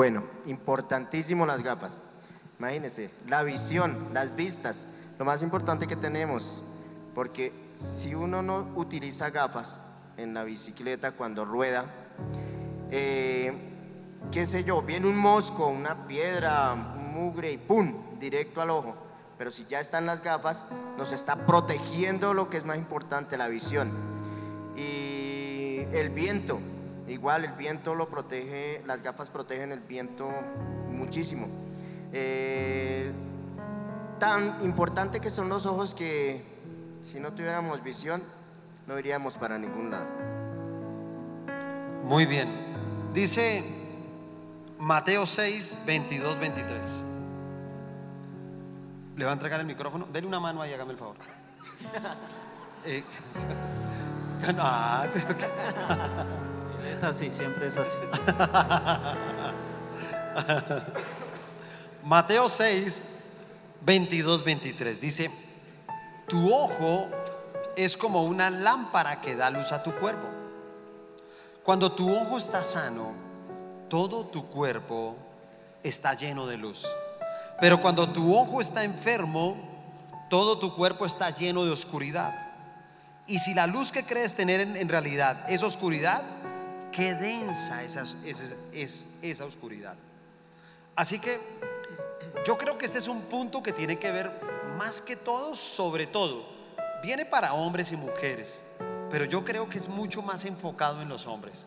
Bueno, 0.00 0.24
importantísimo 0.46 1.44
las 1.44 1.62
gafas. 1.62 2.04
Imagínense, 2.58 3.10
la 3.28 3.42
visión, 3.42 4.08
las 4.14 4.34
vistas, 4.34 4.88
lo 5.18 5.26
más 5.26 5.42
importante 5.42 5.86
que 5.86 5.94
tenemos, 5.94 6.62
porque 7.14 7.52
si 7.74 8.14
uno 8.14 8.40
no 8.40 8.66
utiliza 8.76 9.28
gafas 9.28 9.82
en 10.16 10.32
la 10.32 10.44
bicicleta 10.44 11.12
cuando 11.12 11.44
rueda, 11.44 11.84
eh, 12.90 13.52
qué 14.32 14.46
sé 14.46 14.64
yo, 14.64 14.80
viene 14.80 15.06
un 15.06 15.18
mosco, 15.18 15.66
una 15.66 16.06
piedra, 16.06 16.74
mugre 16.74 17.52
y 17.52 17.58
¡pum! 17.58 18.18
directo 18.18 18.62
al 18.62 18.70
ojo. 18.70 18.96
Pero 19.36 19.50
si 19.50 19.66
ya 19.66 19.80
están 19.80 20.06
las 20.06 20.22
gafas, 20.22 20.64
nos 20.96 21.12
está 21.12 21.44
protegiendo 21.44 22.32
lo 22.32 22.48
que 22.48 22.56
es 22.56 22.64
más 22.64 22.78
importante, 22.78 23.36
la 23.36 23.48
visión. 23.48 23.90
Y 24.74 25.80
el 25.92 26.08
viento, 26.08 26.58
igual 27.10 27.44
el 27.44 27.52
viento 27.52 27.94
lo 27.94 28.08
protege, 28.08 28.82
las 28.86 29.02
gafas 29.02 29.30
protegen 29.30 29.72
el 29.72 29.80
viento 29.80 30.28
muchísimo. 30.88 31.48
Eh, 32.12 33.12
tan 34.18 34.58
importante 34.62 35.20
que 35.20 35.30
son 35.30 35.48
los 35.48 35.66
ojos 35.66 35.94
que 35.94 36.42
si 37.02 37.20
no 37.20 37.32
tuviéramos 37.32 37.82
visión, 37.82 38.22
no 38.86 38.98
iríamos 38.98 39.36
para 39.36 39.58
ningún 39.58 39.90
lado. 39.90 40.06
Muy 42.04 42.26
bien. 42.26 42.48
Dice 43.12 43.62
Mateo 44.78 45.26
6, 45.26 45.84
22, 45.86 46.38
23. 46.38 47.00
Le 49.16 49.24
va 49.24 49.30
a 49.30 49.34
entregar 49.34 49.60
el 49.60 49.66
micrófono. 49.66 50.06
Dele 50.12 50.26
una 50.26 50.40
mano 50.40 50.62
ahí, 50.62 50.72
hágame 50.72 50.92
el 50.92 50.98
favor. 50.98 51.16
Eh, 52.86 53.04
no, 54.56 54.64
pero 55.12 55.36
que- 55.36 55.50
Es 56.88 57.02
así, 57.02 57.30
siempre 57.30 57.66
es 57.66 57.76
así. 57.76 57.90
Mateo 62.04 62.48
6, 62.48 63.06
22, 63.82 64.44
23 64.44 65.00
dice, 65.00 65.30
tu 66.28 66.52
ojo 66.52 67.08
es 67.76 67.96
como 67.96 68.24
una 68.24 68.50
lámpara 68.50 69.20
que 69.20 69.36
da 69.36 69.50
luz 69.50 69.72
a 69.72 69.82
tu 69.82 69.92
cuerpo. 69.92 70.26
Cuando 71.62 71.92
tu 71.92 72.14
ojo 72.14 72.38
está 72.38 72.62
sano, 72.62 73.12
todo 73.88 74.26
tu 74.26 74.48
cuerpo 74.48 75.16
está 75.82 76.14
lleno 76.14 76.46
de 76.46 76.56
luz. 76.56 76.86
Pero 77.60 77.80
cuando 77.80 78.08
tu 78.08 78.34
ojo 78.34 78.60
está 78.60 78.84
enfermo, 78.84 79.56
todo 80.30 80.58
tu 80.58 80.74
cuerpo 80.74 81.04
está 81.04 81.30
lleno 81.30 81.64
de 81.64 81.70
oscuridad. 81.70 82.34
Y 83.26 83.38
si 83.38 83.54
la 83.54 83.66
luz 83.66 83.92
que 83.92 84.04
crees 84.04 84.34
tener 84.34 84.60
en, 84.60 84.76
en 84.76 84.88
realidad 84.88 85.44
es 85.48 85.62
oscuridad, 85.62 86.22
qué 86.92 87.14
densa 87.14 87.82
esa, 87.82 88.02
es- 88.02 88.56
es 88.72 89.06
esa 89.22 89.44
oscuridad. 89.44 89.96
Así 90.96 91.18
que 91.18 91.38
yo 92.44 92.56
creo 92.58 92.76
que 92.78 92.86
este 92.86 92.98
es 92.98 93.08
un 93.08 93.20
punto 93.22 93.62
que 93.62 93.72
tiene 93.72 93.98
que 93.98 94.10
ver 94.12 94.30
más 94.76 95.00
que 95.00 95.16
todo, 95.16 95.54
sobre 95.54 96.06
todo, 96.06 96.44
viene 97.02 97.24
para 97.26 97.54
hombres 97.54 97.92
y 97.92 97.96
mujeres, 97.96 98.62
pero 99.10 99.24
yo 99.24 99.44
creo 99.44 99.68
que 99.68 99.78
es 99.78 99.88
mucho 99.88 100.22
más 100.22 100.44
enfocado 100.44 101.00
en 101.02 101.08
los 101.08 101.26
hombres. 101.26 101.66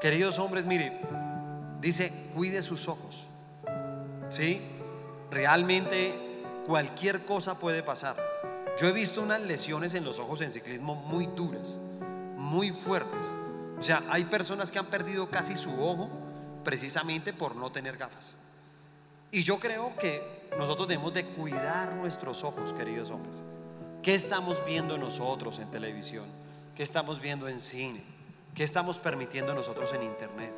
Queridos 0.00 0.38
hombres, 0.38 0.64
mire, 0.64 0.92
dice, 1.80 2.12
cuide 2.34 2.62
sus 2.62 2.88
ojos. 2.88 3.26
¿Sí? 4.30 4.60
Realmente 5.30 6.14
cualquier 6.66 7.24
cosa 7.26 7.58
puede 7.58 7.82
pasar. 7.82 8.16
Yo 8.78 8.86
he 8.88 8.92
visto 8.92 9.20
unas 9.22 9.40
lesiones 9.42 9.92
en 9.94 10.04
los 10.04 10.18
ojos 10.18 10.40
en 10.40 10.50
ciclismo 10.50 10.94
muy 10.94 11.26
duras, 11.26 11.76
muy 12.36 12.70
fuertes. 12.70 13.24
O 13.82 13.84
sea, 13.84 14.00
hay 14.10 14.24
personas 14.26 14.70
que 14.70 14.78
han 14.78 14.86
perdido 14.86 15.28
casi 15.28 15.56
su 15.56 15.84
ojo 15.84 16.08
precisamente 16.62 17.32
por 17.32 17.56
no 17.56 17.72
tener 17.72 17.96
gafas. 17.96 18.36
Y 19.32 19.42
yo 19.42 19.58
creo 19.58 19.92
que 19.96 20.22
nosotros 20.56 20.86
debemos 20.86 21.12
de 21.14 21.24
cuidar 21.24 21.92
nuestros 21.94 22.44
ojos, 22.44 22.72
queridos 22.72 23.10
hombres. 23.10 23.42
¿Qué 24.00 24.14
estamos 24.14 24.64
viendo 24.64 24.98
nosotros 24.98 25.58
en 25.58 25.68
televisión? 25.72 26.24
¿Qué 26.76 26.84
estamos 26.84 27.20
viendo 27.20 27.48
en 27.48 27.60
cine? 27.60 28.04
¿Qué 28.54 28.62
estamos 28.62 29.00
permitiendo 29.00 29.52
nosotros 29.52 29.92
en 29.94 30.04
internet? 30.04 30.54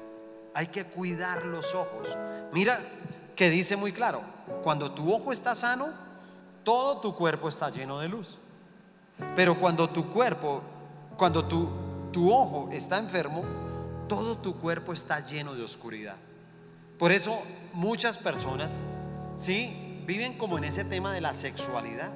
Hay 0.52 0.66
que 0.66 0.84
cuidar 0.84 1.46
los 1.46 1.74
ojos. 1.74 2.14
Mira 2.52 2.78
que 3.36 3.48
dice 3.48 3.78
muy 3.78 3.92
claro, 3.92 4.20
cuando 4.62 4.90
tu 4.90 5.10
ojo 5.10 5.32
está 5.32 5.54
sano, 5.54 5.88
todo 6.62 7.00
tu 7.00 7.16
cuerpo 7.16 7.48
está 7.48 7.70
lleno 7.70 8.00
de 8.00 8.08
luz. 8.10 8.36
Pero 9.34 9.58
cuando 9.58 9.88
tu 9.88 10.10
cuerpo, 10.10 10.60
cuando 11.16 11.46
tu, 11.46 11.83
tu 12.14 12.32
ojo 12.32 12.70
está 12.72 12.96
enfermo, 12.98 13.42
todo 14.08 14.36
tu 14.36 14.56
cuerpo 14.60 14.92
está 14.92 15.18
lleno 15.26 15.54
de 15.54 15.64
oscuridad. 15.64 16.14
Por 16.98 17.10
eso 17.10 17.36
muchas 17.72 18.18
personas, 18.18 18.84
¿sí? 19.36 20.02
Viven 20.06 20.38
como 20.38 20.56
en 20.58 20.64
ese 20.64 20.84
tema 20.84 21.12
de 21.12 21.20
la 21.20 21.34
sexualidad 21.34 22.10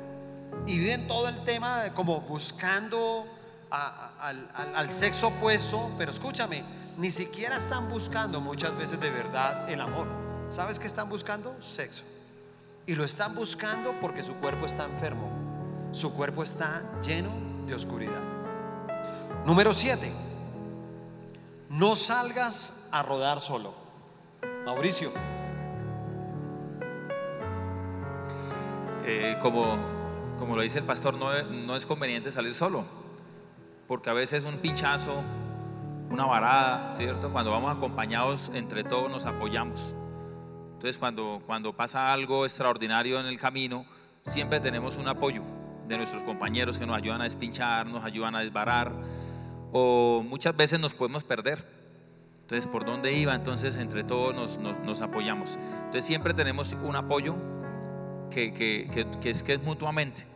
y 0.66 0.78
viven 0.78 1.08
todo 1.08 1.28
el 1.28 1.36
tema 1.44 1.82
de 1.82 1.92
como 1.92 2.20
buscando 2.20 3.26
al- 3.70 4.48
al 4.54 4.92
sexo 4.92 5.28
opuesto, 5.28 5.90
pero 5.98 6.12
escúchame, 6.12 6.62
ni 6.96 7.10
siquiera 7.10 7.56
están 7.56 7.90
buscando 7.90 8.40
muchas 8.40 8.76
veces 8.78 9.00
de 9.00 9.10
verdad 9.10 9.68
el 9.68 9.80
amor. 9.80 10.06
¿Sabes 10.48 10.78
qué 10.78 10.86
están 10.86 11.08
buscando? 11.08 11.60
Sexo. 11.60 12.04
Y 12.86 12.94
lo 12.94 13.04
están 13.04 13.34
buscando 13.34 13.92
porque 14.00 14.22
su 14.22 14.34
cuerpo 14.34 14.64
está 14.64 14.84
enfermo, 14.84 15.28
su 15.92 16.14
cuerpo 16.14 16.42
está 16.44 16.82
lleno 17.02 17.30
de 17.66 17.74
oscuridad. 17.74 18.37
Número 19.48 19.72
7. 19.72 20.12
No 21.70 21.96
salgas 21.96 22.86
a 22.92 23.02
rodar 23.02 23.40
solo. 23.40 23.72
Mauricio. 24.66 25.10
Eh, 29.06 29.38
como, 29.40 29.78
como 30.38 30.54
lo 30.54 30.60
dice 30.60 30.80
el 30.80 30.84
pastor, 30.84 31.14
no, 31.14 31.32
es- 31.32 31.48
no 31.48 31.76
es 31.76 31.86
conveniente 31.86 32.30
salir 32.30 32.52
solo, 32.52 32.84
porque 33.86 34.10
a 34.10 34.12
veces 34.12 34.44
un 34.44 34.58
pinchazo, 34.58 35.22
una 36.10 36.26
varada, 36.26 36.92
¿cierto? 36.92 37.32
Cuando 37.32 37.50
vamos 37.50 37.74
acompañados, 37.74 38.50
entre 38.52 38.84
todos 38.84 39.10
nos 39.10 39.24
apoyamos. 39.24 39.94
Entonces, 40.74 40.98
cuando, 40.98 41.40
cuando 41.46 41.72
pasa 41.74 42.12
algo 42.12 42.44
extraordinario 42.44 43.18
en 43.18 43.24
el 43.24 43.38
camino, 43.38 43.86
siempre 44.26 44.60
tenemos 44.60 44.98
un 44.98 45.08
apoyo 45.08 45.40
de 45.86 45.96
nuestros 45.96 46.22
compañeros 46.22 46.76
que 46.76 46.86
nos 46.86 46.98
ayudan 46.98 47.22
a 47.22 47.24
despinchar, 47.24 47.86
nos 47.86 48.04
ayudan 48.04 48.34
a 48.36 48.40
desbarar, 48.40 48.92
o 49.72 50.22
muchas 50.26 50.56
veces 50.56 50.80
nos 50.80 50.94
podemos 50.94 51.24
perder. 51.24 51.64
Entonces, 52.42 52.66
¿por 52.66 52.86
dónde 52.86 53.12
iba? 53.12 53.34
Entonces, 53.34 53.76
entre 53.76 54.04
todos 54.04 54.58
nos, 54.58 55.02
apoyamos. 55.02 55.58
Entonces, 55.76 56.04
siempre 56.04 56.32
tenemos 56.32 56.74
un 56.82 56.96
apoyo 56.96 57.36
que, 58.30 58.88
es 59.24 59.42
que 59.42 59.52
es 59.52 59.62
mutuamente. 59.62 60.26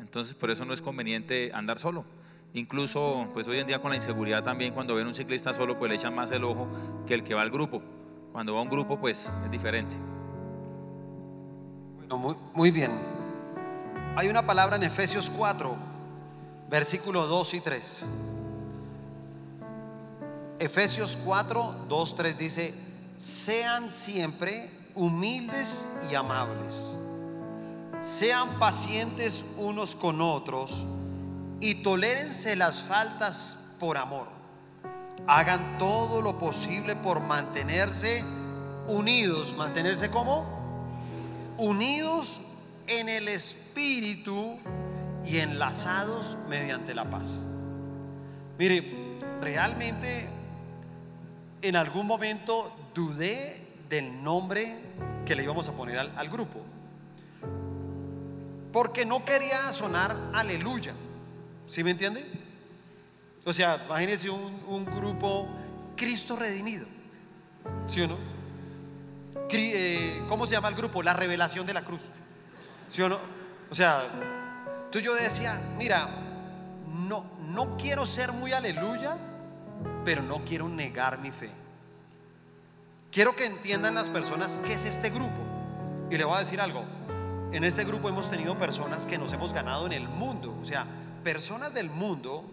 Entonces, 0.00 0.34
por 0.34 0.50
eso 0.50 0.64
no 0.64 0.74
es 0.74 0.82
conveniente 0.82 1.50
andar 1.54 1.78
solo. 1.78 2.04
Incluso, 2.52 3.28
pues 3.32 3.48
hoy 3.48 3.58
en 3.58 3.66
día 3.66 3.80
con 3.80 3.90
la 3.90 3.96
inseguridad 3.96 4.42
también, 4.42 4.72
cuando 4.72 4.94
ven 4.94 5.06
un 5.06 5.14
ciclista 5.14 5.52
solo, 5.52 5.78
pues 5.78 5.90
le 5.90 5.96
echan 5.96 6.14
más 6.14 6.30
el 6.30 6.44
ojo 6.44 6.68
que 7.06 7.14
el 7.14 7.22
que 7.22 7.34
va 7.34 7.42
al 7.42 7.50
grupo. 7.50 7.82
Cuando 8.32 8.54
va 8.54 8.60
a 8.60 8.62
un 8.62 8.70
grupo, 8.70 8.98
pues 8.98 9.32
es 9.44 9.50
diferente. 9.50 9.96
Muy, 12.10 12.36
muy 12.54 12.70
bien. 12.70 12.92
Hay 14.14 14.28
una 14.28 14.46
palabra 14.46 14.76
en 14.76 14.84
Efesios 14.84 15.30
4, 15.30 15.76
versículo 16.70 17.26
2 17.26 17.54
y 17.54 17.60
3. 17.60 18.08
Efesios 20.66 21.16
4, 21.24 21.86
2, 21.88 22.16
3 22.16 22.38
dice, 22.38 22.74
sean 23.16 23.92
siempre 23.92 24.68
humildes 24.96 25.86
y 26.10 26.16
amables. 26.16 26.92
Sean 28.00 28.58
pacientes 28.58 29.44
unos 29.58 29.94
con 29.94 30.20
otros 30.20 30.84
y 31.60 31.84
tolérense 31.84 32.56
las 32.56 32.82
faltas 32.82 33.76
por 33.78 33.96
amor. 33.96 34.26
Hagan 35.28 35.78
todo 35.78 36.20
lo 36.20 36.36
posible 36.40 36.96
por 36.96 37.20
mantenerse 37.20 38.24
unidos. 38.88 39.54
¿Mantenerse 39.56 40.10
como? 40.10 40.44
Unidos 41.58 42.40
en 42.88 43.08
el 43.08 43.28
espíritu 43.28 44.58
y 45.24 45.38
enlazados 45.38 46.36
mediante 46.48 46.92
la 46.92 47.08
paz. 47.08 47.38
Mire, 48.58 48.82
realmente 49.40 50.35
en 51.62 51.76
algún 51.76 52.06
momento 52.06 52.72
dudé 52.94 53.66
del 53.88 54.22
nombre 54.22 54.78
que 55.24 55.34
le 55.34 55.42
íbamos 55.42 55.68
a 55.68 55.72
poner 55.72 55.98
al, 55.98 56.28
grupo. 56.28 56.60
Porque 58.72 59.06
no 59.06 59.24
quería 59.24 59.72
sonar 59.72 60.14
aleluya. 60.34 60.92
¿Sí 61.66 61.82
me 61.82 61.92
entiende? 61.92 62.24
O 63.44 63.52
sea, 63.52 63.82
imagínense 63.86 64.30
un, 64.30 64.62
un 64.68 64.84
grupo 64.84 65.48
Cristo 65.96 66.36
redimido. 66.36 66.86
¿Sí 67.86 68.00
o 68.02 68.08
no? 68.08 68.36
Eh, 69.58 70.22
¿Cómo 70.28 70.46
se 70.46 70.52
llama 70.52 70.68
el 70.68 70.74
grupo? 70.74 71.02
La 71.02 71.14
revelación 71.14 71.66
de 71.66 71.74
la 71.74 71.82
cruz. 71.82 72.10
¿Sí 72.88 73.00
o 73.02 73.08
no? 73.08 73.18
O 73.70 73.74
sea, 73.74 74.02
tú 74.90 74.98
yo 74.98 75.14
decía, 75.14 75.58
mira, 75.78 76.08
no, 76.86 77.24
no 77.48 77.76
quiero 77.76 78.04
ser 78.06 78.32
muy 78.32 78.52
aleluya, 78.52 79.16
pero 80.06 80.22
no 80.22 80.44
quiero 80.44 80.68
negar 80.68 81.18
mi 81.18 81.32
fe. 81.32 81.50
Quiero 83.10 83.34
que 83.34 83.44
entiendan 83.44 83.96
las 83.96 84.08
personas 84.08 84.60
qué 84.64 84.74
es 84.74 84.84
este 84.84 85.10
grupo. 85.10 85.34
Y 86.08 86.16
le 86.16 86.24
voy 86.24 86.36
a 86.36 86.38
decir 86.38 86.60
algo. 86.60 86.84
En 87.50 87.64
este 87.64 87.84
grupo 87.84 88.08
hemos 88.08 88.30
tenido 88.30 88.56
personas 88.56 89.04
que 89.04 89.18
nos 89.18 89.32
hemos 89.32 89.52
ganado 89.52 89.84
en 89.84 89.92
el 89.92 90.08
mundo. 90.08 90.56
O 90.62 90.64
sea, 90.64 90.86
personas 91.24 91.74
del 91.74 91.90
mundo 91.90 92.44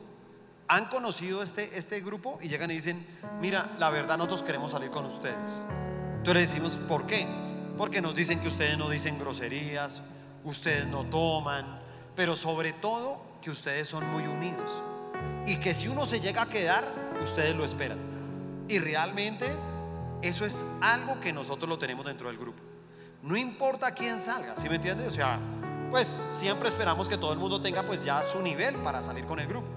han 0.67 0.85
conocido 0.85 1.43
este, 1.43 1.77
este 1.77 2.01
grupo 2.01 2.39
y 2.41 2.47
llegan 2.47 2.71
y 2.71 2.73
dicen, 2.73 3.05
mira, 3.39 3.69
la 3.77 3.91
verdad 3.91 4.17
nosotros 4.17 4.41
queremos 4.41 4.71
salir 4.71 4.89
con 4.89 5.05
ustedes. 5.05 5.61
Entonces 6.17 6.33
le 6.33 6.41
decimos, 6.41 6.77
¿por 6.87 7.05
qué? 7.05 7.27
Porque 7.77 8.01
nos 8.01 8.15
dicen 8.15 8.39
que 8.39 8.47
ustedes 8.47 8.79
no 8.79 8.89
dicen 8.89 9.19
groserías, 9.19 10.01
ustedes 10.43 10.87
no 10.87 11.05
toman, 11.05 11.79
pero 12.15 12.35
sobre 12.35 12.73
todo 12.73 13.21
que 13.43 13.51
ustedes 13.51 13.87
son 13.87 14.09
muy 14.11 14.23
unidos. 14.23 14.71
Y 15.45 15.57
que 15.57 15.75
si 15.75 15.87
uno 15.87 16.07
se 16.07 16.19
llega 16.19 16.41
a 16.41 16.49
quedar, 16.49 17.02
ustedes 17.23 17.55
lo 17.55 17.65
esperan. 17.65 17.97
Y 18.67 18.79
realmente 18.79 19.45
eso 20.21 20.45
es 20.45 20.65
algo 20.81 21.19
que 21.19 21.33
nosotros 21.33 21.69
lo 21.69 21.77
tenemos 21.77 22.05
dentro 22.05 22.27
del 22.27 22.37
grupo. 22.37 22.61
No 23.21 23.35
importa 23.35 23.91
quién 23.91 24.19
salga, 24.19 24.55
¿sí 24.57 24.69
me 24.69 24.75
entiende? 24.75 25.07
O 25.07 25.11
sea, 25.11 25.39
pues 25.91 26.07
siempre 26.07 26.69
esperamos 26.69 27.07
que 27.07 27.17
todo 27.17 27.33
el 27.33 27.39
mundo 27.39 27.61
tenga 27.61 27.83
pues 27.83 28.03
ya 28.03 28.23
su 28.23 28.41
nivel 28.41 28.75
para 28.77 29.01
salir 29.01 29.25
con 29.25 29.39
el 29.39 29.47
grupo. 29.47 29.67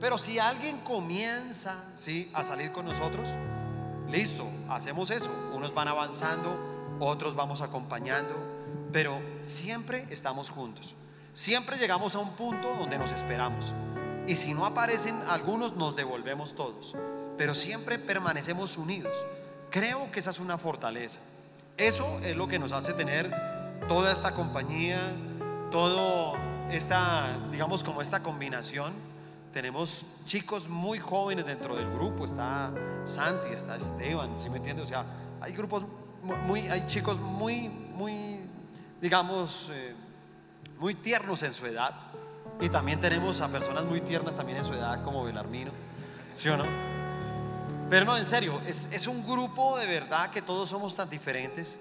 Pero 0.00 0.18
si 0.18 0.38
alguien 0.38 0.78
comienza, 0.80 1.82
¿sí? 1.96 2.30
a 2.34 2.42
salir 2.42 2.72
con 2.72 2.84
nosotros, 2.84 3.28
listo, 4.10 4.46
hacemos 4.68 5.10
eso. 5.10 5.30
Unos 5.54 5.72
van 5.72 5.88
avanzando, 5.88 6.96
otros 7.00 7.34
vamos 7.34 7.62
acompañando, 7.62 8.34
pero 8.92 9.18
siempre 9.40 10.04
estamos 10.10 10.50
juntos. 10.50 10.94
Siempre 11.32 11.78
llegamos 11.78 12.14
a 12.14 12.18
un 12.18 12.30
punto 12.32 12.74
donde 12.78 12.98
nos 12.98 13.12
esperamos. 13.12 13.72
Y 14.26 14.36
si 14.36 14.54
no 14.54 14.64
aparecen 14.64 15.14
algunos, 15.28 15.76
nos 15.76 15.96
devolvemos 15.96 16.54
todos. 16.54 16.94
Pero 17.36 17.54
siempre 17.54 17.98
permanecemos 17.98 18.76
unidos. 18.78 19.12
Creo 19.70 20.10
que 20.10 20.20
esa 20.20 20.30
es 20.30 20.38
una 20.38 20.56
fortaleza. 20.56 21.20
Eso 21.76 22.20
es 22.22 22.36
lo 22.36 22.46
que 22.48 22.58
nos 22.58 22.72
hace 22.72 22.92
tener 22.94 23.30
toda 23.88 24.12
esta 24.12 24.32
compañía, 24.32 24.98
todo 25.70 26.34
esta, 26.70 27.36
digamos, 27.50 27.82
como 27.84 28.00
esta 28.00 28.22
combinación. 28.22 28.92
Tenemos 29.52 30.04
chicos 30.24 30.68
muy 30.68 30.98
jóvenes 30.98 31.46
dentro 31.46 31.76
del 31.76 31.90
grupo. 31.90 32.24
Está 32.24 32.72
Santi, 33.04 33.52
está 33.52 33.76
Esteban, 33.76 34.38
¿sí 34.38 34.48
me 34.48 34.56
entiendes? 34.58 34.86
O 34.86 34.88
sea, 34.88 35.04
hay 35.40 35.52
grupos 35.52 35.82
mu- 36.22 36.36
muy, 36.46 36.60
hay 36.68 36.86
chicos 36.86 37.18
muy, 37.18 37.68
muy, 37.68 38.40
digamos, 39.00 39.70
eh, 39.72 39.94
muy 40.78 40.94
tiernos 40.94 41.42
en 41.42 41.52
su 41.52 41.66
edad. 41.66 41.92
Y 42.60 42.68
también 42.68 43.00
tenemos 43.00 43.40
a 43.40 43.48
personas 43.48 43.84
muy 43.84 44.00
tiernas 44.00 44.36
también 44.36 44.58
en 44.58 44.64
su 44.64 44.72
edad, 44.72 45.02
como 45.02 45.24
Belarmino, 45.24 45.72
¿sí 46.34 46.48
o 46.48 46.56
no? 46.56 46.64
Pero 47.90 48.06
no, 48.06 48.16
en 48.16 48.24
serio, 48.24 48.60
es, 48.66 48.88
es 48.92 49.06
un 49.06 49.26
grupo 49.26 49.78
de 49.78 49.86
verdad 49.86 50.30
que 50.30 50.42
todos 50.42 50.68
somos 50.68 50.96
tan 50.96 51.10
diferentes, 51.10 51.78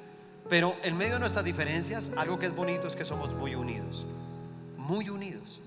pero 0.50 0.76
en 0.84 0.98
medio 0.98 1.14
de 1.14 1.20
nuestras 1.20 1.46
diferencias, 1.46 2.12
algo 2.18 2.38
que 2.38 2.48
es 2.48 2.56
bonito 2.56 2.88
es 2.88 2.96
que 2.96 3.06
somos 3.06 3.34
muy 3.34 3.56
unidos, 3.56 4.06
muy 4.78 5.10
unidos. 5.10 5.62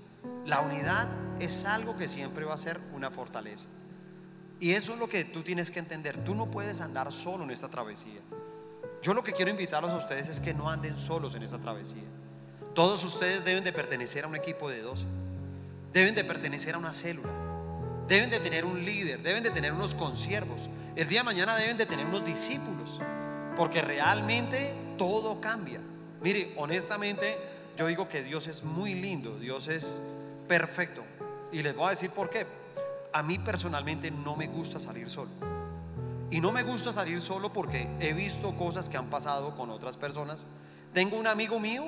La 0.45 0.61
unidad 0.61 1.07
es 1.39 1.65
algo 1.65 1.97
que 1.97 2.07
siempre 2.07 2.45
va 2.45 2.53
a 2.53 2.57
ser 2.57 2.79
una 2.93 3.11
fortaleza. 3.11 3.67
Y 4.59 4.71
eso 4.71 4.93
es 4.93 4.99
lo 4.99 5.07
que 5.07 5.25
tú 5.25 5.41
tienes 5.43 5.71
que 5.71 5.79
entender. 5.79 6.23
Tú 6.23 6.35
no 6.35 6.49
puedes 6.49 6.81
andar 6.81 7.11
solo 7.11 7.43
en 7.43 7.51
esta 7.51 7.67
travesía. 7.67 8.21
Yo 9.01 9.13
lo 9.13 9.23
que 9.23 9.33
quiero 9.33 9.51
invitarlos 9.51 9.91
a 9.91 9.97
ustedes 9.97 10.29
es 10.29 10.39
que 10.39 10.53
no 10.53 10.69
anden 10.69 10.97
solos 10.97 11.35
en 11.35 11.43
esta 11.43 11.59
travesía. 11.59 12.03
Todos 12.77 13.03
ustedes 13.05 13.43
deben 13.43 13.63
de 13.63 13.73
pertenecer 13.73 14.23
a 14.23 14.27
un 14.27 14.35
equipo 14.35 14.69
de 14.69 14.83
12. 14.83 15.03
Deben 15.93 16.13
de 16.13 16.23
pertenecer 16.23 16.75
a 16.75 16.77
una 16.77 16.93
célula. 16.93 17.33
Deben 18.07 18.29
de 18.29 18.39
tener 18.39 18.65
un 18.65 18.85
líder, 18.85 19.19
deben 19.23 19.41
de 19.41 19.49
tener 19.49 19.73
unos 19.73 19.95
consiervos. 19.95 20.69
El 20.95 21.09
día 21.09 21.21
de 21.21 21.23
mañana 21.23 21.55
deben 21.55 21.75
de 21.75 21.87
tener 21.87 22.05
unos 22.05 22.23
discípulos. 22.23 22.99
Porque 23.55 23.81
realmente 23.81 24.75
todo 24.95 25.41
cambia. 25.41 25.79
Mire, 26.21 26.53
honestamente, 26.57 27.35
yo 27.75 27.87
digo 27.87 28.07
que 28.07 28.21
Dios 28.21 28.45
es 28.45 28.63
muy 28.63 28.93
lindo, 28.93 29.39
Dios 29.39 29.69
es 29.69 29.99
perfecto. 30.47 31.03
Y 31.51 31.63
les 31.63 31.75
voy 31.75 31.87
a 31.87 31.89
decir 31.89 32.11
por 32.11 32.29
qué. 32.29 32.45
A 33.11 33.23
mí 33.23 33.39
personalmente 33.39 34.11
no 34.11 34.35
me 34.35 34.45
gusta 34.45 34.79
salir 34.79 35.09
solo. 35.09 35.31
Y 36.29 36.39
no 36.41 36.51
me 36.51 36.61
gusta 36.61 36.93
salir 36.93 37.21
solo 37.21 37.51
porque 37.51 37.89
he 37.99 38.13
visto 38.13 38.55
cosas 38.55 38.87
que 38.87 38.97
han 38.97 39.09
pasado 39.09 39.57
con 39.57 39.71
otras 39.71 39.97
personas. 39.97 40.45
Tengo 40.93 41.17
un 41.17 41.25
amigo 41.25 41.59
mío, 41.59 41.83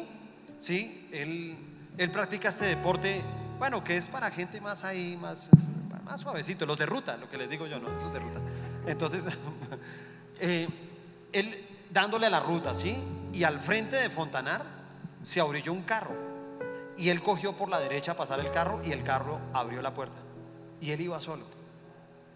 ¿sí? 0.60 1.10
Él, 1.12 1.58
él 1.98 2.12
practica 2.12 2.50
este 2.50 2.66
deporte, 2.66 3.22
bueno, 3.58 3.84
que 3.84 3.98
es 3.98 4.08
para 4.08 4.30
gente 4.30 4.62
más 4.62 4.84
ahí, 4.84 5.18
más, 5.20 5.50
más 6.06 6.22
suavecito, 6.22 6.66
los 6.66 6.78
de 6.78 6.86
ruta, 6.86 7.18
lo 7.18 7.30
que 7.30 7.38
les 7.38 7.50
digo 7.50 7.66
yo, 7.66 7.80
¿no? 7.80 7.96
Esos 7.96 8.14
de 8.14 8.20
ruta. 8.20 8.42
Entonces, 8.86 9.26
eh, 10.40 10.68
él 11.32 11.66
dándole 11.92 12.28
a 12.28 12.30
la 12.30 12.40
ruta, 12.40 12.76
¿sí? 12.76 13.02
Y 13.34 13.44
al 13.44 13.60
frente 13.60 13.96
de 13.96 14.10
Fontanar 14.10 14.64
se 15.24 15.40
abrilló 15.40 15.74
un 15.74 15.84
carro. 15.84 16.14
Y 16.98 17.10
él 17.10 17.22
cogió 17.22 17.54
por 17.54 17.70
la 17.70 17.80
derecha 17.80 18.12
a 18.12 18.18
pasar 18.18 18.40
el 18.40 18.52
carro 18.52 18.82
y 18.84 18.92
el 18.92 19.04
carro 19.04 19.40
abrió 19.54 19.82
la 19.82 19.94
puerta. 19.94 20.18
Y 20.82 20.92
él 20.92 21.02
iba 21.02 21.20
solo. 21.22 21.46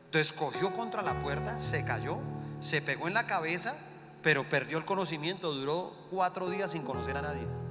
Entonces 0.05 0.32
cogió 0.32 0.74
contra 0.74 1.01
la 1.01 1.19
puerta, 1.19 1.59
se 1.59 1.84
cayó, 1.84 2.17
se 2.61 2.82
pegó 2.82 3.07
en 3.07 3.13
la 3.13 3.26
cabeza, 3.26 3.76
pero 4.21 4.47
perdió 4.47 4.78
el 4.78 4.86
conocimiento. 4.86 5.53
Duró 5.53 5.91
cuatro 6.11 6.49
días 6.49 6.71
sin 6.71 6.84
conocer 6.84 7.17
a 7.17 7.21
nadie. 7.21 7.62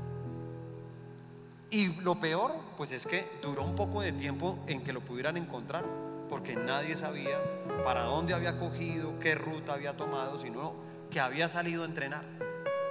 Y 1.73 1.89
lo 2.03 2.21
peor, 2.21 2.55
pues 2.77 2.93
es 2.93 3.07
que 3.07 3.27
duró 3.41 3.65
un 3.65 3.75
poco 3.75 4.03
de 4.03 4.13
tiempo 4.13 4.59
en 4.67 4.85
que 4.85 4.93
lo 4.93 5.01
pudieran 5.01 5.39
encontrar, 5.39 5.87
porque 6.29 6.55
nadie 6.55 6.99
sabía 6.99 7.39
para 7.83 8.05
dónde 8.05 8.35
había 8.35 8.59
cogido, 8.59 9.19
qué 9.19 9.35
ruta 9.35 9.73
había 9.73 9.97
tomado, 9.97 10.39
sino 10.39 10.75
que 11.11 11.19
había 11.19 11.49
salido 11.49 11.85
a 11.85 11.87
entrenar. 11.87 12.27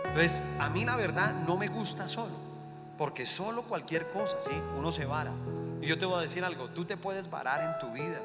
Entonces, 0.06 0.44
a 0.60 0.72
mí 0.72 0.84
la 0.84 0.96
verdad 0.96 1.44
no 1.48 1.58
me 1.58 1.68
gusta 1.68 2.08
solo, 2.08 2.34
porque 2.98 3.28
solo 3.28 3.62
cualquier 3.62 4.08
cosa, 4.08 4.42
¿sí? 4.42 4.60
Uno 4.76 4.92
se 4.92 5.06
vara. 5.06 5.32
Y 5.80 5.86
yo 5.86 6.00
te 6.00 6.08
voy 6.08 6.18
a 6.18 6.22
decir 6.22 6.44
algo, 6.44 6.68
tú 6.70 6.84
te 6.84 6.98
puedes 6.98 7.30
varar 7.30 7.62
en 7.62 7.78
tu 7.78 7.94
vida, 7.94 8.20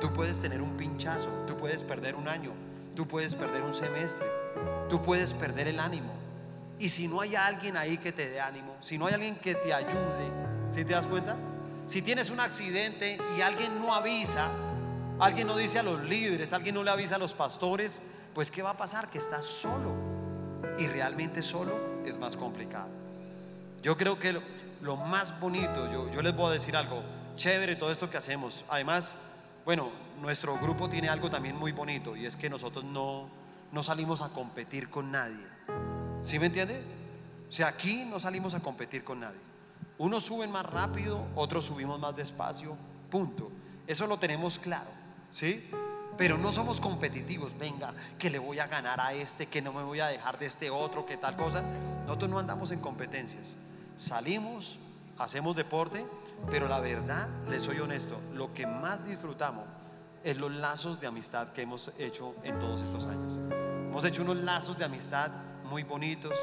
tú 0.00 0.12
puedes 0.12 0.38
tener 0.38 0.62
un 0.62 0.76
pinchazo, 0.76 1.28
tú 1.48 1.56
puedes 1.56 1.82
perder 1.82 2.14
un 2.14 2.28
año, 2.28 2.52
tú 2.94 3.08
puedes 3.08 3.34
perder 3.34 3.64
un 3.64 3.74
semestre, 3.74 4.28
tú 4.88 5.02
puedes 5.02 5.32
perder 5.32 5.66
el 5.66 5.80
ánimo. 5.80 6.17
Y 6.78 6.88
si 6.88 7.08
no 7.08 7.20
hay 7.20 7.34
alguien 7.34 7.76
ahí 7.76 7.98
que 7.98 8.12
te 8.12 8.28
dé 8.28 8.40
ánimo, 8.40 8.76
si 8.80 8.98
no 8.98 9.06
hay 9.06 9.14
alguien 9.14 9.36
que 9.36 9.54
te 9.54 9.74
ayude, 9.74 10.30
¿sí 10.70 10.84
te 10.84 10.92
das 10.92 11.06
cuenta? 11.06 11.36
Si 11.86 12.02
tienes 12.02 12.30
un 12.30 12.38
accidente 12.38 13.18
y 13.36 13.40
alguien 13.40 13.78
no 13.80 13.94
avisa, 13.94 14.48
alguien 15.18 15.46
no 15.46 15.56
dice 15.56 15.80
a 15.80 15.82
los 15.82 16.04
líderes, 16.04 16.52
alguien 16.52 16.74
no 16.74 16.84
le 16.84 16.90
avisa 16.90 17.16
a 17.16 17.18
los 17.18 17.34
pastores, 17.34 18.02
pues 18.34 18.50
¿qué 18.50 18.62
va 18.62 18.70
a 18.70 18.76
pasar? 18.76 19.08
Que 19.10 19.18
estás 19.18 19.44
solo. 19.44 19.92
Y 20.78 20.86
realmente 20.86 21.42
solo 21.42 21.72
es 22.04 22.18
más 22.18 22.36
complicado. 22.36 22.90
Yo 23.82 23.96
creo 23.96 24.18
que 24.18 24.32
lo, 24.32 24.42
lo 24.82 24.96
más 24.96 25.40
bonito, 25.40 25.90
yo, 25.90 26.10
yo 26.10 26.22
les 26.22 26.36
voy 26.36 26.50
a 26.50 26.52
decir 26.52 26.76
algo, 26.76 27.02
chévere 27.36 27.74
todo 27.74 27.90
esto 27.90 28.08
que 28.08 28.16
hacemos. 28.16 28.64
Además, 28.68 29.16
bueno, 29.64 29.90
nuestro 30.20 30.56
grupo 30.58 30.88
tiene 30.88 31.08
algo 31.08 31.30
también 31.30 31.56
muy 31.56 31.72
bonito 31.72 32.16
y 32.16 32.26
es 32.26 32.36
que 32.36 32.48
nosotros 32.48 32.84
no, 32.84 33.28
no 33.72 33.82
salimos 33.82 34.22
a 34.22 34.28
competir 34.28 34.90
con 34.90 35.10
nadie. 35.10 35.57
¿Sí 36.22 36.38
me 36.38 36.46
entiende? 36.46 36.80
O 37.48 37.52
sea, 37.52 37.68
aquí 37.68 38.04
no 38.04 38.20
salimos 38.20 38.54
a 38.54 38.60
competir 38.60 39.04
con 39.04 39.20
nadie. 39.20 39.38
Unos 39.98 40.24
suben 40.24 40.50
más 40.50 40.66
rápido, 40.66 41.24
otros 41.34 41.64
subimos 41.64 41.98
más 41.98 42.14
despacio, 42.14 42.76
punto. 43.10 43.50
Eso 43.86 44.06
lo 44.06 44.18
tenemos 44.18 44.58
claro, 44.58 44.90
¿sí? 45.30 45.68
Pero 46.16 46.36
no 46.36 46.52
somos 46.52 46.80
competitivos, 46.80 47.56
venga, 47.58 47.94
que 48.18 48.30
le 48.30 48.38
voy 48.38 48.58
a 48.58 48.66
ganar 48.66 49.00
a 49.00 49.12
este, 49.12 49.46
que 49.46 49.62
no 49.62 49.72
me 49.72 49.82
voy 49.82 50.00
a 50.00 50.08
dejar 50.08 50.38
de 50.38 50.46
este 50.46 50.70
otro, 50.70 51.06
que 51.06 51.16
tal 51.16 51.36
cosa. 51.36 51.62
Nosotros 52.04 52.30
no 52.30 52.38
andamos 52.38 52.70
en 52.70 52.80
competencias. 52.80 53.56
Salimos, 53.96 54.78
hacemos 55.16 55.56
deporte, 55.56 56.04
pero 56.50 56.68
la 56.68 56.80
verdad, 56.80 57.28
les 57.48 57.62
soy 57.62 57.78
honesto, 57.78 58.20
lo 58.34 58.52
que 58.52 58.66
más 58.66 59.06
disfrutamos 59.06 59.64
es 60.24 60.36
los 60.36 60.52
lazos 60.52 61.00
de 61.00 61.06
amistad 61.06 61.52
que 61.52 61.62
hemos 61.62 61.92
hecho 61.98 62.34
en 62.42 62.58
todos 62.58 62.82
estos 62.82 63.06
años. 63.06 63.38
Hemos 63.88 64.04
hecho 64.04 64.22
unos 64.22 64.36
lazos 64.38 64.78
de 64.78 64.84
amistad 64.84 65.30
muy 65.68 65.82
bonitos, 65.82 66.38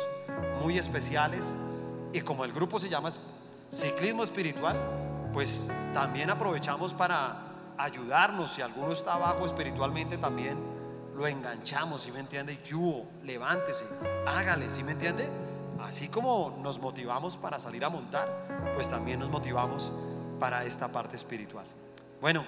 muy 0.61 0.78
especiales. 0.78 1.53
Y 2.13 2.21
como 2.21 2.45
el 2.45 2.53
grupo 2.53 2.80
se 2.80 2.89
llama 2.89 3.09
Ciclismo 3.71 4.23
Espiritual, 4.23 4.76
pues 5.34 5.69
también 5.93 6.30
aprovechamos 6.30 6.93
para 6.93 7.73
ayudarnos. 7.78 8.53
Si 8.53 8.61
alguno 8.61 8.93
está 8.93 9.15
abajo 9.15 9.45
espiritualmente, 9.45 10.17
también 10.17 10.57
lo 11.15 11.28
enganchamos, 11.28 12.03
¿sí 12.03 12.11
me 12.11 12.19
entiende? 12.19 12.53
Y 12.53 13.26
levántese, 13.26 13.86
hágale, 14.26 14.69
¿sí 14.69 14.84
me 14.84 14.93
entiende? 14.93 15.28
Así 15.82 16.07
como 16.07 16.57
nos 16.61 16.80
motivamos 16.80 17.38
para 17.38 17.59
salir 17.59 17.84
a 17.84 17.89
montar, 17.89 18.30
pues 18.76 18.89
también 18.89 19.19
nos 19.19 19.30
motivamos 19.30 19.91
para 20.39 20.63
esta 20.63 20.88
parte 20.88 21.15
espiritual. 21.15 21.65
Bueno, 22.21 22.43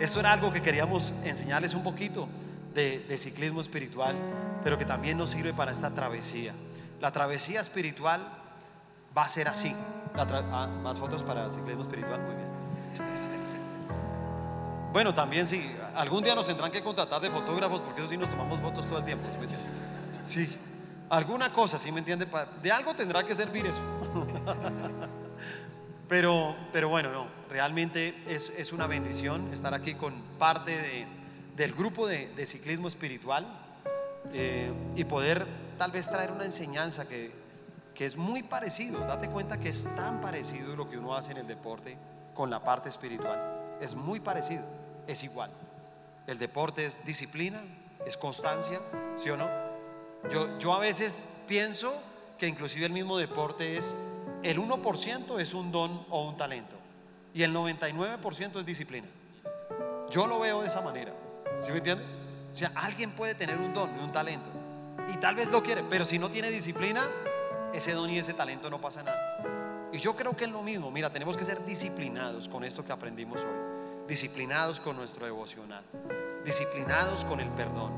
Esto 0.00 0.20
era 0.20 0.32
algo 0.32 0.52
que 0.52 0.62
queríamos 0.62 1.12
enseñarles 1.24 1.74
un 1.74 1.82
poquito 1.82 2.28
de, 2.74 3.18
ciclismo 3.18 3.60
espiritual, 3.60 4.16
pero 4.62 4.78
que 4.78 4.84
también 4.84 5.18
nos 5.18 5.30
sirve 5.30 5.52
para 5.52 5.72
esta 5.72 5.90
travesía. 5.90 6.54
La 7.00 7.10
travesía 7.12 7.60
espiritual 7.60 8.20
va 9.16 9.22
a 9.22 9.28
ser 9.28 9.48
así. 9.48 9.74
Ah, 10.16 10.68
más 10.82 10.98
fotos 10.98 11.22
para 11.22 11.50
ciclismo 11.50 11.82
espiritual, 11.82 12.20
muy 12.20 12.34
bien. 12.34 12.48
Bueno, 14.92 15.14
también 15.14 15.46
sí, 15.46 15.70
algún 15.94 16.24
día 16.24 16.34
nos 16.34 16.46
tendrán 16.46 16.72
que 16.72 16.82
contratar 16.82 17.20
de 17.20 17.30
fotógrafos 17.30 17.80
porque 17.80 18.00
eso 18.00 18.10
sí 18.10 18.16
nos 18.16 18.30
tomamos 18.30 18.58
fotos 18.58 18.86
todo 18.86 18.98
el 18.98 19.04
tiempo. 19.04 19.26
¿sí? 20.24 20.46
Sí, 20.46 20.56
alguna 21.10 21.52
cosa, 21.52 21.78
¿sí 21.78 21.92
me 21.92 21.98
entiende? 22.00 22.26
De 22.62 22.72
algo 22.72 22.94
tendrá 22.94 23.22
que 23.24 23.34
servir 23.34 23.66
eso. 23.66 23.80
Pero, 26.08 26.56
pero 26.72 26.88
bueno, 26.88 27.12
no, 27.12 27.26
realmente 27.50 28.14
es, 28.26 28.48
es 28.56 28.72
una 28.72 28.86
bendición 28.86 29.52
estar 29.52 29.74
aquí 29.74 29.92
con 29.92 30.14
parte 30.38 30.70
de- 30.70 31.06
del 31.58 31.74
grupo 31.74 32.06
de, 32.06 32.46
ciclismo 32.46 32.86
espiritual 32.86 33.44
eh, 34.32 34.72
y 34.94 35.04
poder 35.04 35.44
tal 35.76 35.90
vez 35.90 36.08
traer 36.08 36.30
una 36.30 36.44
enseñanza 36.44 37.06
que, 37.06 37.32
que 37.94 38.06
es 38.06 38.16
muy 38.16 38.44
parecido. 38.44 39.00
Date 39.00 39.28
cuenta 39.28 39.58
que 39.58 39.68
es 39.68 39.84
tan 39.96 40.20
parecido 40.20 40.76
lo 40.76 40.88
que 40.88 40.96
uno 40.96 41.16
hace 41.16 41.32
en 41.32 41.38
el 41.38 41.48
deporte 41.48 41.98
con 42.32 42.48
la 42.48 42.62
parte 42.62 42.88
espiritual. 42.88 43.76
Es 43.80 43.96
muy 43.96 44.20
parecido, 44.20 44.62
es 45.08 45.24
igual. 45.24 45.50
El 46.28 46.38
deporte 46.38 46.86
es 46.86 47.04
disciplina, 47.04 47.60
es 48.06 48.16
constancia, 48.16 48.78
¿sí 49.16 49.28
o 49.30 49.36
no? 49.36 49.48
Yo, 50.30 50.58
yo 50.58 50.72
a 50.72 50.78
veces 50.78 51.24
pienso 51.48 51.92
que 52.38 52.46
inclusive 52.46 52.86
el 52.86 52.92
mismo 52.92 53.18
deporte 53.18 53.76
es, 53.76 53.96
el 54.44 54.58
1% 54.58 55.40
es 55.40 55.54
un 55.54 55.72
don 55.72 56.06
o 56.10 56.28
un 56.28 56.36
talento 56.36 56.76
y 57.34 57.42
el 57.42 57.52
99% 57.52 58.60
es 58.60 58.66
disciplina. 58.66 59.08
Yo 60.08 60.26
lo 60.28 60.38
veo 60.38 60.60
de 60.60 60.68
esa 60.68 60.80
manera, 60.82 61.12
¿sí 61.62 61.70
me 61.70 61.78
entiende? 61.78 62.04
O 62.50 62.54
sea, 62.54 62.72
alguien 62.74 63.10
puede 63.12 63.34
tener 63.34 63.56
un 63.58 63.74
don 63.74 63.90
y 63.98 64.04
un 64.04 64.12
talento 64.12 64.48
y 65.08 65.16
tal 65.16 65.34
vez 65.34 65.48
lo 65.48 65.62
quiere, 65.62 65.82
pero 65.88 66.04
si 66.04 66.18
no 66.18 66.30
tiene 66.30 66.50
disciplina, 66.50 67.02
ese 67.72 67.92
don 67.92 68.10
y 68.10 68.18
ese 68.18 68.34
talento 68.34 68.70
no 68.70 68.80
pasa 68.80 69.02
nada. 69.02 69.88
Y 69.92 69.98
yo 69.98 70.14
creo 70.14 70.36
que 70.36 70.44
es 70.44 70.50
lo 70.50 70.62
mismo, 70.62 70.90
mira, 70.90 71.10
tenemos 71.10 71.36
que 71.36 71.44
ser 71.44 71.64
disciplinados 71.64 72.48
con 72.48 72.62
esto 72.64 72.84
que 72.84 72.92
aprendimos 72.92 73.42
hoy, 73.42 74.06
disciplinados 74.06 74.80
con 74.80 74.96
nuestro 74.96 75.24
devocional, 75.24 75.82
disciplinados 76.44 77.24
con 77.24 77.40
el 77.40 77.48
perdón, 77.50 77.92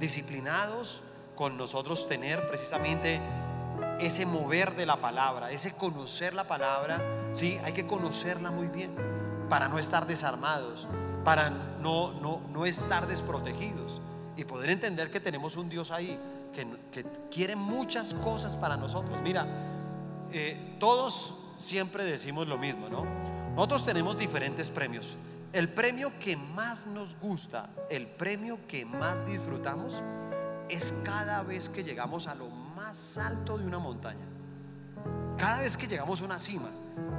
disciplinados 0.00 1.02
con 1.36 1.56
nosotros 1.56 2.08
tener 2.08 2.48
precisamente 2.48 3.20
ese 4.00 4.26
mover 4.26 4.74
de 4.74 4.86
la 4.86 4.96
palabra, 4.96 5.50
ese 5.50 5.72
conocer 5.72 6.34
la 6.34 6.44
palabra, 6.44 7.00
sí, 7.32 7.60
hay 7.64 7.72
que 7.72 7.86
conocerla 7.86 8.50
muy 8.50 8.66
bien 8.66 8.90
para 9.48 9.68
no 9.68 9.78
estar 9.78 10.06
desarmados, 10.06 10.88
para 11.24 11.50
no, 11.50 12.12
no, 12.20 12.40
no 12.52 12.66
estar 12.66 13.06
desprotegidos 13.06 14.00
y 14.36 14.44
poder 14.44 14.70
entender 14.70 15.10
que 15.10 15.20
tenemos 15.20 15.56
un 15.56 15.68
Dios 15.68 15.90
ahí 15.90 16.18
que, 16.54 16.66
que 16.90 17.04
quiere 17.30 17.56
muchas 17.56 18.14
cosas 18.14 18.56
para 18.56 18.76
nosotros. 18.76 19.20
Mira, 19.22 19.46
eh, 20.32 20.76
todos 20.78 21.34
siempre 21.56 22.04
decimos 22.04 22.48
lo 22.48 22.58
mismo, 22.58 22.88
¿no? 22.88 23.04
Nosotros 23.54 23.84
tenemos 23.84 24.18
diferentes 24.18 24.70
premios. 24.70 25.16
El 25.52 25.68
premio 25.68 26.12
que 26.20 26.36
más 26.36 26.86
nos 26.86 27.18
gusta, 27.18 27.68
el 27.90 28.06
premio 28.06 28.58
que 28.68 28.84
más 28.84 29.26
disfrutamos, 29.26 30.00
es 30.68 30.94
cada 31.04 31.42
vez 31.42 31.68
que 31.68 31.82
llegamos 31.82 32.28
a 32.28 32.34
lo 32.36 32.48
más 32.48 33.18
alto 33.18 33.58
de 33.58 33.66
una 33.66 33.78
montaña. 33.78 34.29
Cada 35.40 35.60
vez 35.60 35.78
que 35.78 35.86
llegamos 35.86 36.20
a 36.20 36.24
una 36.26 36.38
cima 36.38 36.68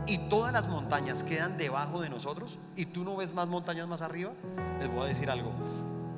y 0.05 0.19
todas 0.29 0.53
las 0.53 0.67
montañas 0.67 1.23
quedan 1.23 1.57
debajo 1.57 2.01
de 2.01 2.09
nosotros 2.09 2.59
y 2.75 2.85
tú 2.85 3.03
no 3.03 3.15
ves 3.15 3.33
más 3.33 3.47
montañas 3.47 3.87
más 3.87 4.03
arriba, 4.03 4.31
les 4.79 4.91
voy 4.91 5.05
a 5.05 5.07
decir 5.07 5.31
algo. 5.31 5.51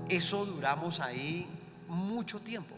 Eso 0.10 0.45
duramos 0.45 0.99
ahí 0.99 1.49
mucho 1.88 2.41
tiempo. 2.41 2.76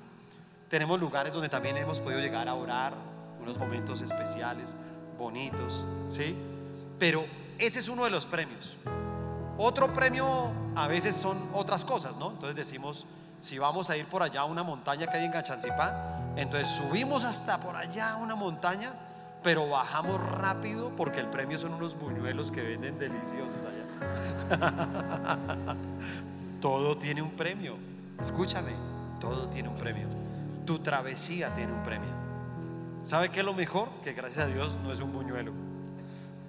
Tenemos 0.69 0.99
lugares 0.99 1.33
donde 1.33 1.49
también 1.49 1.75
hemos 1.75 1.99
podido 1.99 2.21
llegar 2.21 2.47
a 2.47 2.53
orar, 2.53 2.93
unos 3.41 3.57
momentos 3.57 4.01
especiales, 4.01 4.75
bonitos, 5.17 5.85
¿sí? 6.07 6.37
Pero 6.99 7.25
ese 7.57 7.79
es 7.79 7.89
uno 7.89 8.03
de 8.03 8.11
los 8.11 8.27
premios. 8.27 8.77
Otro 9.57 9.91
premio 9.95 10.27
a 10.75 10.87
veces 10.87 11.15
son 11.15 11.35
otras 11.53 11.83
cosas, 11.83 12.15
¿no? 12.17 12.29
Entonces 12.29 12.55
decimos, 12.55 13.07
si 13.39 13.57
vamos 13.57 13.89
a 13.89 13.97
ir 13.97 14.05
por 14.05 14.21
allá 14.21 14.41
a 14.41 14.45
una 14.45 14.61
montaña 14.61 15.07
que 15.07 15.17
hay 15.17 15.25
en 15.25 15.31
Gachancipá, 15.31 16.33
entonces 16.35 16.69
subimos 16.69 17.25
hasta 17.25 17.57
por 17.57 17.75
allá 17.75 18.11
a 18.11 18.17
una 18.17 18.35
montaña, 18.35 18.93
pero 19.45 19.69
bajamos 19.69 20.19
rápido 20.19 20.91
porque 20.97 21.19
el 21.19 21.27
premio 21.27 21.59
son 21.59 21.75
unos 21.75 21.99
buñuelos 21.99 22.49
que 22.49 22.63
venden 22.63 22.97
deliciosos 22.97 23.63
allá. 23.63 23.85
todo 26.61 26.97
tiene 26.97 27.21
un 27.21 27.29
premio. 27.29 27.77
Escúchame, 28.19 28.71
todo 29.21 29.47
tiene 29.47 29.69
un 29.69 29.77
premio. 29.77 30.07
Tu 30.65 30.79
travesía 30.79 31.53
tiene 31.53 31.73
un 31.73 31.83
premio. 31.83 32.09
¿Sabe 33.03 33.29
qué 33.29 33.41
es 33.41 33.45
lo 33.45 33.53
mejor? 33.53 33.89
Que 34.01 34.13
gracias 34.13 34.45
a 34.45 34.47
Dios 34.47 34.75
no 34.83 34.91
es 34.91 34.99
un 34.99 35.13
buñuelo. 35.13 35.51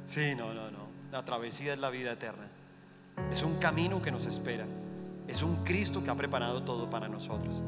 Sí, 0.07 0.35
no, 0.35 0.55
no, 0.55 0.71
no. 0.71 0.87
La 1.13 1.23
travesía 1.23 1.75
es 1.75 1.79
la 1.79 1.91
vida 1.91 2.13
eterna. 2.13 2.49
Es 3.31 3.43
un 3.43 3.59
camino 3.59 4.01
que 4.01 4.11
nos 4.11 4.25
espera. 4.25 4.65
Es 5.29 5.43
un 5.43 5.65
Cristo 5.65 6.03
que 6.03 6.09
ha 6.09 6.15
preparado 6.15 6.63
todo 6.63 6.89
para 6.89 7.09
nosotros. 7.09 7.63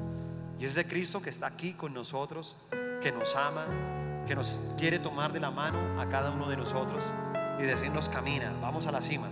Y 0.59 0.64
es 0.64 0.70
ese 0.70 0.89
Cristo 0.89 1.20
que 1.20 1.29
está 1.29 1.49
aquí 1.49 1.74
con 1.74 1.93
nosotros, 1.93 2.57
que 3.03 3.12
nos 3.12 3.37
ama, 3.37 3.66
que 4.29 4.37
nos 4.37 4.61
quiere 4.76 4.99
tomar 4.99 5.33
de 5.33 5.41
la 5.41 5.51
mano 5.51 5.79
a 5.99 6.07
cada 6.07 6.31
uno 6.31 6.51
de 6.51 6.57
nosotros 6.59 7.12
y 7.59 7.62
decirnos 7.62 8.11
camina, 8.11 8.53
vamos 8.61 8.87
a 8.87 8.93
la 8.93 9.01
cima. 9.01 9.26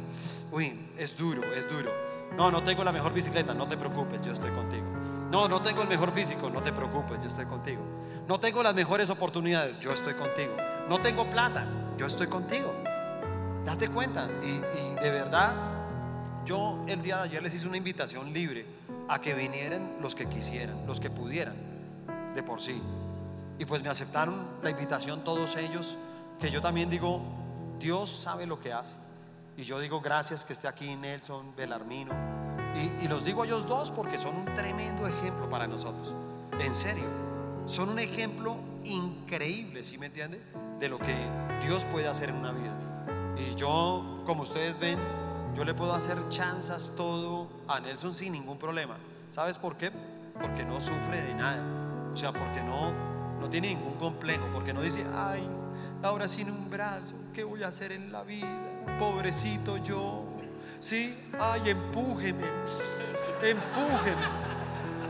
Uy, 0.51 0.89
es 0.97 1.15
duro, 1.15 1.45
es 1.53 1.69
duro. 1.69 1.93
No, 2.35 2.51
no 2.51 2.63
tengo 2.63 2.83
la 2.83 2.93
mejor 2.93 3.13
bicicleta, 3.13 3.53
no 3.53 3.69
te 3.69 3.77
preocupes, 3.77 4.23
yo 4.23 4.33
estoy 4.33 4.51
contigo. 4.53 4.87
No, 5.31 5.49
no 5.49 5.61
tengo 5.61 5.83
el 5.83 5.89
mejor 5.89 6.13
físico, 6.13 6.49
no 6.49 6.63
te 6.63 6.73
preocupes, 6.73 7.21
yo 7.23 7.29
estoy 7.29 7.45
contigo. 7.45 7.83
No 8.27 8.41
tengo 8.41 8.63
las 8.63 8.75
mejores 8.75 9.11
oportunidades, 9.11 9.79
yo 9.81 9.93
estoy 9.93 10.15
contigo. 10.15 10.57
No 10.89 10.99
tengo 11.03 11.27
plata, 11.27 11.67
yo 11.99 12.07
estoy 12.07 12.29
contigo. 12.29 12.73
Date 13.67 13.91
cuenta 13.91 14.29
y, 14.43 14.95
de 14.99 15.11
verdad 15.11 15.55
yo 16.47 16.83
el 16.89 17.03
día 17.03 17.19
de 17.19 17.23
ayer 17.25 17.43
les 17.43 17.53
hice 17.53 17.69
una 17.69 17.77
invitación 17.77 18.33
libre 18.33 18.65
a 19.09 19.21
que 19.21 19.35
vinieran 19.35 19.97
los 20.01 20.15
que 20.15 20.27
quisieran, 20.27 20.87
los 20.87 21.01
que 21.01 21.11
pudieran, 21.11 21.55
de 22.35 22.43
por 22.43 22.63
sí. 22.63 22.81
Y 23.59 23.65
pues 23.65 23.83
me 23.83 23.89
aceptaron 23.89 24.47
la 24.63 24.71
invitación 24.71 25.25
todos 25.25 25.57
ellos, 25.57 25.97
que 26.39 26.51
yo 26.51 26.61
también 26.61 26.91
digo, 26.91 27.21
Dios 27.79 28.11
sabe 28.11 28.47
lo 28.47 28.61
que 28.61 28.73
hace. 28.73 28.95
Y 29.57 29.65
yo 29.65 29.81
digo 29.81 30.01
gracias 30.01 30.45
que 30.45 30.53
esté 30.53 30.69
aquí 30.69 30.95
Nelson, 30.97 31.55
Belarmino. 31.57 32.13
Y, 33.01 33.09
los 33.09 33.25
digo 33.25 33.43
a 33.43 33.47
ellos 33.47 33.67
dos 33.67 33.91
porque 33.91 34.19
son 34.19 34.37
un 34.37 34.55
tremendo 34.55 35.07
ejemplo 35.07 35.49
para 35.49 35.67
nosotros. 35.67 36.15
En 36.61 36.75
serio, 36.75 37.07
son 37.65 37.89
un 37.89 37.99
ejemplo 37.99 38.57
increíble, 38.85 39.83
¿sí 39.83 39.97
me 39.97 40.07
entiende? 40.07 40.41
De 40.79 40.89
lo 40.91 40.99
que 40.99 41.15
Dios 41.63 41.87
puede 41.87 42.07
hacer 42.07 42.29
en 42.29 42.37
una 42.37 42.53
vida. 42.53 43.35
Y 43.39 43.55
yo, 43.55 44.23
como 44.27 44.43
ustedes 44.43 44.79
ven, 44.79 44.99
yo 45.55 45.65
le 45.65 45.73
puedo 45.73 45.95
hacer 45.95 46.19
chanzas 46.29 46.93
todo 46.97 47.49
a 47.67 47.81
Nelson 47.81 48.15
sin 48.15 48.35
ningún 48.35 48.59
problema. 48.59 48.97
¿Sabes 49.31 49.57
por 49.57 49.79
qué? 49.79 49.91
Porque 50.41 50.65
no 50.65 50.79
sufre 50.81 51.23
de 51.23 51.35
nada. 51.35 51.63
O 52.13 52.17
sea, 52.17 52.31
porque 52.31 52.63
no, 52.63 52.93
no 53.41 53.49
tiene 53.49 53.69
ningún 53.69 53.95
complejo. 53.95 54.49
Porque 54.53 54.73
no 54.73 54.81
dice, 54.81 55.05
ay, 55.15 55.47
ahora 56.03 56.29
sin 56.29 56.51
un 56.51 56.71
brazo, 56.71 57.15
¿qué 57.35 57.45
voy 57.45 57.63
a 57.63 57.69
hacer 57.69 57.93
en 57.93 58.13
la 58.13 58.23
vida? 58.23 58.49
Pobrecito 58.99 59.77
yo. 59.79 60.25
Sí, 60.81 61.17
ay, 61.39 61.71
empújeme. 61.71 62.47
Empújeme. 63.43 64.27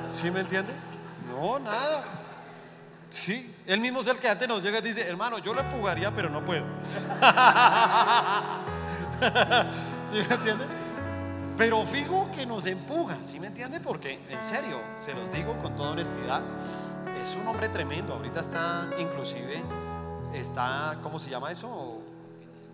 ¿Sí 0.09 0.31
me 0.31 0.41
entiende? 0.41 0.73
No, 1.29 1.59
nada. 1.59 2.05
Sí, 3.09 3.55
él 3.67 3.81
mismo 3.81 4.01
es 4.01 4.09
el 4.09 4.19
que 4.19 4.29
antes 4.29 4.49
nos 4.49 4.63
llega 4.63 4.79
y 4.79 4.83
dice, 4.83 5.09
hermano, 5.09 5.39
yo 5.39 5.55
lo 5.55 5.61
empujaría, 5.61 6.11
pero 6.11 6.29
no 6.29 6.45
puedo. 6.45 6.65
¿Sí 10.05 10.17
me 10.17 10.35
entiende? 10.35 10.65
Pero 11.57 11.87
fijo 11.87 12.29
que 12.33 12.45
nos 12.45 12.67
empuja, 12.67 13.17
¿sí 13.23 13.41
me 13.41 13.47
entiende? 13.47 13.81
Porque 13.81 14.21
en 14.29 14.43
serio, 14.43 14.79
se 15.03 15.15
los 15.15 15.33
digo 15.33 15.57
con 15.63 15.75
toda 15.75 15.93
honestidad, 15.93 16.43
es 17.21 17.37
un 17.37 17.47
hombre 17.49 17.69
tremendo. 17.69 18.15
Ahorita 18.15 18.41
está, 18.41 18.89
inclusive, 18.99 19.63
está, 20.35 20.99
¿cómo 21.03 21.19
se 21.19 21.31
llama 21.31 21.51
eso? 21.51 22.01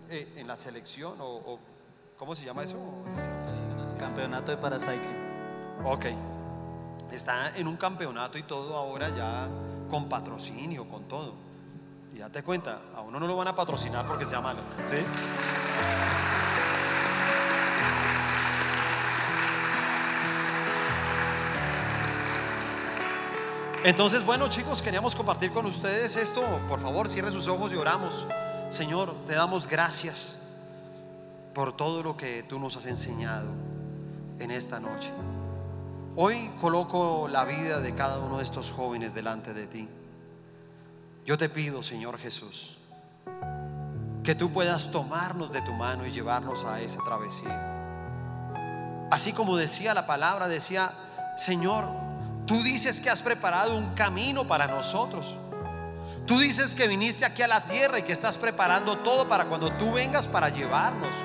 Eh, 0.09 0.33
en 0.37 0.47
la 0.47 0.57
selección 0.57 1.19
o, 1.19 1.25
o- 1.25 1.59
¿cómo 2.17 2.35
se 2.35 2.45
llama 2.45 2.63
eso? 2.63 2.77
Campeonato 3.97 4.51
de 4.51 4.57
Paracycling. 4.57 5.23
Ok. 5.85 6.05
Está 7.11 7.55
en 7.57 7.67
un 7.67 7.77
campeonato 7.77 8.37
y 8.37 8.43
todo 8.43 8.75
ahora 8.75 9.09
ya 9.09 9.47
con 9.89 10.09
patrocinio, 10.09 10.87
con 10.89 11.03
todo. 11.07 11.33
Y 12.13 12.17
date 12.19 12.43
cuenta, 12.43 12.79
a 12.95 13.01
uno 13.01 13.19
no 13.19 13.27
lo 13.27 13.35
van 13.37 13.47
a 13.47 13.55
patrocinar 13.55 14.05
porque 14.05 14.25
sea 14.25 14.41
malo, 14.41 14.59
¿sí? 14.85 14.97
Entonces, 23.83 24.25
bueno 24.25 24.47
chicos, 24.47 24.81
queríamos 24.81 25.13
compartir 25.13 25.51
con 25.51 25.65
ustedes 25.65 26.15
esto. 26.15 26.41
Por 26.69 26.79
favor, 26.79 27.09
cierre 27.09 27.31
sus 27.31 27.49
ojos 27.49 27.73
y 27.73 27.75
oramos. 27.75 28.25
Señor, 28.69 29.13
te 29.27 29.35
damos 29.35 29.67
gracias. 29.67 30.37
por 31.53 31.77
todo 31.77 32.01
lo 32.01 32.17
que 32.17 32.43
tú 32.43 32.59
nos 32.59 32.75
has 32.77 32.87
enseñado 32.87 33.47
en 34.39 34.51
esta 34.51 34.79
noche. 34.79 35.11
Hoy 36.15 36.51
coloco 36.59 37.27
la 37.27 37.45
vida 37.45 37.79
de 37.79 37.93
cada 37.93 38.19
uno 38.19 38.37
de 38.37 38.43
estos 38.43 38.71
jóvenes 38.71 39.13
delante 39.13 39.53
de 39.53 39.67
ti. 39.67 39.87
Yo 41.25 41.37
te 41.37 41.49
pido, 41.49 41.83
Señor 41.83 42.17
Jesús, 42.17 42.77
que 44.23 44.35
tú 44.35 44.51
puedas 44.51 44.91
tomarnos 44.91 45.51
de 45.51 45.61
tu 45.61 45.73
mano 45.73 46.05
y 46.05 46.11
llevarnos 46.11 46.65
a 46.65 46.81
esa 46.81 47.03
travesía. 47.03 47.69
Así 49.11 49.33
como 49.33 49.55
decía 49.55 49.93
la 49.93 50.07
palabra, 50.07 50.47
decía, 50.47 50.91
Señor, 51.37 51.85
tú 52.45 52.61
dices 52.63 52.99
que 53.01 53.09
has 53.09 53.21
preparado 53.21 53.75
un 53.77 53.93
camino 53.93 54.47
para 54.47 54.67
nosotros. 54.67 55.37
Tú 56.25 56.39
dices 56.39 56.73
que 56.75 56.87
viniste 56.87 57.25
aquí 57.25 57.41
a 57.41 57.47
la 57.47 57.65
tierra 57.65 57.99
y 57.99 58.03
que 58.03 58.13
estás 58.13 58.37
preparando 58.37 58.97
todo 58.99 59.27
para 59.27 59.45
cuando 59.45 59.71
tú 59.73 59.91
vengas 59.91 60.27
para 60.27 60.49
llevarnos. 60.49 61.17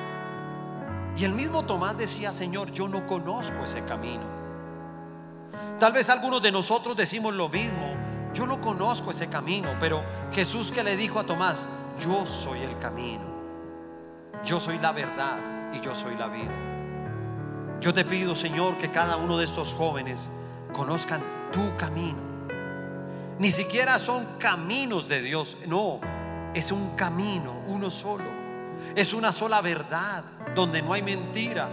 Y 1.17 1.25
el 1.25 1.33
mismo 1.33 1.65
Tomás 1.65 1.99
decía, 1.99 2.33
Señor, 2.33 2.73
yo 2.73 2.89
no 2.89 3.07
conozco 3.07 3.65
ese 3.65 3.85
camino. 3.85 4.23
Tal 5.79 5.93
vez 5.93 6.11
algunos 6.11 6.43
de 6.43 6.51
nosotros 6.51 6.97
decimos 6.97 7.35
lo 7.35 7.49
mismo, 7.49 7.95
yo 8.35 8.47
no 8.47 8.61
conozco 8.61 9.11
ese 9.11 9.29
camino, 9.29 9.69
pero 9.81 10.03
Jesús 10.33 10.73
que 10.73 10.83
le 10.83 10.97
dijo 10.97 11.19
a 11.21 11.25
Tomás, 11.25 11.69
yo 12.01 12.27
soy 12.27 12.61
el 12.61 12.77
camino, 12.79 13.25
yo 14.45 14.61
soy 14.61 14.79
la 14.79 14.93
verdad 14.93 15.39
y 15.73 15.81
yo 15.81 15.95
soy 15.95 16.17
la 16.17 16.29
vida. 16.29 16.53
Yo 17.81 17.95
te 17.95 18.05
pido, 18.05 18.35
Señor, 18.35 18.77
que 18.79 18.91
cada 18.91 19.17
uno 19.17 19.39
de 19.39 19.45
estos 19.45 19.73
jóvenes 19.73 20.31
conozcan 20.73 21.21
tu 21.53 21.77
camino. 21.77 22.19
Ni 23.39 23.51
siquiera 23.51 23.99
son 23.99 24.25
caminos 24.39 25.09
de 25.09 25.23
Dios, 25.23 25.59
no, 25.67 26.01
es 26.55 26.73
un 26.73 26.97
camino, 26.97 27.53
uno 27.69 27.91
solo. 27.91 28.25
Es 28.97 29.13
una 29.13 29.33
sola 29.33 29.61
verdad, 29.61 30.25
donde 30.55 30.83
no 30.83 30.93
hay 30.93 31.03
mentira. 31.03 31.69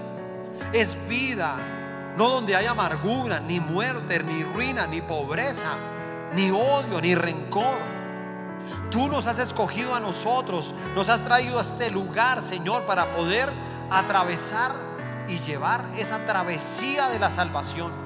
Es 0.73 1.07
vida, 1.07 1.57
no 2.17 2.29
donde 2.29 2.55
hay 2.55 2.65
amargura, 2.67 3.39
ni 3.39 3.59
muerte, 3.59 4.23
ni 4.23 4.43
ruina, 4.43 4.85
ni 4.87 5.01
pobreza, 5.01 5.71
ni 6.33 6.51
odio, 6.51 7.01
ni 7.01 7.15
rencor. 7.15 7.79
Tú 8.91 9.07
nos 9.09 9.27
has 9.27 9.39
escogido 9.39 9.93
a 9.95 9.99
nosotros, 9.99 10.75
nos 10.95 11.09
has 11.09 11.21
traído 11.21 11.57
a 11.57 11.61
este 11.61 11.91
lugar, 11.91 12.41
Señor, 12.41 12.85
para 12.85 13.13
poder 13.15 13.49
atravesar 13.89 14.73
y 15.27 15.39
llevar 15.39 15.83
esa 15.97 16.19
travesía 16.25 17.09
de 17.09 17.19
la 17.19 17.29
salvación. 17.29 18.04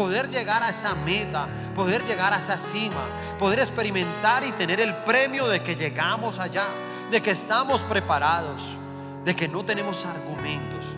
Poder 0.00 0.30
llegar 0.30 0.62
a 0.62 0.70
esa 0.70 0.94
meta, 0.94 1.46
poder 1.74 2.02
llegar 2.06 2.32
a 2.32 2.38
esa 2.38 2.58
cima, 2.58 3.06
poder 3.38 3.58
experimentar 3.58 4.42
y 4.42 4.52
tener 4.52 4.80
el 4.80 4.94
premio 5.04 5.46
de 5.46 5.62
que 5.62 5.76
llegamos 5.76 6.38
allá, 6.38 6.64
de 7.10 7.20
que 7.20 7.32
estamos 7.32 7.82
preparados, 7.82 8.78
de 9.26 9.36
que 9.36 9.46
no 9.46 9.62
tenemos 9.62 10.06
argumentos. 10.06 10.96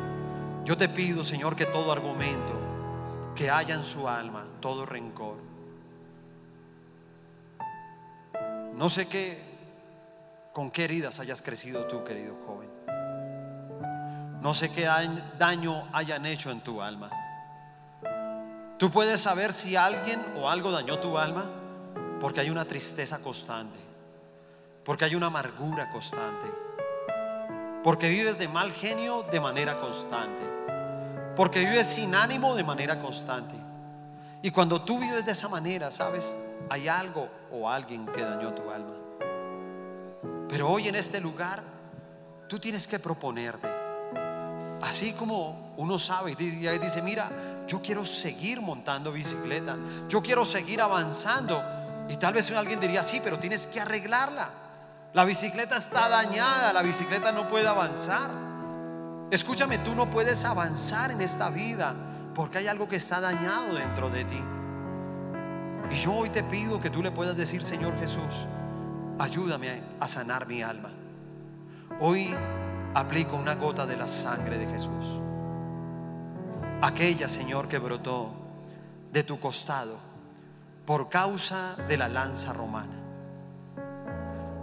Yo 0.64 0.76
te 0.76 0.88
pido, 0.88 1.24
Señor, 1.24 1.56
que 1.56 1.66
todo 1.66 1.90
argumento 1.90 3.32
que 3.34 3.50
haya 3.50 3.74
en 3.74 3.82
su 3.82 4.08
alma, 4.08 4.44
todo 4.60 4.86
rencor, 4.86 5.38
no 8.76 8.88
sé 8.88 9.08
qué, 9.08 9.36
con 10.52 10.70
qué 10.70 10.84
heridas 10.84 11.18
hayas 11.18 11.42
crecido 11.42 11.86
tú, 11.86 12.04
querido 12.04 12.36
joven. 12.46 12.70
No 14.40 14.54
sé 14.54 14.70
qué 14.70 14.88
daño 15.40 15.88
hayan 15.92 16.24
hecho 16.24 16.52
en 16.52 16.60
tu 16.60 16.80
alma. 16.80 17.10
Tú 18.82 18.90
puedes 18.90 19.20
saber 19.20 19.52
si 19.52 19.76
alguien 19.76 20.20
o 20.34 20.50
algo 20.50 20.72
dañó 20.72 20.98
tu 20.98 21.16
alma 21.16 21.44
porque 22.20 22.40
hay 22.40 22.50
una 22.50 22.64
tristeza 22.64 23.20
constante, 23.20 23.78
porque 24.84 25.04
hay 25.04 25.14
una 25.14 25.28
amargura 25.28 25.88
constante, 25.92 26.50
porque 27.84 28.08
vives 28.08 28.40
de 28.40 28.48
mal 28.48 28.72
genio 28.72 29.24
de 29.30 29.38
manera 29.38 29.80
constante, 29.80 30.42
porque 31.36 31.60
vives 31.60 31.86
sin 31.86 32.12
ánimo 32.12 32.56
de 32.56 32.64
manera 32.64 33.00
constante. 33.00 33.54
Y 34.42 34.50
cuando 34.50 34.82
tú 34.82 34.98
vives 34.98 35.24
de 35.24 35.30
esa 35.30 35.48
manera, 35.48 35.92
sabes, 35.92 36.34
hay 36.68 36.88
algo 36.88 37.28
o 37.52 37.70
alguien 37.70 38.04
que 38.06 38.22
dañó 38.22 38.52
tu 38.52 38.68
alma. 38.68 38.96
Pero 40.48 40.68
hoy 40.68 40.88
en 40.88 40.96
este 40.96 41.20
lugar, 41.20 41.62
tú 42.48 42.58
tienes 42.58 42.88
que 42.88 42.98
proponerte. 42.98 43.68
Así 44.80 45.12
como 45.12 45.72
uno 45.76 46.00
sabe 46.00 46.32
y 46.32 46.34
dice, 46.34 47.00
mira, 47.02 47.30
yo 47.66 47.80
quiero 47.80 48.04
seguir 48.04 48.60
montando 48.60 49.12
bicicleta, 49.12 49.76
yo 50.08 50.22
quiero 50.22 50.44
seguir 50.44 50.80
avanzando. 50.80 51.62
Y 52.08 52.16
tal 52.16 52.34
vez 52.34 52.50
alguien 52.50 52.80
diría, 52.80 53.02
sí, 53.02 53.20
pero 53.22 53.38
tienes 53.38 53.66
que 53.66 53.80
arreglarla. 53.80 54.50
La 55.14 55.24
bicicleta 55.24 55.76
está 55.76 56.08
dañada, 56.08 56.72
la 56.72 56.82
bicicleta 56.82 57.32
no 57.32 57.48
puede 57.48 57.68
avanzar. 57.68 58.30
Escúchame, 59.30 59.78
tú 59.78 59.94
no 59.94 60.10
puedes 60.10 60.44
avanzar 60.44 61.10
en 61.10 61.20
esta 61.20 61.50
vida 61.50 61.94
porque 62.34 62.58
hay 62.58 62.68
algo 62.68 62.88
que 62.88 62.96
está 62.96 63.20
dañado 63.20 63.74
dentro 63.74 64.10
de 64.10 64.24
ti. 64.24 64.42
Y 65.90 65.94
yo 65.94 66.12
hoy 66.12 66.30
te 66.30 66.42
pido 66.42 66.80
que 66.80 66.90
tú 66.90 67.02
le 67.02 67.10
puedas 67.10 67.36
decir, 67.36 67.62
Señor 67.62 67.98
Jesús, 68.00 68.46
ayúdame 69.18 69.82
a 70.00 70.08
sanar 70.08 70.46
mi 70.46 70.62
alma. 70.62 70.90
Hoy 72.00 72.34
aplico 72.94 73.36
una 73.36 73.54
gota 73.54 73.86
de 73.86 73.96
la 73.96 74.08
sangre 74.08 74.58
de 74.58 74.66
Jesús. 74.66 75.21
Aquella, 76.82 77.28
Señor, 77.28 77.68
que 77.68 77.78
brotó 77.78 78.28
de 79.12 79.22
tu 79.22 79.38
costado 79.38 79.96
por 80.84 81.08
causa 81.08 81.76
de 81.86 81.96
la 81.96 82.08
lanza 82.08 82.52
romana. 82.52 82.96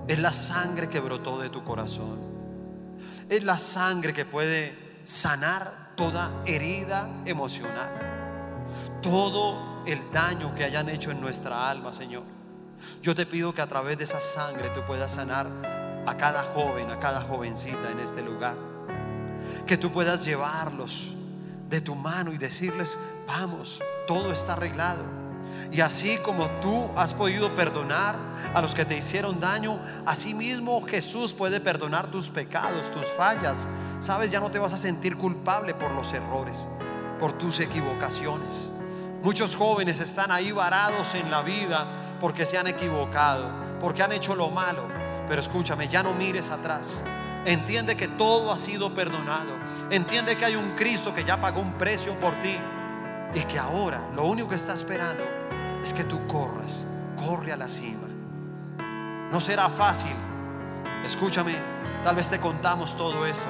Es 0.06 0.20
la 0.20 0.34
sangre 0.34 0.90
que 0.90 1.00
brotó 1.00 1.40
de 1.40 1.50
tu 1.50 1.64
corazón. 1.64 2.20
Es 3.30 3.42
la 3.44 3.58
sangre 3.58 4.14
que 4.14 4.26
puede 4.26 4.78
sanar 5.06 5.72
toda 5.96 6.30
herida 6.46 7.08
emocional. 7.24 7.90
Todo 9.02 9.82
el 9.86 10.12
daño 10.12 10.54
que 10.56 10.66
hayan 10.66 10.90
hecho 10.90 11.12
en 11.12 11.22
nuestra 11.22 11.70
alma, 11.70 11.94
Señor. 11.94 12.24
Yo 13.02 13.16
te 13.16 13.26
pido 13.26 13.54
que 13.54 13.62
a 13.62 13.68
través 13.68 13.98
de 13.98 14.04
esa 14.04 14.20
sangre 14.20 14.70
tú 14.76 14.82
puedas 14.86 15.14
sanar 15.14 15.48
a 16.06 16.18
cada 16.18 16.44
joven, 16.44 16.92
a 16.92 17.00
cada 17.00 17.22
jovencita 17.22 17.92
en 17.92 18.00
este 18.02 18.22
lugar. 18.22 18.58
Que 19.66 19.78
tú 19.78 19.90
puedas 19.90 20.26
llevarlos 20.26 21.14
de 21.70 21.82
tu 21.82 21.96
mano 21.96 22.34
y 22.34 22.38
decirles, 22.38 22.98
vamos, 23.28 23.82
todo 24.08 24.32
está 24.32 24.54
arreglado. 24.54 25.04
Y 25.72 25.82
así 25.82 26.18
como 26.26 26.48
tú 26.62 26.90
has 26.96 27.14
podido 27.14 27.54
perdonar 27.54 28.16
a 28.56 28.62
los 28.62 28.74
que 28.74 28.86
te 28.86 28.98
hicieron 28.98 29.40
daño, 29.40 29.80
así 30.06 30.34
mismo 30.34 30.82
Jesús 30.86 31.34
puede 31.34 31.60
perdonar 31.60 32.08
tus 32.08 32.30
pecados, 32.30 32.92
tus 32.92 33.06
fallas. 33.06 33.68
Sabes, 34.00 34.32
ya 34.32 34.40
no 34.40 34.50
te 34.50 34.58
vas 34.58 34.74
a 34.74 34.78
sentir 34.78 35.16
culpable 35.16 35.76
por 35.76 35.92
los 35.92 36.14
errores, 36.14 36.68
por 37.20 37.34
tus 37.34 37.60
equivocaciones. 37.60 38.70
Muchos 39.22 39.56
jóvenes 39.56 40.00
están 40.00 40.32
ahí 40.32 40.52
varados 40.52 41.14
en 41.14 41.30
la 41.30 41.44
vida 41.44 42.18
porque 42.20 42.46
se 42.46 42.58
han 42.58 42.68
equivocado, 42.68 43.48
porque 43.80 44.02
han 44.02 44.12
hecho 44.12 44.36
lo 44.36 44.50
malo. 44.50 44.82
Pero 45.28 45.40
escúchame, 45.40 45.88
ya 45.88 46.02
no 46.02 46.14
mires 46.14 46.50
atrás. 46.50 47.02
Entiende 47.50 47.97
que 47.97 48.08
todo 48.08 48.54
ha 48.54 48.58
sido 48.58 48.93
perdonado. 48.93 49.56
Entiende 49.89 50.38
que 50.38 50.45
hay 50.45 50.56
un 50.56 50.76
Cristo 50.76 51.16
que 51.16 51.24
ya 51.24 51.41
pagó 51.41 51.62
un 51.62 51.74
precio 51.80 52.14
por 52.20 52.38
ti. 52.38 52.56
Y 53.34 53.39
que 53.41 53.58
ahora 53.58 54.00
lo 54.16 54.26
único 54.26 54.50
que 54.50 54.56
está 54.56 54.76
esperando 54.76 55.24
es 55.84 55.91
que 55.91 56.04
tú 56.04 56.28
corras. 56.28 56.86
Corre 57.26 57.52
a 57.52 57.58
la 57.58 57.68
cima. 57.68 58.08
No 59.32 59.41
será 59.41 59.68
fácil. 59.68 60.14
Escúchame, 61.04 61.56
tal 62.04 62.16
vez 62.16 62.30
te 62.30 62.39
contamos 62.39 62.95
todo 62.95 63.26
esto. 63.26 63.47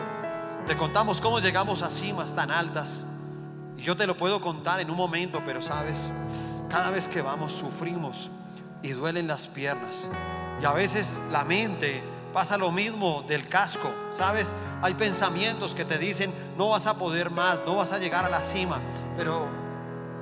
Te 0.65 0.77
contamos 0.77 1.19
cómo 1.19 1.41
llegamos 1.41 1.81
a 1.81 1.89
cimas 1.89 2.33
tan 2.33 2.51
altas. 2.51 3.01
Y 3.77 3.81
yo 3.81 3.97
te 3.97 4.07
lo 4.07 4.15
puedo 4.15 4.39
contar 4.39 4.79
en 4.79 4.89
un 4.89 4.95
momento, 4.95 5.41
pero 5.45 5.61
sabes, 5.61 6.09
cada 6.69 6.89
vez 6.89 7.09
que 7.09 7.21
vamos 7.21 7.51
sufrimos 7.51 8.29
y 8.81 8.91
duelen 8.91 9.27
las 9.27 9.49
piernas. 9.49 10.07
Y 10.61 10.65
a 10.65 10.71
veces 10.71 11.19
la 11.33 11.43
mente 11.43 12.01
pasa 12.33 12.57
lo 12.57 12.71
mismo 12.71 13.23
del 13.27 13.47
casco, 13.47 13.89
¿sabes? 14.11 14.55
Hay 14.81 14.93
pensamientos 14.93 15.75
que 15.75 15.85
te 15.85 15.97
dicen, 15.97 16.33
no 16.57 16.69
vas 16.69 16.87
a 16.87 16.95
poder 16.95 17.29
más, 17.29 17.61
no 17.65 17.75
vas 17.75 17.91
a 17.91 17.97
llegar 17.97 18.25
a 18.25 18.29
la 18.29 18.43
cima, 18.43 18.79
pero 19.17 19.47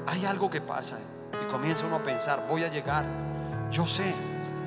hay 0.05 0.25
algo 0.25 0.49
que 0.49 0.61
pasa 0.61 0.97
y 1.41 1.45
comienza 1.47 1.85
uno 1.85 1.97
a 1.97 2.03
pensar, 2.03 2.45
voy 2.49 2.63
a 2.63 2.69
llegar, 2.69 3.05
yo 3.71 3.85
sé, 3.87 4.13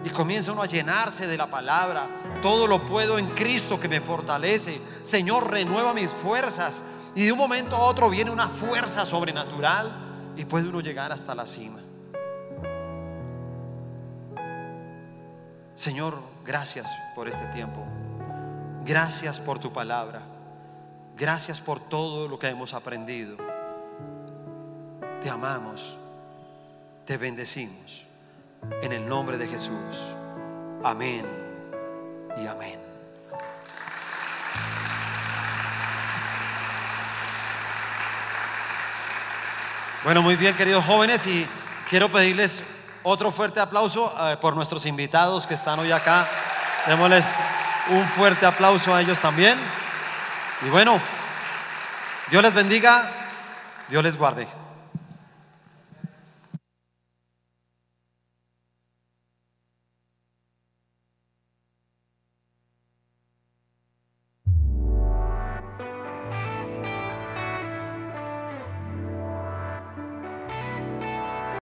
y 0.05 0.11
comienza 0.11 0.53
uno 0.53 0.63
a 0.63 0.67
llenarse 0.67 1.27
de 1.27 1.37
la 1.37 1.47
palabra, 1.47 2.07
todo 2.43 2.67
lo 2.67 2.81
puedo 2.81 3.19
en 3.19 3.27
Cristo 3.31 3.81
que 3.81 3.89
me 3.89 4.01
fortalece, 4.01 4.81
Señor, 5.03 5.51
renueva 5.51 5.95
mis 5.95 6.11
fuerzas, 6.11 6.85
y 7.15 7.25
de 7.25 7.33
un 7.33 7.39
momento 7.39 7.77
a 7.77 7.81
otro 7.81 8.09
viene 8.09 8.31
una 8.31 8.49
fuerza 8.49 9.05
sobrenatural 9.05 9.91
y 10.37 10.45
puede 10.45 10.69
uno 10.69 10.81
llegar 10.81 11.13
hasta 11.13 11.35
la 11.35 11.45
cima. 11.45 11.81
Señor, 15.75 16.15
Gracias 16.51 16.99
por 17.15 17.29
este 17.29 17.47
tiempo. 17.55 17.87
Gracias 18.85 19.39
por 19.39 19.61
tu 19.61 19.73
palabra. 19.73 20.21
Gracias 21.17 21.61
por 21.61 21.79
todo 21.79 22.27
lo 22.27 22.41
que 22.41 22.49
hemos 22.49 22.75
aprendido. 22.75 23.37
Te 25.21 25.31
amamos. 25.31 25.97
Te 27.05 27.17
bendecimos. 27.19 28.09
En 28.83 28.91
el 28.91 29.09
nombre 29.09 29.39
de 29.39 29.47
Jesús. 29.47 30.17
Amén 30.83 31.25
y 32.37 32.49
amén. 32.49 32.81
Bueno, 40.03 40.21
muy 40.21 40.35
bien, 40.35 40.57
queridos 40.57 40.85
jóvenes, 40.85 41.25
y 41.29 41.47
quiero 41.89 42.11
pedirles 42.11 42.65
otro 43.03 43.31
fuerte 43.33 43.61
aplauso 43.61 44.15
eh, 44.21 44.37
por 44.41 44.55
nuestros 44.55 44.87
invitados 44.87 45.47
que 45.47 45.55
están 45.55 45.79
hoy 45.79 45.93
acá. 45.93 46.29
Démosles 46.87 47.39
un 47.91 48.07
fuerte 48.09 48.47
aplauso 48.47 48.95
a 48.95 49.01
ellos 49.01 49.21
también. 49.21 49.59
Y 50.63 50.69
bueno, 50.69 51.01
Dios 52.31 52.43
les 52.43 52.55
bendiga, 52.55 53.05
Dios 53.89 54.03
les 54.03 54.17
guarde. 54.17 54.60